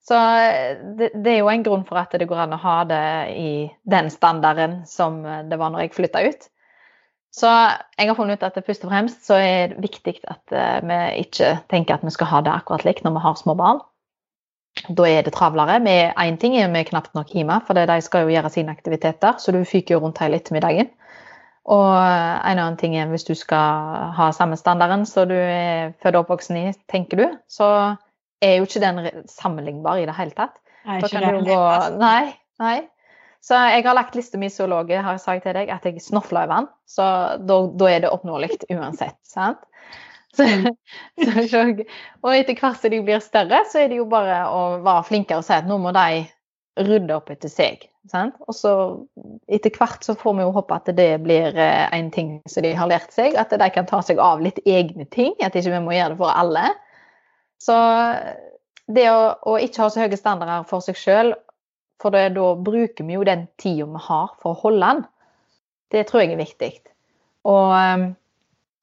Så 0.04 0.16
det, 0.98 1.10
det, 1.16 1.30
er 1.32 1.38
jo 1.40 1.48
en 1.48 1.62
grunn 1.64 1.84
for 1.88 1.96
at 1.96 2.12
det 2.12 2.28
går 2.28 2.42
an 2.42 2.56
å 2.56 2.60
ha 2.60 2.80
det 2.88 3.04
i 3.40 3.52
den 3.88 4.10
standarden 4.12 4.82
som 4.88 5.22
det 5.24 5.56
var 5.56 5.72
når 5.72 5.86
jeg 5.86 5.96
flytta 5.96 6.26
ut. 6.28 6.50
Så 7.34 7.50
jeg 7.98 8.06
har 8.06 8.14
funnet 8.14 8.38
ut 8.38 8.46
at 8.46 8.54
det 8.54 8.66
først 8.66 8.84
og 8.86 8.92
fremst 8.92 9.24
så 9.26 9.38
er 9.42 9.72
det 9.72 9.82
viktig 9.82 10.20
at 10.30 10.54
eh, 10.54 10.84
vi 10.86 10.98
ikke 11.24 11.56
tenker 11.72 11.96
at 11.96 12.04
vi 12.06 12.12
skal 12.14 12.30
ha 12.30 12.42
det 12.46 12.52
akkurat 12.54 12.84
likt 12.86 13.02
når 13.06 13.16
vi 13.16 13.24
har 13.24 13.40
små 13.40 13.56
barn. 13.58 13.80
Da 14.86 15.06
er 15.06 15.22
det 15.26 15.34
travlere. 15.34 15.80
Med 15.82 16.14
én 16.18 16.38
ting 16.38 16.54
er 16.58 16.70
vi 16.70 16.84
knapt 16.86 17.14
nok 17.14 17.32
hjemme, 17.34 17.60
for 17.66 17.78
de 17.78 17.98
skal 18.02 18.24
jo 18.24 18.34
gjøre 18.34 18.50
sine 18.50 18.74
aktiviteter, 18.74 19.38
så 19.38 19.54
du 19.54 19.64
fyker 19.66 19.96
jo 19.96 20.00
rundt 20.04 20.18
hele 20.22 20.38
ettermiddagen. 20.38 20.90
Og 21.64 21.90
en 21.96 22.58
annen 22.58 22.76
ting 22.76 22.96
er 22.98 23.08
hvis 23.08 23.24
du 23.24 23.32
skal 23.38 24.10
ha 24.14 24.30
samme 24.36 24.58
standarden 24.60 25.06
som 25.08 25.30
du 25.30 25.36
er 25.38 25.94
født 26.02 26.18
og 26.18 26.26
oppvoksen 26.26 26.58
i, 26.60 26.64
tenker 26.92 27.22
du, 27.22 27.26
så 27.48 27.68
er 28.44 28.58
jo 28.58 28.66
ikke 28.68 28.82
den 28.82 29.24
sammenlignbar 29.30 30.02
i 30.02 30.06
det 30.06 30.16
hele 30.18 30.36
tatt. 30.36 30.58
Nei, 30.84 31.00
da 31.00 31.08
kan 31.08 31.24
du 31.40 31.48
gå 31.48 31.60
Nei. 31.96 32.34
nei. 32.60 32.76
Så 33.44 33.58
jeg 33.68 33.84
har 33.84 33.96
lagt 33.96 34.14
lista 34.16 34.40
mi 34.40 34.48
så 34.48 34.66
lav, 34.70 34.88
har 34.88 35.16
jeg 35.18 35.20
sagt 35.20 35.44
til 35.44 35.56
deg, 35.56 35.68
at 35.72 35.84
jeg 35.84 36.00
snofler 36.00 36.46
i 36.46 36.50
vann. 36.54 36.68
Så 36.88 37.04
da, 37.44 37.58
da 37.76 37.90
er 37.90 38.04
det 38.04 38.12
oppnåelig 38.14 38.54
uansett. 38.72 39.18
sant? 39.28 39.60
Så, 40.34 40.46
så, 41.52 41.64
og 42.24 42.30
etter 42.32 42.56
hvert 42.56 42.80
som 42.80 42.94
de 42.94 43.02
blir 43.04 43.20
større, 43.22 43.60
så 43.70 43.84
er 43.84 43.92
det 43.92 44.00
jo 44.00 44.08
bare 44.10 44.46
å 44.48 44.62
være 44.84 45.04
flinkere 45.10 45.42
og 45.42 45.46
si 45.46 45.58
at 45.58 45.68
nå 45.68 45.76
må 45.82 45.92
de 45.94 46.24
rydde 46.88 47.14
opp 47.14 47.28
etter 47.30 47.52
seg. 47.52 47.84
Sant? 48.10 48.34
Og 48.48 48.56
så 48.56 48.72
etter 49.52 49.76
hvert 49.76 50.04
så 50.04 50.16
får 50.18 50.38
vi 50.38 50.46
jo 50.46 50.54
håpe 50.56 50.80
at 50.80 50.90
det 50.96 51.10
blir 51.24 51.54
eh, 51.56 51.84
en 51.94 52.10
ting 52.12 52.34
som 52.50 52.64
de 52.64 52.72
har 52.76 52.88
lært 52.90 53.12
seg. 53.14 53.36
At 53.40 53.52
de 53.52 53.68
kan 53.76 53.86
ta 53.88 54.00
seg 54.04 54.20
av 54.20 54.42
litt 54.44 54.58
egne 54.64 55.06
ting. 55.12 55.36
At 55.44 55.56
ikke 55.56 55.76
vi 55.76 55.84
må 55.84 55.94
gjøre 55.94 56.16
det 56.16 56.20
for 56.20 56.32
alle. 56.32 56.66
Så 57.62 57.76
det 58.92 59.06
å, 59.12 59.22
å 59.48 59.56
ikke 59.60 59.84
ha 59.84 59.92
så 59.92 60.04
høye 60.04 60.18
standarder 60.20 60.66
for 60.68 60.84
seg 60.84 60.98
sjøl, 61.00 61.32
for 62.02 62.14
da 62.14 62.48
bruker 62.54 63.06
vi 63.06 63.16
jo 63.16 63.24
den 63.26 63.46
tida 63.60 63.86
vi 63.86 64.02
har 64.08 64.34
for 64.42 64.52
å 64.52 64.60
holde 64.66 64.90
den, 64.90 65.06
det 65.94 66.06
tror 66.08 66.24
jeg 66.24 66.34
er 66.34 66.42
viktig. 66.42 66.72
Og 67.48 67.72
ehm, 67.76 68.06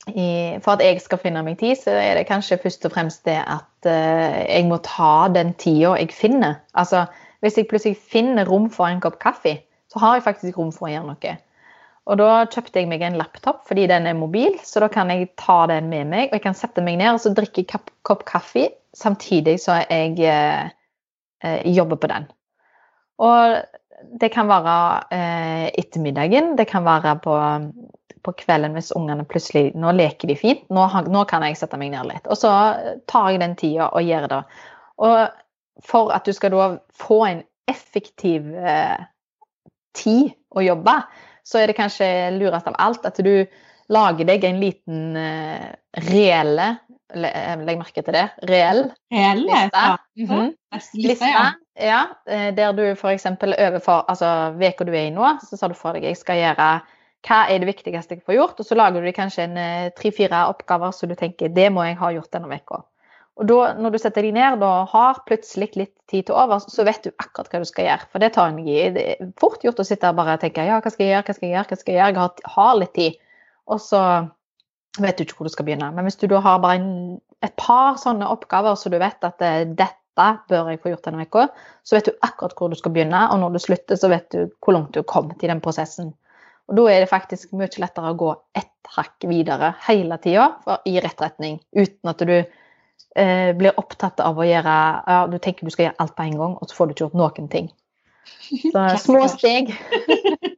i, 0.10 0.58
for 0.63 0.76
at 0.76 0.84
jeg 0.86 1.02
skal 1.04 1.21
finne 1.21 1.43
meg 1.45 1.60
tid, 1.60 1.76
så 1.78 1.93
er 1.93 2.15
det 2.17 2.30
kanskje 2.30 2.60
først 2.62 2.88
og 2.88 2.95
fremst 2.95 3.26
det 3.28 3.38
at 3.38 3.89
uh, 3.89 4.39
jeg 4.47 4.65
må 4.69 4.80
ta 4.86 5.28
den 5.34 5.54
tida 5.62 5.93
jeg 6.00 6.13
finner. 6.15 6.62
Altså, 6.74 7.06
hvis 7.45 7.58
jeg 7.58 7.69
plutselig 7.69 8.00
finner 8.02 8.50
rom 8.50 8.69
for 8.74 8.89
en 8.89 9.02
kopp 9.04 9.19
kaffe, 9.21 9.60
så 9.91 10.02
har 10.02 10.17
jeg 10.17 10.26
faktisk 10.26 10.58
rom 10.58 10.71
for 10.74 10.88
å 10.88 10.93
gjøre 10.93 11.10
noe. 11.12 11.38
Og 12.10 12.17
da 12.17 12.30
kjøpte 12.50 12.82
jeg 12.82 12.89
meg 12.89 13.04
en 13.06 13.19
laptop 13.19 13.62
fordi 13.69 13.86
den 13.91 14.08
er 14.10 14.17
mobil, 14.17 14.56
så 14.65 14.82
da 14.82 14.89
kan 14.91 15.12
jeg 15.13 15.30
ta 15.38 15.63
den 15.69 15.91
med 15.91 16.10
meg. 16.10 16.30
Og 16.30 16.39
jeg 16.39 16.45
kan 16.47 16.58
sette 16.58 16.84
meg 16.86 16.97
ned 17.02 17.13
og 17.13 17.21
så 17.21 17.34
drikke 17.38 17.65
en 17.67 17.89
kopp 18.08 18.26
kaffe 18.30 18.71
samtidig 18.97 19.60
som 19.62 19.84
jeg 19.86 20.17
uh, 20.26 21.62
jobber 21.69 22.02
på 22.02 22.10
den. 22.10 22.26
Og 23.22 23.62
det 24.22 24.32
kan 24.34 24.50
være 24.50 24.76
eh, 25.14 25.68
ettermiddagen, 25.78 26.56
det 26.58 26.68
kan 26.72 26.86
være 26.88 27.18
på 27.24 27.38
på 28.26 28.34
kvelden 28.38 28.76
hvis 28.78 28.92
ungene 28.98 29.26
plutselig 29.26 29.72
Nå 29.78 29.94
leker 29.98 30.30
de 30.30 30.38
fint, 30.38 30.66
nå, 30.74 30.86
nå, 31.10 31.24
kan 31.30 31.46
jeg 31.46 31.58
sette 31.60 31.80
meg 31.80 31.94
ned 31.94 32.10
litt. 32.12 32.28
Og 32.30 32.38
så 32.40 32.52
tar 33.10 33.32
jeg 33.32 33.42
den 33.42 33.56
tida 33.60 33.90
og 33.90 34.06
gjør 34.06 34.28
det. 34.32 34.42
Og 35.02 35.18
for 35.88 36.14
at 36.14 36.28
du 36.28 36.36
skal 36.38 36.54
da 36.54 36.68
få 36.94 37.24
en 37.26 37.44
effektiv 37.72 38.52
eh, 38.54 39.02
tid 39.98 40.32
å 40.54 40.64
jobbe, 40.66 40.96
så 41.48 41.62
er 41.62 41.72
det 41.72 41.78
kanskje 41.80 42.08
lurest 42.36 42.70
av 42.70 42.78
alt 42.84 43.08
at 43.08 43.18
du 43.24 43.34
lager 43.92 44.28
deg 44.28 44.46
en 44.48 44.62
liten 44.62 45.18
eh, 45.20 45.72
reelle 46.12 46.76
Legg 47.15 47.78
merke 47.80 48.04
til 48.04 48.15
det. 48.15 48.28
Reell 48.50 48.86
Reelle, 49.12 49.45
liste. 49.45 49.86
Mm 50.17 50.30
-hmm. 50.30 50.52
liste 50.93 51.28
ja. 51.28 51.45
ja. 51.76 52.02
der 52.52 52.71
du 52.71 52.84
f.eks. 52.95 53.26
overfor 53.26 54.06
altså 54.08 54.54
uka 54.56 54.84
du 54.84 54.91
er 54.91 55.08
i 55.08 55.10
nå, 55.10 55.38
så 55.50 55.58
sa 55.58 55.67
du 55.67 55.74
for 55.74 55.93
deg 55.93 56.04
jeg 56.04 56.17
skal 56.17 56.38
gjøre 56.38 56.82
hva 57.28 57.41
er 57.50 57.60
det 57.62 57.67
viktigste 57.69 58.15
jeg 58.15 58.24
får 58.26 58.34
gjort, 58.34 58.60
og 58.60 58.65
så 58.65 58.76
lager 58.76 59.02
du 59.02 59.12
kanskje 59.13 59.43
en 59.43 59.58
eh, 59.58 59.91
tre-fire 59.97 60.47
oppgaver 60.50 60.91
så 60.91 61.06
du 61.06 61.15
tenker 61.15 61.54
det 61.54 61.71
må 61.71 61.84
jeg 61.84 62.00
ha 62.00 62.12
gjort 62.12 62.34
denne 62.34 62.50
uka. 62.50 62.82
Og 63.39 63.47
da, 63.47 63.74
når 63.80 63.93
du 63.93 63.97
setter 64.02 64.26
deg 64.26 64.36
ned 64.36 64.63
og 64.65 64.91
har 64.91 65.21
plutselig 65.26 65.71
litt 65.80 65.93
tid 66.12 66.28
til 66.28 66.36
over, 66.36 66.60
så 66.60 66.84
vet 66.86 67.06
du 67.06 67.13
akkurat 67.15 67.47
hva 67.50 67.62
du 67.63 67.69
skal 67.69 67.88
gjøre. 67.88 68.08
For 68.12 68.21
det 68.21 68.34
tar 68.36 68.52
energi. 68.52 68.89
Det 68.93 69.06
er 69.13 69.32
fort 69.39 69.63
gjort 69.63 69.80
å 69.82 69.86
sitte 69.88 70.12
og 70.12 70.19
bare 70.19 70.36
tenke 70.41 70.65
ja, 70.67 70.82
hva 70.84 70.91
skal 70.91 71.08
jeg 71.08 71.15
gjøre, 71.15 71.26
hva 71.30 71.36
skal 71.38 71.47
jeg 71.47 71.56
gjøre, 71.56 71.69
hva 71.69 71.80
skal 71.80 71.93
jeg 71.93 72.02
gjøre? 72.02 72.12
Jeg 72.12 72.19
har, 72.19 72.54
har 72.58 72.76
litt 72.82 72.93
tid. 72.97 73.17
Og 73.71 73.82
så 73.82 74.02
vet 74.99 75.17
du 75.17 75.23
ikke 75.25 75.39
hvor 75.39 75.47
du 75.47 75.54
skal 75.54 75.67
begynne. 75.67 75.91
Men 75.95 76.08
hvis 76.08 76.19
du 76.19 76.27
da 76.32 76.41
har 76.43 76.62
bare 76.63 76.80
en, 76.82 77.19
et 77.45 77.54
par 77.60 77.99
sånne 78.01 78.27
oppgaver 78.27 78.77
så 78.80 78.91
du 78.91 78.97
vet 79.01 79.27
at 79.27 79.43
eh, 79.45 79.63
dette 79.67 80.30
bør 80.51 80.71
jeg 80.71 80.82
få 80.84 80.91
gjort 80.91 81.08
denne 81.08 81.25
uka, 81.25 81.45
så 81.88 81.97
vet 81.97 82.10
du 82.10 82.25
akkurat 82.25 82.58
hvor 82.58 82.71
du 82.71 82.77
skal 82.80 82.93
begynne. 82.95 83.21
Og 83.32 83.39
når 83.41 83.56
du 83.56 83.62
slutter, 83.63 83.99
så 83.99 84.12
vet 84.12 84.27
du 84.34 84.49
hvor 84.60 84.75
langt 84.75 84.91
du 84.95 85.01
har 85.01 85.10
kommet 85.10 85.43
i 85.43 85.51
den 85.51 85.63
prosessen. 85.63 86.12
Og 86.69 86.77
da 86.77 86.88
er 86.91 87.04
det 87.04 87.12
faktisk 87.12 87.56
mye 87.58 87.71
lettere 87.82 88.12
å 88.12 88.19
gå 88.19 88.34
ett 88.58 88.91
hakk 88.95 89.27
videre 89.27 89.73
hele 89.88 90.17
tida 90.23 90.49
i 90.88 90.97
rett 91.04 91.23
retning, 91.23 91.60
uten 91.71 92.12
at 92.12 92.23
du 92.27 92.34
eh, 92.36 93.51
blir 93.58 93.77
opptatt 93.80 94.19
av 94.23 94.39
å 94.39 94.47
gjøre 94.47 94.75
ja, 95.08 95.19
Du 95.32 95.38
tenker 95.39 95.67
du 95.67 95.73
skal 95.73 95.89
gjøre 95.89 95.99
alt 96.04 96.15
på 96.17 96.27
en 96.27 96.39
gang, 96.39 96.58
og 96.60 96.69
så 96.69 96.77
får 96.77 96.88
du 96.88 96.95
ikke 96.95 97.06
gjort 97.08 97.19
noen 97.21 97.51
ting. 97.51 97.71
Så 98.73 98.88
små 99.01 99.25
steg. 99.32 99.71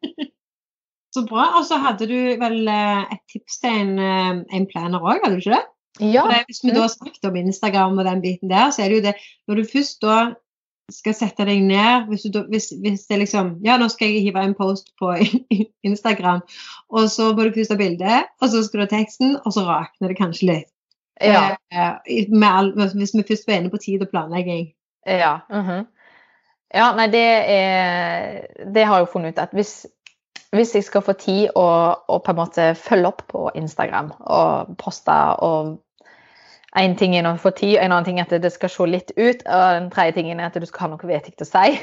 så 1.13 1.26
bra. 1.30 1.49
Og 1.60 1.65
så 1.67 1.80
hadde 1.82 2.08
du 2.10 2.17
vel 2.41 2.67
eh, 2.67 3.15
et 3.15 3.23
tips 3.32 3.60
til 3.63 3.82
en, 3.84 3.93
eh, 3.99 4.43
en 4.58 4.69
planer 4.69 5.04
òg, 5.04 5.23
hadde 5.23 5.38
du 5.38 5.43
ikke 5.43 5.58
det? 5.58 5.65
Ja. 6.02 6.23
Det, 6.30 6.39
hvis 6.49 6.63
vi 6.65 6.73
da 6.73 6.88
snakket 6.89 7.28
om 7.30 7.36
Instagram 7.38 7.99
og 8.02 8.08
den 8.08 8.21
biten 8.23 8.49
der, 8.49 8.71
så 8.73 8.82
er 8.82 8.89
det 8.89 8.95
jo 8.95 9.06
det 9.06 9.13
Når 9.47 9.60
du 9.60 9.67
først 9.73 10.02
da 10.02 10.15
skal 10.91 11.13
sette 11.15 11.45
deg 11.45 11.62
ned 11.63 12.10
hvis, 12.10 12.26
du, 12.34 12.39
hvis, 12.49 12.71
hvis, 12.82 13.06
det 13.10 13.19
liksom 13.21 13.54
Ja, 13.65 13.78
nå 13.78 13.88
skal 13.93 14.10
jeg 14.10 14.26
hive 14.26 14.41
en 14.41 14.56
post 14.58 14.89
på 14.99 15.13
Instagram, 15.89 16.41
og 16.89 17.10
så 17.13 17.30
må 17.32 17.45
du 17.45 17.62
ha 17.69 17.78
bildet, 17.80 18.30
og 18.41 18.49
så 18.49 18.63
skal 18.65 18.82
du 18.82 18.86
ha 18.88 18.91
teksten, 18.91 19.38
og 19.45 19.54
så 19.54 19.67
rakner 19.69 20.12
det 20.12 20.19
kanskje 20.19 20.49
litt. 20.49 20.69
Ja. 21.21 21.56
Eh, 21.71 22.49
all, 22.49 22.73
hvis 22.73 23.13
vi 23.13 23.26
først 23.28 23.47
var 23.47 23.62
inne 23.62 23.71
på 23.71 23.80
tid 23.82 24.02
og 24.02 24.10
planlegging. 24.10 24.73
Ja. 25.06 25.39
Mm 25.49 25.67
-hmm. 25.67 25.86
Ja, 26.73 26.95
nei, 26.95 27.08
det 27.08 27.28
er 27.47 28.47
Det 28.73 28.86
har 28.86 28.95
jeg 28.97 29.06
jo 29.06 29.12
funnet 29.13 29.34
ut 29.34 29.39
at 29.39 29.49
hvis, 29.54 29.86
hvis 30.53 30.75
jeg 30.77 30.85
skal 30.85 31.01
få 31.05 31.15
tid 31.17 31.55
å, 31.57 31.65
å 31.97 32.19
på 32.21 32.33
en 32.33 32.39
måte 32.39 32.67
følge 32.77 33.09
opp 33.09 33.25
på 33.31 33.47
Instagram 33.57 34.11
og 34.21 34.75
poste 34.81 35.15
og 35.45 35.73
en 36.73 36.95
ting 36.97 37.13
er 37.13 37.27
å 37.29 37.35
få 37.37 37.51
tid, 37.53 37.75
en 37.77 37.91
annen 37.91 38.05
ting 38.07 38.19
er 38.19 38.25
at 38.25 38.41
det 38.41 38.49
skal 38.53 38.71
se 38.71 38.85
litt 38.89 39.11
ut, 39.13 39.43
og 39.45 39.63
den 39.77 39.89
tredje 39.93 40.15
tingen 40.17 40.39
er 40.41 40.49
at 40.49 40.57
du 40.57 40.65
skal 40.65 40.87
ha 40.87 40.93
noe 40.95 41.09
vettig 41.09 41.35
å 41.45 41.45
si. 41.45 41.75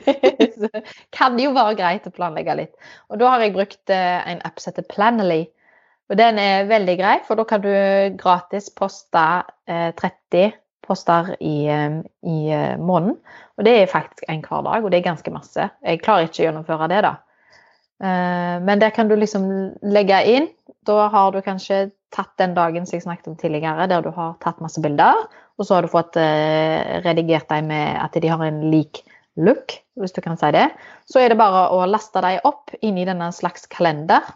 så 0.58 0.70
kan 1.14 1.36
det 1.36 1.46
jo 1.46 1.54
være 1.54 1.76
greit 1.78 2.08
å 2.08 2.14
planlegge 2.14 2.56
litt. 2.58 2.72
Og 3.12 3.20
da 3.22 3.30
har 3.30 3.44
jeg 3.44 3.54
brukt 3.54 3.92
eh, 3.94 4.18
en 4.32 4.42
app 4.46 4.58
som 4.58 4.72
heter 4.72 4.88
Planally. 4.90 5.44
Og 6.10 6.18
den 6.18 6.40
er 6.42 6.66
veldig 6.68 6.96
grei, 6.98 7.14
for 7.26 7.38
da 7.38 7.46
kan 7.48 7.62
du 7.62 7.70
gratis 8.18 8.66
poste 8.74 9.26
30 9.70 10.42
eh, 10.42 10.58
poster 10.82 11.36
i, 11.38 11.56
eh, 11.70 12.00
i 12.26 12.38
måneden. 12.82 13.20
Og 13.56 13.68
det 13.68 13.76
er 13.78 13.92
faktisk 13.94 14.26
en 14.26 14.42
hver 14.42 14.66
dag, 14.66 14.82
og 14.82 14.90
det 14.90 14.98
er 14.98 15.10
ganske 15.12 15.34
masse. 15.34 15.70
Jeg 15.86 16.02
klarer 16.02 16.26
ikke 16.26 16.42
å 16.42 16.48
gjennomføre 16.48 16.90
det, 16.90 17.04
da. 17.06 17.20
Men 18.02 18.80
det 18.82 18.88
kan 18.96 19.06
du 19.06 19.14
liksom 19.14 19.44
legge 19.86 20.16
inn. 20.26 20.48
Da 20.86 21.04
har 21.12 21.30
du 21.30 21.38
kanskje 21.44 21.92
tatt 22.12 22.32
den 22.40 22.54
dagen 22.56 22.86
som 22.86 22.96
jeg 22.96 23.06
snakket 23.06 23.30
om 23.30 23.38
tidligere, 23.38 23.86
der 23.90 24.04
du 24.04 24.10
har 24.14 24.36
tatt 24.42 24.60
masse 24.62 24.82
bilder, 24.82 25.24
og 25.58 25.66
så 25.66 25.76
har 25.76 25.86
du 25.86 25.92
fått 25.92 26.18
eh, 26.20 27.00
redigert 27.04 27.48
dem 27.52 27.70
med 27.72 27.96
at 28.00 28.16
de 28.18 28.28
har 28.28 28.42
en 28.44 28.62
lik 28.72 29.02
look, 29.40 29.76
hvis 30.00 30.14
du 30.14 30.20
kan 30.24 30.36
si 30.40 30.50
det. 30.54 30.68
Så 31.08 31.22
er 31.22 31.32
det 31.32 31.40
bare 31.40 31.68
å 31.72 31.84
laste 31.88 32.22
dem 32.24 32.42
opp 32.48 32.74
inn 32.80 33.00
i 33.00 33.08
denne 33.08 33.30
slags 33.34 33.68
kalender. 33.72 34.26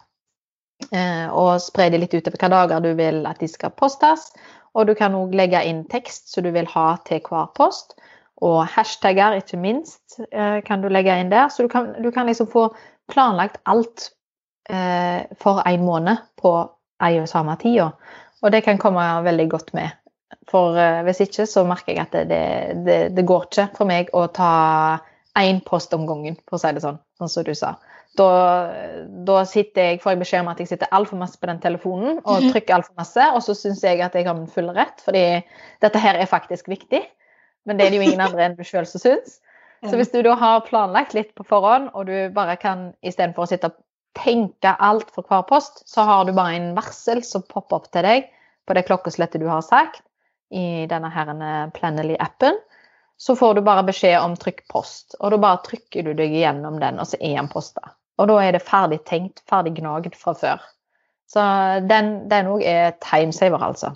Eh, 0.93 1.25
og 1.33 1.57
spre 1.61 1.89
dem 1.89 2.03
litt 2.03 2.13
utover 2.13 2.35
hvilke 2.35 2.51
dager 2.53 2.83
du 2.85 2.91
vil 2.97 3.23
at 3.29 3.41
de 3.41 3.49
skal 3.49 3.73
postes. 3.77 4.29
Og 4.77 4.89
du 4.89 4.93
kan 4.97 5.15
òg 5.17 5.33
legge 5.35 5.63
inn 5.65 5.85
tekst 5.89 6.29
som 6.33 6.45
du 6.45 6.51
vil 6.53 6.69
ha 6.69 6.89
til 7.09 7.21
hver 7.25 7.49
post. 7.57 7.97
Og 8.45 8.61
hashtagger, 8.69 9.39
ikke 9.39 9.57
minst, 9.57 10.19
eh, 10.29 10.61
kan 10.65 10.83
du 10.83 10.89
legge 10.93 11.15
inn 11.17 11.33
der. 11.33 11.49
Så 11.49 11.65
du 11.65 11.71
kan, 11.73 11.95
du 12.01 12.11
kan 12.13 12.29
liksom 12.29 12.49
få 12.49 12.69
planlagt 13.11 13.61
alt 13.65 14.09
eh, 14.69 15.23
for 15.39 15.63
en 15.65 15.85
måned 15.85 16.23
på 16.39 16.53
ei 17.03 17.17
og 17.21 17.29
samme 17.29 17.55
tida. 17.61 17.91
Og 18.43 18.53
det 18.53 18.63
kan 18.65 18.79
komme 18.81 19.05
veldig 19.25 19.47
godt 19.49 19.73
med. 19.77 19.95
For 20.49 20.77
eh, 20.79 21.03
hvis 21.07 21.23
ikke 21.25 21.47
så 21.49 21.65
merker 21.67 21.93
jeg 21.93 22.05
at 22.05 22.15
det, 22.15 22.25
det, 22.31 22.85
det, 22.87 22.97
det 23.17 23.27
går 23.27 23.47
ikke 23.47 23.69
for 23.77 23.89
meg 23.89 24.11
å 24.15 24.27
ta 24.33 24.53
én 25.37 25.61
post 25.65 25.93
om 25.93 26.07
gangen, 26.09 26.37
for 26.47 26.57
å 26.57 26.61
si 26.61 26.73
det 26.73 26.83
sånn, 26.83 26.97
sånn 27.19 27.31
som 27.31 27.45
du 27.45 27.53
sa. 27.57 27.75
Da, 28.17 28.27
da 29.27 29.41
jeg, 29.45 29.99
får 30.01 30.13
jeg 30.13 30.21
beskjed 30.23 30.41
om 30.41 30.49
at 30.49 30.61
jeg 30.61 30.71
sitter 30.71 30.89
altfor 30.95 31.19
masse 31.19 31.37
på 31.37 31.49
den 31.51 31.59
telefonen 31.61 32.15
og 32.23 32.39
mhm. 32.39 32.53
trykker 32.55 32.79
altfor 32.79 32.97
masse, 32.97 33.27
og 33.35 33.43
så 33.45 33.53
syns 33.57 33.83
jeg 33.85 34.01
at 34.01 34.17
jeg 34.17 34.25
har 34.25 34.37
min 34.37 34.49
fulle 34.49 34.73
rett, 34.73 35.03
fordi 35.05 35.25
dette 35.85 36.01
her 36.01 36.17
er 36.17 36.29
faktisk 36.29 36.71
viktig. 36.71 37.03
Men 37.67 37.77
det 37.77 37.85
er 37.85 37.93
det 37.93 37.99
jo 37.99 38.07
ingen 38.07 38.23
andre 38.23 38.47
enn 38.47 38.57
du 38.57 38.63
sjøl 38.65 38.87
som 38.89 39.03
syns. 39.03 39.37
Så 39.85 39.97
hvis 39.99 40.11
du 40.11 40.21
da 40.25 40.33
har 40.39 40.63
planlagt 40.65 41.13
litt 41.13 41.35
på 41.37 41.45
forhånd, 41.45 41.91
og 41.93 42.07
du 42.09 42.31
bare 42.33 42.55
kan 42.57 42.89
istedenfor 43.05 43.45
å 43.45 43.51
sitte 43.51 43.69
og 43.69 43.77
tenke 44.17 44.71
alt 44.81 45.11
for 45.13 45.27
hver 45.29 45.43
post, 45.49 45.83
så 45.85 46.05
har 46.07 46.25
du 46.25 46.33
bare 46.33 46.55
en 46.57 46.71
varsel 46.77 47.21
som 47.25 47.45
popper 47.45 47.77
opp 47.77 47.91
til 47.93 48.05
deg 48.07 48.31
på 48.67 48.75
det 48.75 48.87
klokkeslettet 48.87 49.43
du 49.43 49.47
har 49.51 49.61
sagt 49.65 50.01
i 50.49 50.87
denne 50.89 51.69
Plannerly-appen. 51.75 52.57
Så 53.17 53.35
får 53.35 53.57
du 53.57 53.61
bare 53.65 53.85
beskjed 53.85 54.17
om 54.21 54.35
trykk 54.37 54.65
post, 54.69 55.15
og 55.19 55.33
da 55.33 55.39
bare 55.41 55.61
trykker 55.65 56.05
du 56.05 56.11
deg 56.17 56.33
gjennom 56.37 56.77
den, 56.81 56.99
og 57.01 57.09
så 57.09 57.17
er 57.21 57.37
den 57.39 57.49
posta. 57.49 57.93
Og 58.17 58.29
da 58.29 58.41
er 58.41 58.57
det 58.57 58.65
ferdig 58.65 58.99
tenkt, 59.05 59.41
ferdig 59.49 59.75
gnagd 59.77 60.17
fra 60.17 60.33
før. 60.37 60.65
Så 61.29 61.41
den 61.89 62.51
òg 62.53 62.61
er 62.65 62.93
timesaver, 63.03 63.61
altså. 63.61 63.93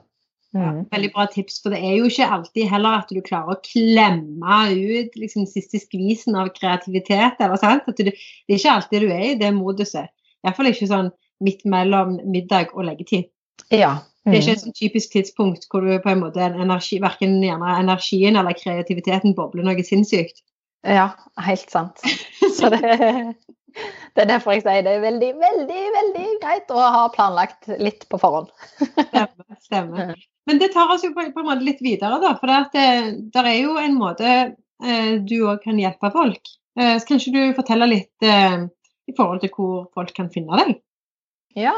Mm. 0.51 0.63
Ja, 0.63 0.71
veldig 0.91 1.09
bra 1.15 1.25
tips, 1.31 1.61
for 1.63 1.71
det 1.71 1.79
er 1.79 1.95
jo 1.95 2.09
ikke 2.09 2.27
alltid 2.35 2.67
heller 2.67 2.97
at 2.99 3.11
du 3.13 3.21
klarer 3.23 3.55
å 3.55 3.61
klemme 3.63 4.57
ut 4.75 5.15
liksom, 5.15 5.45
siste 5.47 5.79
skvisen 5.79 6.35
av 6.35 6.51
kreativitet. 6.57 7.39
Eller, 7.39 7.59
sant? 7.61 7.87
Du, 7.87 8.09
det 8.11 8.11
er 8.11 8.59
ikke 8.59 8.75
alltid 8.75 9.05
du 9.05 9.13
er 9.15 9.27
i 9.29 9.37
det 9.39 9.53
moduset. 9.55 10.11
Iallfall 10.43 10.71
ikke 10.71 10.89
sånn 10.89 11.11
midt 11.41 11.63
mellom 11.69 12.17
middag 12.29 12.73
og 12.75 12.85
leggetid. 12.89 13.29
Ja, 13.71 14.01
det 14.25 14.35
er 14.35 14.41
ikke 14.41 14.51
mm. 14.51 14.57
et 14.57 14.63
sånn 14.65 14.77
typisk 14.77 15.13
tidspunkt 15.15 15.63
hvor 15.71 15.85
du 15.85 15.95
på 16.01 16.11
en 16.11 16.21
måte 16.21 16.43
energi, 16.45 16.99
verken 17.01 17.39
energien 17.41 18.37
eller 18.37 18.57
kreativiteten 18.57 19.33
bobler 19.37 19.65
noe 19.65 19.85
sinnssykt. 19.85 20.43
Ja, 20.85 21.11
helt 21.41 21.69
sant. 21.73 22.01
Så 22.57 22.69
det, 22.73 22.81
det, 24.13 24.21
er 24.21 24.29
derfor 24.29 24.53
jeg 24.53 24.65
sier 24.65 24.85
det 24.85 24.97
er 24.97 25.05
veldig, 25.05 25.31
veldig, 25.41 25.81
veldig 25.97 26.27
greit 26.43 26.73
å 26.73 26.81
ha 26.81 27.07
planlagt 27.13 27.69
litt 27.81 28.05
på 28.09 28.21
forhånd. 28.21 28.53
Stemmer. 28.81 29.57
stemmer. 29.65 30.21
Men 30.49 30.59
det 30.61 30.71
tar 30.73 30.89
oss 30.93 31.05
jo 31.05 31.11
på, 31.13 31.27
på 31.33 31.43
en 31.43 31.47
måte 31.47 31.65
litt 31.67 31.81
videre, 31.85 32.17
da. 32.23 32.33
For 32.39 32.49
det, 32.49 32.85
det 33.33 33.43
er 33.45 33.57
jo 33.59 33.77
en 33.81 33.97
måte 33.99 34.29
eh, 34.31 35.13
du 35.21 35.37
òg 35.45 35.61
kan 35.65 35.79
hjelpe 35.79 36.11
folk. 36.13 36.53
Eh, 36.79 36.95
så 36.97 37.13
kanskje 37.13 37.35
du 37.35 37.41
forteller 37.57 37.91
litt 37.91 38.25
eh, 38.25 38.63
i 39.11 39.15
forhold 39.17 39.43
til 39.43 39.53
hvor 39.55 39.89
folk 39.93 40.13
kan 40.17 40.31
finne 40.33 40.63
deg? 40.63 40.77
Ja, 41.59 41.75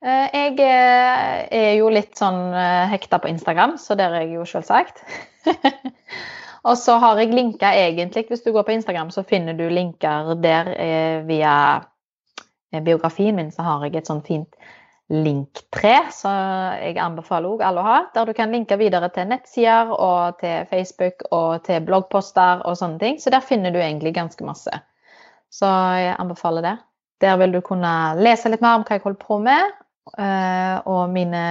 Eh, 0.00 0.28
jeg 0.32 0.56
eh, 0.64 1.40
er 1.52 1.74
jo 1.76 1.90
litt 1.92 2.16
sånn 2.16 2.54
eh, 2.56 2.88
hekta 2.88 3.18
på 3.20 3.28
Instagram, 3.28 3.76
så 3.76 3.96
der 4.00 4.14
er 4.16 4.24
jeg 4.24 4.38
jo 4.38 4.46
selvsagt. 4.48 5.02
og 6.68 6.78
så 6.80 6.96
har 7.02 7.20
jeg 7.20 7.34
linker 7.36 7.76
egentlig, 7.76 8.24
hvis 8.30 8.44
du 8.46 8.52
går 8.54 8.64
på 8.64 8.78
Instagram, 8.78 9.12
så 9.12 9.26
finner 9.28 9.58
du 9.58 9.66
linker 9.68 10.32
der 10.40 10.72
via 11.28 11.54
biografien 12.70 13.36
min, 13.36 13.52
så 13.52 13.66
har 13.66 13.84
jeg 13.84 14.00
et 14.00 14.08
sånn 14.08 14.24
fint 14.24 14.56
linktre, 15.10 15.94
som 16.14 16.34
jeg 16.78 16.94
anbefaler 17.02 17.50
også 17.50 17.66
alle 17.66 17.82
å 17.82 17.88
ha. 17.88 17.98
Der 18.14 18.30
du 18.30 18.34
kan 18.36 18.54
linke 18.54 18.78
videre 18.80 19.10
til 19.14 19.26
nettsider 19.30 19.90
og 19.96 20.38
til 20.42 20.68
Facebook 20.70 21.26
og 21.34 21.64
til 21.66 21.82
bloggposter 21.86 22.62
og 22.64 22.78
sånne 22.78 23.02
ting. 23.02 23.18
Så 23.18 23.34
der 23.34 23.44
finner 23.44 23.74
du 23.74 23.80
egentlig 23.82 24.14
ganske 24.16 24.46
masse. 24.46 24.70
Så 25.50 25.66
jeg 25.98 26.14
anbefaler 26.16 26.66
det. 26.66 26.76
Der 27.20 27.36
vil 27.42 27.52
du 27.52 27.60
kunne 27.64 27.92
lese 28.22 28.48
litt 28.52 28.62
mer 28.64 28.78
om 28.78 28.86
hva 28.86 28.96
jeg 28.96 29.04
holder 29.04 29.24
på 29.26 29.40
med, 29.44 29.74
Eh, 30.18 30.76
og 30.90 31.10
mine 31.12 31.42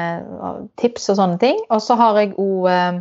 tips 0.80 1.12
og 1.14 1.20
sånne 1.20 1.40
ting. 1.42 1.62
Og 1.72 1.82
så 1.84 1.96
har 2.00 2.18
jeg 2.20 2.36
òg 2.42 2.68
eh, 2.72 3.00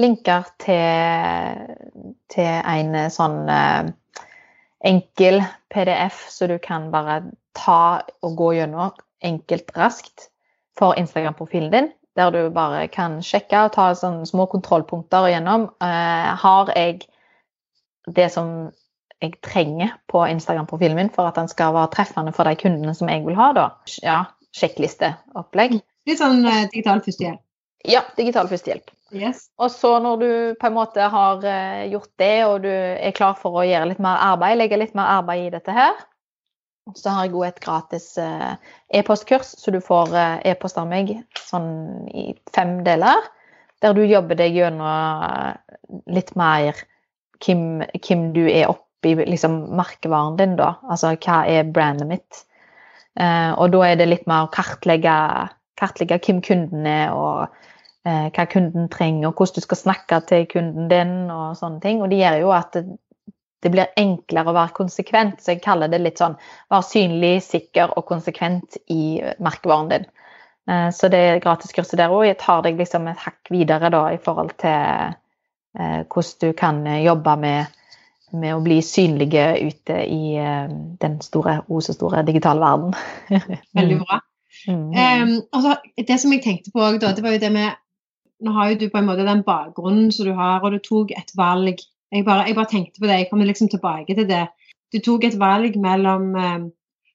linker 0.00 0.48
til, 0.62 2.14
til 2.32 2.48
en 2.48 2.96
sånn 3.12 3.42
eh, 3.52 3.90
enkel 4.90 5.42
PDF, 5.72 6.24
så 6.32 6.48
du 6.48 6.56
kan 6.62 6.88
bare 6.94 7.22
ta 7.56 8.00
og 8.24 8.36
gå 8.38 8.54
gjennom 8.56 8.88
enkelt, 9.22 9.72
raskt 9.76 10.28
for 10.78 10.98
Instagram-profilen 10.98 11.72
din. 11.72 11.90
Der 12.18 12.32
du 12.34 12.50
bare 12.50 12.88
kan 12.90 13.20
sjekke 13.22 13.66
og 13.66 13.74
ta 13.76 13.90
sånne 13.94 14.26
små 14.26 14.48
kontrollpunkter 14.50 15.28
igjennom. 15.28 15.68
har 15.80 16.72
jeg 16.74 17.04
det 18.10 18.30
som 18.34 18.70
jeg 19.20 19.36
trenger 19.44 19.92
på 20.08 20.22
Instagram-profilen 20.26 20.96
min 20.96 21.12
for 21.12 21.28
at 21.28 21.36
den 21.36 21.50
skal 21.50 21.74
være 21.76 21.92
treffende 21.94 22.32
for 22.36 22.48
de 22.48 22.56
kundene 22.56 22.94
som 22.96 23.10
jeg 23.12 23.24
vil 23.26 23.36
ha, 23.36 23.50
da. 23.56 23.66
Ja, 24.04 24.20
sjekklisteopplegg. 24.56 25.76
Litt 26.08 26.20
sånn 26.20 26.40
uh, 26.46 26.64
digital 26.72 27.02
førstehjelp? 27.04 27.42
Ja, 27.88 28.02
digital 28.16 28.48
førstehjelp. 28.50 28.90
Yes. 29.16 29.48
Og 29.60 29.72
så 29.74 29.96
når 30.02 30.20
du 30.20 30.30
på 30.60 30.68
en 30.68 30.76
måte 30.76 31.10
har 31.12 31.44
uh, 31.44 31.84
gjort 31.90 32.10
det, 32.22 32.34
og 32.46 32.64
du 32.64 32.70
er 32.70 33.16
klar 33.16 33.36
for 33.38 33.60
å 33.60 33.66
gjøre 33.66 33.90
litt 33.92 34.02
mer 34.02 34.22
arbeid, 34.30 34.58
legge 34.60 34.80
litt 34.80 34.96
mer 34.96 35.18
arbeid 35.18 35.48
i 35.48 35.52
dette 35.58 35.74
her, 35.76 36.00
så 36.96 37.14
har 37.14 37.26
jeg 37.26 37.34
òg 37.36 37.46
et 37.48 37.60
gratis 37.62 38.06
uh, 38.20 38.54
e-postkurs, 38.94 39.54
så 39.60 39.72
du 39.74 39.80
får 39.84 40.14
e-post 40.48 40.78
av 40.80 40.88
meg 40.90 41.14
sånn 41.38 42.08
i 42.10 42.30
fem 42.54 42.80
deler. 42.86 43.28
Der 43.80 43.96
du 43.96 44.02
jobber 44.04 44.36
deg 44.36 44.58
gjennom 44.58 45.56
litt 46.12 46.34
mer 46.36 46.76
hvem, 47.44 47.82
hvem 47.96 48.30
du 48.36 48.44
er 48.50 48.70
oppi 48.72 49.14
liksom 49.16 49.56
merkevaren 49.78 50.36
din, 50.36 50.56
da. 50.60 50.74
Altså 50.90 51.14
hva 51.16 51.42
er 51.48 51.68
brandet 51.72 52.10
mitt? 52.10 52.44
Eh, 53.18 53.52
og 53.58 53.72
da 53.74 53.82
er 53.88 53.98
det 53.98 54.08
litt 54.10 54.28
mer 54.30 54.46
å 54.46 54.52
kartlegge, 54.54 55.16
kartlegge 55.80 56.20
hvem 56.26 56.40
kunden 56.44 56.86
er, 56.88 57.14
og 57.16 57.48
eh, 58.08 58.28
hva 58.28 58.46
kunden 58.50 58.90
trenger, 58.92 59.30
og 59.30 59.40
hvordan 59.40 59.58
du 59.58 59.66
skal 59.66 59.80
snakke 59.80 60.20
til 60.30 60.46
kunden 60.50 60.90
din, 60.92 61.14
og 61.32 61.56
sånne 61.58 61.82
ting. 61.84 62.02
Og 62.04 62.12
det 62.12 62.20
gjør 62.22 62.40
jo 62.44 62.52
at 62.56 62.80
det, 63.62 63.72
blir 63.72 63.92
enklere 64.00 64.52
å 64.52 64.56
være 64.56 64.76
konsekvent. 64.76 65.40
Så 65.42 65.54
jeg 65.54 65.64
kaller 65.64 65.90
det 65.92 66.02
litt 66.02 66.20
sånn 66.20 66.38
være 66.72 66.88
synlig, 66.88 67.34
sikker 67.46 67.96
og 67.96 68.06
konsekvent 68.10 68.80
i 68.92 69.20
merkevaren 69.42 69.90
din. 69.92 70.06
Eh, 70.70 70.88
så 70.94 71.10
det 71.12 71.42
gratiskurset 71.44 72.00
der 72.00 72.14
òg 72.14 72.30
tar 72.40 72.64
deg 72.66 72.80
liksom 72.80 73.10
et 73.10 73.26
hakk 73.26 73.52
videre 73.52 73.92
da, 73.92 74.06
i 74.14 74.22
forhold 74.22 74.56
til 74.60 75.18
hvordan 75.70 76.30
du 76.42 76.48
kan 76.58 76.80
jobbe 76.98 77.36
med 77.38 77.76
med 78.34 78.54
å 78.54 78.62
bli 78.62 78.80
synlige 78.82 79.44
ute 79.58 79.96
i 80.06 80.34
den 81.02 81.16
store, 81.22 81.60
o 81.66 81.80
så 81.82 81.94
store 81.94 82.24
digitale 82.26 82.62
verden. 82.62 82.94
Veldig 83.78 83.98
bra. 84.02 84.20
Mm. 84.68 84.90
Um, 84.92 85.42
altså, 85.52 85.76
det 85.96 86.18
som 86.20 86.32
jeg 86.34 86.42
tenkte 86.44 86.72
på 86.74 86.82
da, 87.00 87.12
det 87.14 87.24
var 87.24 87.36
jo 87.36 87.42
det 87.42 87.52
med 87.54 87.78
Nå 88.40 88.54
har 88.56 88.70
jo 88.70 88.78
du 88.80 88.86
på 88.88 88.96
en 88.96 89.04
måte 89.04 89.24
den 89.26 89.42
bakgrunnen 89.44 90.06
som 90.16 90.24
du 90.24 90.32
har, 90.32 90.62
og 90.64 90.72
du 90.72 90.78
tok 90.80 91.10
et 91.12 91.28
valg. 91.36 91.82
Jeg 92.10 92.26
bare, 92.26 92.46
jeg 92.48 92.56
bare 92.58 92.70
tenkte 92.70 93.00
på 93.00 93.06
det, 93.06 93.18
jeg 93.20 93.28
kommer 93.30 93.46
liksom 93.46 93.68
tilbake 93.70 94.16
til 94.18 94.26
det. 94.28 94.46
Du 94.90 94.98
tok 94.98 95.24
et 95.28 95.38
valg 95.38 95.76
mellom, 95.78 96.32
uh, 96.34 96.64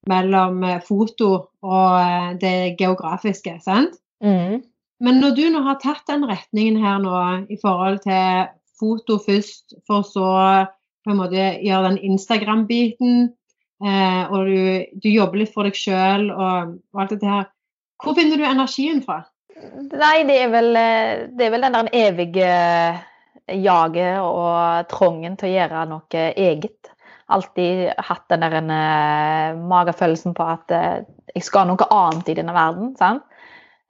mellom 0.08 0.64
eh, 0.64 0.80
foto 0.86 1.32
og 1.66 1.96
uh, 2.00 2.32
det 2.40 2.78
geografiske, 2.80 3.58
sant? 3.66 3.98
Mm. 4.24 4.62
Men 5.04 5.20
når 5.20 5.36
du 5.36 5.44
nå 5.52 5.62
har 5.66 5.82
tatt 5.84 6.06
den 6.08 6.24
retningen 6.30 6.80
her 6.80 7.02
nå 7.04 7.18
i 7.52 7.58
forhold 7.60 8.00
til 8.06 8.48
foto 8.80 9.18
først, 9.26 9.76
for 9.88 10.06
så 10.08 10.30
på 11.06 11.14
en 11.14 11.20
måte 11.20 11.50
gjøre 11.62 11.92
den 11.92 12.00
Instagram-biten, 12.12 13.28
eh, 13.86 14.24
og 14.32 14.50
du, 14.50 14.60
du, 15.04 15.10
jobber 15.12 15.44
litt 15.44 15.54
for 15.54 15.68
deg 15.68 15.78
sjøl 15.78 16.32
og, 16.32 16.76
og, 16.94 17.02
alt 17.02 17.14
dette 17.14 17.30
her. 17.30 17.50
Hvor 18.02 18.18
finner 18.18 18.40
du 18.40 18.48
energien 18.48 19.04
fra? 19.06 19.22
Nei, 19.56 20.26
det 20.28 20.40
er 20.42 20.50
vel, 20.54 20.72
eh, 20.80 21.28
det 21.36 21.48
er 21.48 21.54
vel 21.54 21.68
den 21.68 21.78
der 21.78 21.92
evige 21.96 22.50
jaget 23.52 24.20
og 24.24 24.90
trangen 24.92 25.38
til 25.38 25.50
å 25.50 25.56
gjøre 25.56 25.86
noe 25.90 26.26
eget. 26.34 26.92
Alltid 27.34 27.88
hatt 28.06 28.28
den 28.30 28.44
der 28.44 28.58
uh, 28.62 29.62
magefølelsen 29.66 30.36
på 30.38 30.46
at 30.46 30.74
uh, 30.74 31.06
jeg 31.34 31.46
skal 31.46 31.66
noe 31.70 31.88
annet 31.94 32.30
i 32.30 32.36
denne 32.38 32.54
verden. 32.54 32.94
sant? 33.00 33.26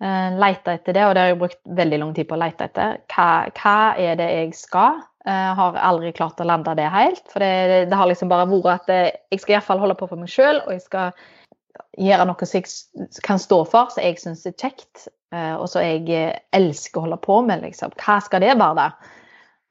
Uh, 0.03 0.35
leite 0.39 0.75
etter 0.75 0.95
det, 0.95 1.03
og 1.07 1.15
det 1.15 1.23
har 1.23 1.31
jeg 1.31 1.41
brukt 1.41 1.59
veldig 1.77 1.99
lang 2.01 2.13
tid 2.15 2.29
på 2.29 2.37
å 2.37 2.39
lete 2.39 2.69
etter. 2.69 2.97
Hva, 3.11 3.27
hva 3.55 3.75
er 3.99 4.19
det 4.19 4.31
jeg 4.31 4.55
skal? 4.59 5.03
Har 5.25 5.73
aldri 5.81 6.11
klart 6.13 6.37
å 6.37 6.45
lande 6.45 6.75
det 6.77 6.85
helt. 6.93 7.23
For 7.31 7.41
det, 7.41 7.87
det 7.89 7.97
har 7.97 8.05
liksom 8.05 8.29
bare 8.29 8.45
vært 8.45 8.91
at 8.93 9.15
jeg 9.33 9.39
skal 9.41 9.55
iallfall 9.55 9.79
holde 9.81 9.95
på 9.97 10.05
for 10.11 10.21
meg 10.21 10.29
sjøl, 10.29 10.59
og 10.67 10.75
jeg 10.75 10.83
skal 10.83 11.15
gjøre 11.97 12.27
noe 12.29 12.45
som 12.45 12.59
jeg 12.59 13.23
kan 13.25 13.41
stå 13.41 13.57
for, 13.71 13.89
som 13.89 14.05
jeg 14.05 14.19
syns 14.21 14.45
er 14.45 14.53
kjekt, 14.53 15.07
og 15.33 15.65
som 15.71 15.81
jeg 15.81 16.29
elsker 16.53 17.01
å 17.01 17.07
holde 17.07 17.17
på 17.25 17.39
med. 17.47 17.65
liksom. 17.65 17.95
Hva 17.97 18.19
skal 18.21 18.45
det 18.45 18.53
være, 18.53 18.83
da? 18.83 19.15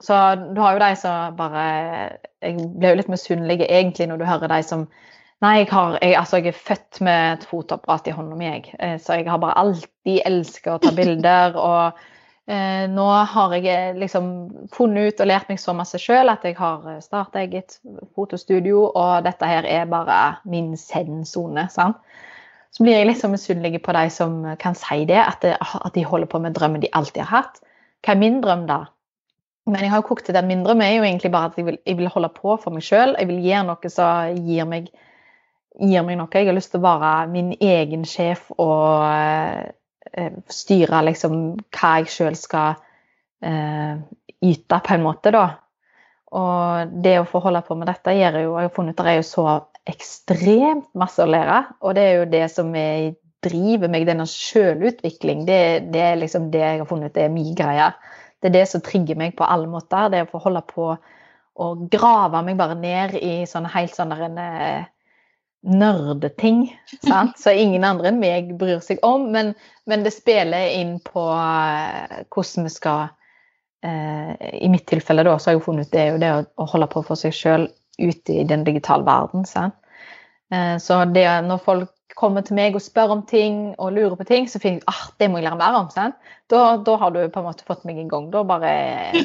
Så 0.02 0.14
du 0.54 0.60
har 0.60 0.74
jo 0.74 0.82
de 0.82 0.96
som 0.98 1.36
bare 1.38 1.64
Jeg 2.42 2.56
blir 2.58 2.92
jo 2.92 2.98
litt 2.98 3.12
misunnelig 3.12 3.62
egentlig 3.68 4.08
når 4.10 4.18
du 4.20 4.24
hører 4.28 4.50
de 4.50 4.62
som 4.66 4.88
Nei, 5.42 5.58
jeg, 5.60 5.68
har, 5.74 5.98
jeg, 6.00 6.14
altså, 6.16 6.38
jeg 6.40 6.54
er 6.54 6.56
født 6.56 6.98
med 7.04 7.32
et 7.34 7.42
fotoapparat 7.44 8.06
i 8.08 8.12
hånda 8.16 8.36
mi, 8.38 8.46
jeg. 8.46 9.00
Så 9.02 9.18
jeg 9.18 9.26
har 9.28 9.40
bare 9.42 9.58
alltid 9.60 10.22
elsket 10.24 10.70
å 10.72 10.78
ta 10.80 10.92
bilder. 10.96 11.58
og 11.60 11.98
Eh, 12.46 12.90
nå 12.92 13.04
har 13.08 13.52
jeg 13.56 13.68
eh, 13.72 13.94
liksom 13.96 14.26
funnet 14.74 15.14
ut 15.14 15.20
og 15.24 15.28
lært 15.30 15.48
meg 15.48 15.60
så 15.62 15.72
masse 15.72 15.96
sjøl 15.96 16.28
at 16.28 16.42
jeg 16.44 16.58
har 16.58 16.82
eh, 16.90 17.00
starta 17.00 17.40
eget 17.40 17.78
fotostudio, 18.12 18.82
og 18.90 19.24
dette 19.24 19.48
her 19.48 19.64
er 19.64 19.86
bare 19.88 20.42
min 20.44 20.74
zen-sone. 20.76 21.64
så 21.72 22.82
blir 22.82 22.98
jeg 22.98 23.06
liksom 23.08 23.32
misunnelig 23.32 23.80
på 23.82 23.94
de 23.96 24.10
som 24.10 24.42
kan 24.60 24.76
si 24.76 25.06
det, 25.08 25.22
at, 25.22 25.40
det, 25.40 25.56
at 25.56 25.94
de 25.94 26.04
holder 26.04 26.28
på 26.28 26.38
med 26.38 26.52
drømmen 26.52 26.82
de 26.82 26.92
alltid 26.92 27.22
har 27.22 27.32
hatt. 27.32 27.62
Hva 28.04 28.12
er 28.12 28.20
min 28.20 28.42
drøm, 28.44 28.66
da? 28.68 28.84
Men 29.64 29.80
jeg 29.80 29.92
har 29.94 30.02
jo 30.02 30.08
kokt 30.10 30.26
til 30.28 30.36
den 30.36 30.50
men 30.50 30.82
jeg 30.84 30.92
er 30.92 30.98
jo 30.98 31.06
egentlig 31.08 31.32
bare 31.32 31.48
at 31.48 31.56
jeg 31.56 31.66
vil, 31.66 31.78
jeg 31.86 31.96
vil 31.96 32.12
holde 32.12 32.28
på 32.36 32.56
for 32.60 32.74
meg 32.74 32.84
sjøl. 32.84 33.14
Jeg 33.16 33.28
vil 33.30 33.40
gjøre 33.46 33.64
noe 33.70 33.90
som 33.92 34.42
gir 34.44 34.68
meg, 34.68 34.90
gir 35.80 36.04
meg 36.04 36.18
noe. 36.20 36.28
Jeg 36.34 36.50
har 36.50 36.56
lyst 36.56 36.74
til 36.74 36.82
å 36.82 36.88
være 36.88 37.12
min 37.32 37.54
egen 37.56 38.04
sjef 38.04 38.50
og 38.58 39.06
uh, 39.08 40.36
styre 40.52 41.00
liksom 41.08 41.38
hva 41.72 41.94
jeg 42.02 42.12
sjøl 42.12 42.36
skal 42.36 42.76
uh, 42.76 43.94
yte, 44.44 44.80
på 44.84 44.98
en 44.98 45.06
måte, 45.06 45.32
da. 45.32 45.46
Og 46.34 46.94
det 47.00 47.18
å 47.20 47.28
få 47.30 47.40
holde 47.44 47.62
på 47.64 47.76
med 47.78 47.86
dette 47.88 48.12
gjør 48.16 48.40
jo 48.40 48.54
Jeg 48.58 48.66
har 48.66 48.74
funnet 48.74 48.96
ut 48.96 49.00
at 49.00 49.06
det 49.06 49.12
er 49.12 49.20
jo 49.20 49.28
så 49.28 49.44
ekstremt 49.88 50.88
masse 50.98 51.22
å 51.22 51.30
lære. 51.30 51.60
Og 51.80 51.96
det 51.96 52.04
er 52.04 52.18
jo 52.18 52.32
det 52.32 52.44
som 52.52 52.72
driver 53.44 53.92
meg, 53.92 54.06
denne 54.08 54.26
sjølutvikling. 54.28 55.44
Det, 55.48 55.60
det, 55.94 56.02
er 56.02 56.20
liksom 56.20 56.50
det 56.52 56.64
jeg 56.64 56.82
har 56.82 56.90
funnet 56.90 57.12
ut 57.12 57.22
er 57.22 57.32
min 57.32 57.54
greie. 57.56 57.90
Det 58.44 58.50
er 58.50 58.58
det 58.58 58.66
som 58.68 58.82
trigger 58.84 59.16
meg 59.16 59.38
på 59.38 59.46
alle 59.48 59.64
måter. 59.72 60.10
Det 60.12 60.18
er 60.20 60.26
å 60.26 60.34
få 60.34 60.42
holde 60.44 60.60
på 60.68 60.90
å 61.54 61.68
grave 61.88 62.42
meg 62.44 62.58
bare 62.58 62.74
ned 62.76 63.14
i 63.16 63.46
sånne 63.48 63.70
helt 63.72 63.94
sånne 63.96 64.28
eh, 64.42 64.82
nerdeting. 65.64 66.66
Sant? 67.08 67.38
Så 67.40 67.54
ingen 67.56 67.86
andre 67.88 68.10
enn 68.10 68.20
meg 68.20 68.50
bryr 68.60 68.82
seg 68.84 69.00
om. 69.06 69.30
Men, 69.32 69.54
men 69.88 70.04
det 70.04 70.12
spiller 70.12 70.74
inn 70.76 70.98
på 71.06 71.24
uh, 71.24 72.20
hvordan 72.28 72.68
vi 72.68 72.74
skal 72.74 73.06
uh, 73.08 74.34
I 74.36 74.68
mitt 74.68 74.84
tilfelle 74.92 75.24
da, 75.24 75.38
så 75.38 75.50
har 75.50 75.56
jeg 75.56 75.64
funnet 75.64 75.88
ut 75.88 75.96
det, 75.96 76.04
det 76.20 76.34
å, 76.34 76.44
å 76.60 76.68
holde 76.74 76.90
på 76.92 77.06
for 77.08 77.16
seg 77.16 77.32
sjøl 77.32 77.64
ute 77.96 78.42
i 78.42 78.44
den 78.44 78.68
digitale 78.68 79.08
verden. 79.08 79.48
Sant? 79.48 79.78
Så 80.84 80.98
det 81.10 81.24
når 81.48 81.62
folk 81.64 81.93
kommer 82.14 82.44
til 82.46 82.56
meg 82.58 82.76
og 82.78 82.82
spør 82.82 83.16
om 83.16 83.22
ting 83.26 83.74
og 83.74 83.92
lurer 83.94 84.14
på 84.18 84.26
ting, 84.28 84.46
så 84.50 84.60
finner 84.62 84.80
jeg 84.80 84.88
ah, 84.90 85.02
det 85.18 85.28
må 85.30 85.40
jeg 85.40 85.48
lære 85.48 85.58
mer 85.60 85.78
om. 85.80 85.88
Da, 86.50 86.62
da, 86.86 86.96
har 87.00 87.10
du 87.14 87.20
på 87.28 87.42
en 87.42 87.48
måte 87.48 87.66
fått 87.66 87.84
meg 87.88 87.98
i 87.98 88.06
gang. 88.10 88.30
Da 88.32 88.44
bare 88.46 88.70
er 88.70 89.18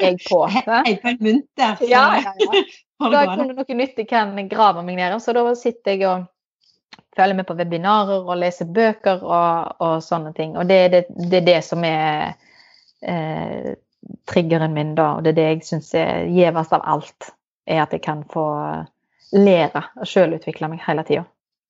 jeg 0.00 0.20
på. 0.28 0.44
En 0.86 1.20
mynt. 1.20 1.50
Ja, 1.58 1.74
ja, 1.80 2.06
ja. 2.22 2.64
Da 3.12 3.26
jeg 3.26 3.34
funnet 3.36 3.58
noe 3.58 3.76
nytt 3.76 3.98
jeg 4.00 4.08
kan 4.08 4.32
grave 4.48 4.82
meg 4.86 4.96
ned 4.96 5.18
i. 5.18 5.20
Så 5.20 5.34
da 5.36 5.44
sitter 5.58 5.96
jeg 5.96 6.06
og 6.08 6.24
følger 7.16 7.36
med 7.36 7.48
på 7.48 7.56
webinarer 7.58 8.24
og 8.24 8.38
leser 8.40 8.68
bøker 8.72 9.24
og, 9.24 9.76
og 9.84 9.96
sånne 10.04 10.32
ting. 10.36 10.56
Og 10.56 10.68
det, 10.68 10.80
det, 10.94 11.02
det, 11.16 11.42
er 11.42 11.46
det 11.48 11.58
som 11.64 11.84
er 11.84 12.36
eh, 13.04 13.74
triggeren 14.28 14.74
min, 14.76 14.94
da. 14.96 15.14
Og 15.16 15.24
det 15.24 15.34
er 15.34 15.40
det 15.40 15.48
jeg 15.50 15.64
syns 15.68 15.92
er 15.98 16.28
gjevest 16.32 16.76
av 16.76 16.84
alt. 16.96 17.32
Er 17.66 17.82
at 17.82 17.92
jeg 17.92 18.04
kan 18.04 18.22
få 18.30 18.46
lære 19.36 19.82
og 19.98 20.08
sjølutvikle 20.08 20.70
meg 20.70 20.84
hele 20.86 21.04
tida. 21.06 21.24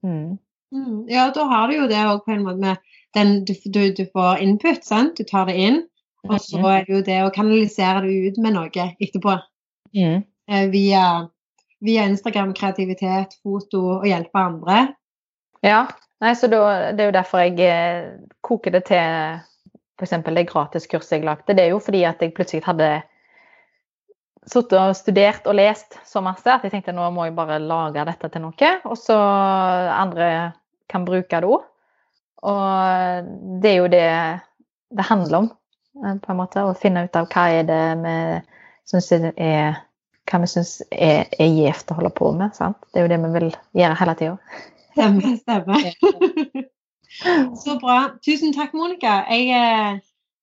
Mm. 0.07 0.37
Mm, 0.75 1.07
ja, 1.09 1.29
da 1.35 1.45
har 1.51 1.69
du 1.69 1.77
jo 1.77 1.91
det 1.91 2.03
òg 2.03 2.25
på 2.27 2.35
en 2.35 2.45
måte 2.47 2.63
med 2.63 2.95
den 3.17 3.45
du, 3.47 3.55
du, 3.65 3.83
du, 3.95 4.05
får 4.13 4.43
input, 4.45 4.85
sant. 4.85 5.17
Du 5.17 5.25
tar 5.29 5.47
det 5.51 5.57
inn. 5.61 5.83
Og 6.27 6.41
så 6.43 6.59
er 6.59 6.87
det 6.87 6.95
jo 6.95 7.03
det 7.07 7.21
å 7.23 7.33
kanalisere 7.35 8.03
det 8.03 8.15
ut 8.31 8.41
med 8.43 8.57
noe 8.57 8.87
etterpå. 8.99 9.37
Mm. 9.95 10.25
Eh, 10.51 10.65
via, 10.73 11.05
via, 11.87 12.07
Instagram, 12.11 12.55
kreativitet, 12.57 13.39
foto 13.47 13.83
og 14.01 14.09
hjelpe 14.09 14.43
andre. 14.43 14.81
Ja. 15.63 15.87
Nei, 16.25 16.33
så 16.35 16.49
da, 16.49 16.63
det 16.97 17.05
er 17.05 17.11
jo 17.11 17.17
derfor 17.19 17.45
jeg 17.45 17.61
eh, 17.61 18.17
koker 18.47 18.73
det 18.73 18.87
til 18.89 19.37
f.eks. 20.01 20.15
det 20.25 20.47
gratiskurset 20.49 21.19
jeg 21.19 21.27
lagde. 21.29 21.55
Det 21.55 21.67
er 21.67 21.75
jo 21.75 21.81
fordi 21.83 22.03
at 22.09 22.23
jeg 22.25 22.35
plutselig 22.37 22.65
hadde 22.67 22.91
sittet 24.47 24.79
og 24.79 24.95
studert 24.97 25.47
og 25.51 25.57
lest 25.59 25.99
så 26.07 26.23
masse 26.25 26.51
at 26.51 26.65
jeg 26.65 26.73
tenkte 26.73 26.95
nå 26.95 27.09
må 27.15 27.27
jeg 27.27 27.37
bare 27.37 27.59
lage 27.63 28.05
dette 28.07 28.31
til 28.31 28.45
noe. 28.45 28.73
Og 28.87 28.99
så 29.01 29.17
andre 29.17 30.29
kan 30.91 31.07
bruke 31.07 31.43
det 31.43 31.51
òg. 31.51 31.65
Og 32.47 33.31
det 33.63 33.73
er 33.73 33.81
jo 33.81 33.89
det 33.91 34.09
det 34.97 35.05
handler 35.09 35.39
om, 35.39 35.51
eh, 36.05 36.15
på 36.23 36.33
en 36.33 36.39
måte. 36.39 36.63
Å 36.63 36.77
finne 36.79 37.05
ut 37.05 37.17
av 37.19 37.27
hva 37.33 37.49
er 37.51 37.67
det 37.67 37.83
vi 38.05 38.17
syns 38.87 39.13
er 39.13 39.83
hva 40.27 40.41
vi 40.43 40.49
syns 40.51 40.81
er, 40.91 41.27
er 41.39 41.53
gjevt 41.55 41.91
å 41.91 41.99
holde 42.01 42.11
på 42.15 42.33
med. 42.35 42.55
Sant? 42.57 42.79
Det 42.91 43.01
er 43.01 43.07
jo 43.07 43.13
det 43.13 43.21
vi 43.23 43.33
vil 43.39 43.53
gjøre 43.79 43.99
hele 44.01 44.15
tida. 44.19 44.63
Stemmer, 44.97 45.37
stemmer. 45.43 46.65
så 47.63 47.77
bra. 47.83 47.99
Tusen 48.25 48.55
takk, 48.57 48.73
Monica. 48.75 49.21
Jeg, 49.31 49.51
eh, 49.53 50.01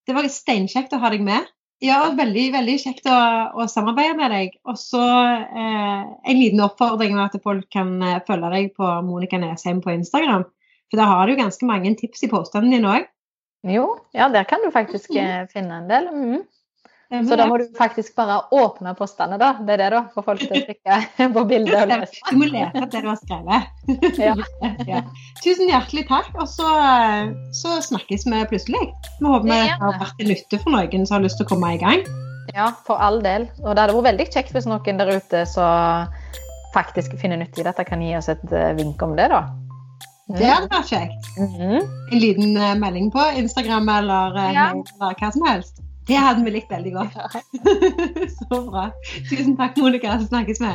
det 0.07 0.15
var 0.15 0.29
steinkjekt 0.29 0.93
å 0.95 1.01
ha 1.01 1.11
deg 1.13 1.25
med. 1.25 1.47
Ja, 1.83 1.99
veldig, 2.15 2.45
veldig 2.53 2.75
kjekt 2.79 3.07
å, 3.11 3.15
å 3.59 3.65
samarbeide 3.67 4.15
med 4.15 4.31
deg. 4.31 4.53
Og 4.71 4.77
så 4.79 5.03
eh, 5.03 6.03
en 6.31 6.39
liten 6.39 6.63
oppfordring 6.63 7.17
med 7.17 7.25
at 7.25 7.43
folk 7.43 7.67
kan 7.73 7.97
eh, 7.99 8.21
følge 8.27 8.51
deg 8.53 8.69
på 8.77 8.91
Monica 9.03 9.39
Nesheim 9.41 9.81
på 9.83 9.91
Instagram. 9.91 10.45
For 10.87 11.01
da 11.01 11.09
har 11.09 11.27
du 11.27 11.35
ganske 11.35 11.67
mange 11.67 11.91
tips 11.99 12.23
i 12.23 12.31
postene 12.31 12.71
dine 12.71 12.87
òg. 12.87 13.09
Jo, 13.67 13.87
ja, 14.15 14.29
der 14.31 14.47
kan 14.47 14.63
du 14.63 14.71
faktisk 14.71 15.11
mm. 15.15 15.51
finne 15.51 15.81
en 15.81 15.91
del. 15.91 16.07
Mm. 16.11 16.41
Så 17.13 17.37
da 17.37 17.45
må 17.45 17.59
du 17.61 17.67
faktisk 17.77 18.15
bare 18.17 18.39
åpne 18.55 18.95
postene, 18.97 19.37
da. 19.37 19.51
Det 19.61 19.75
er 19.75 19.81
det, 19.83 19.89
da. 19.93 20.01
For 20.15 20.25
folk 20.25 20.41
til 20.41 20.55
å 20.57 20.61
trykke 20.65 21.27
på 21.35 21.43
bildet 21.49 21.93
og. 21.93 22.17
Du 22.31 22.39
må 22.41 22.49
lese 22.49 22.85
det 22.89 23.03
du 23.03 23.09
har 23.11 23.19
skrevet. 23.21 24.17
Ja. 24.17 24.33
ja. 24.91 25.03
Tusen 25.43 25.69
hjertelig 25.69 26.07
takk. 26.09 26.31
Og 26.39 26.49
så, 26.49 26.69
så, 27.61 27.77
snakkes 27.85 28.25
vi 28.25 28.43
plutselig. 28.49 28.83
Vi 29.19 29.29
håper 29.29 29.49
vi 29.51 29.61
har 29.69 29.97
vært 30.01 30.17
til 30.17 30.33
nytte 30.33 30.61
for 30.63 30.73
noen 30.73 31.05
som 31.05 31.19
har 31.19 31.25
lyst 31.27 31.37
til 31.41 31.45
å 31.45 31.53
komme 31.53 31.75
i 31.75 31.81
gang. 31.81 32.05
Ja, 32.53 32.71
for 32.87 33.01
all 33.01 33.21
del. 33.23 33.45
Og 33.61 33.73
det 33.73 33.85
hadde 33.85 33.97
vært 33.99 34.09
veldig 34.09 34.29
kjekt 34.33 34.57
hvis 34.57 34.69
noen 34.69 35.01
der 35.01 35.13
ute 35.13 35.45
som 35.49 36.09
faktisk 36.73 37.13
finner 37.21 37.37
nytte 37.37 37.61
i 37.61 37.67
dette, 37.67 37.85
kan 37.85 38.01
gi 38.01 38.15
oss 38.17 38.31
et 38.33 38.41
eh, 38.49 38.73
vink 38.73 39.01
om 39.05 39.13
det, 39.19 39.29
da. 39.29 39.45
Det 40.33 40.49
hadde 40.49 40.69
vært 40.71 40.89
kjekt. 40.89 41.29
-hmm. 41.37 41.79
En 42.11 42.19
liten 42.19 42.57
uh, 42.57 42.73
melding 42.79 43.11
på 43.11 43.21
Instagram 43.37 43.89
eller, 43.89 44.37
uh, 44.37 44.53
ja. 44.53 44.69
eller 44.71 45.15
hva 45.19 45.31
som 45.31 45.45
helst. 45.47 45.82
Det 46.07 46.19
hadde 46.19 46.43
vi 46.43 46.51
likt 46.51 46.71
veldig 46.71 46.93
godt. 46.97 47.17
Så 48.37 48.59
bra. 48.67 48.89
Tusen 49.29 49.55
takk, 49.59 49.77
Monica. 49.79 50.17
Så 50.19 50.27
snakkes 50.27 50.59
vi. 50.63 50.73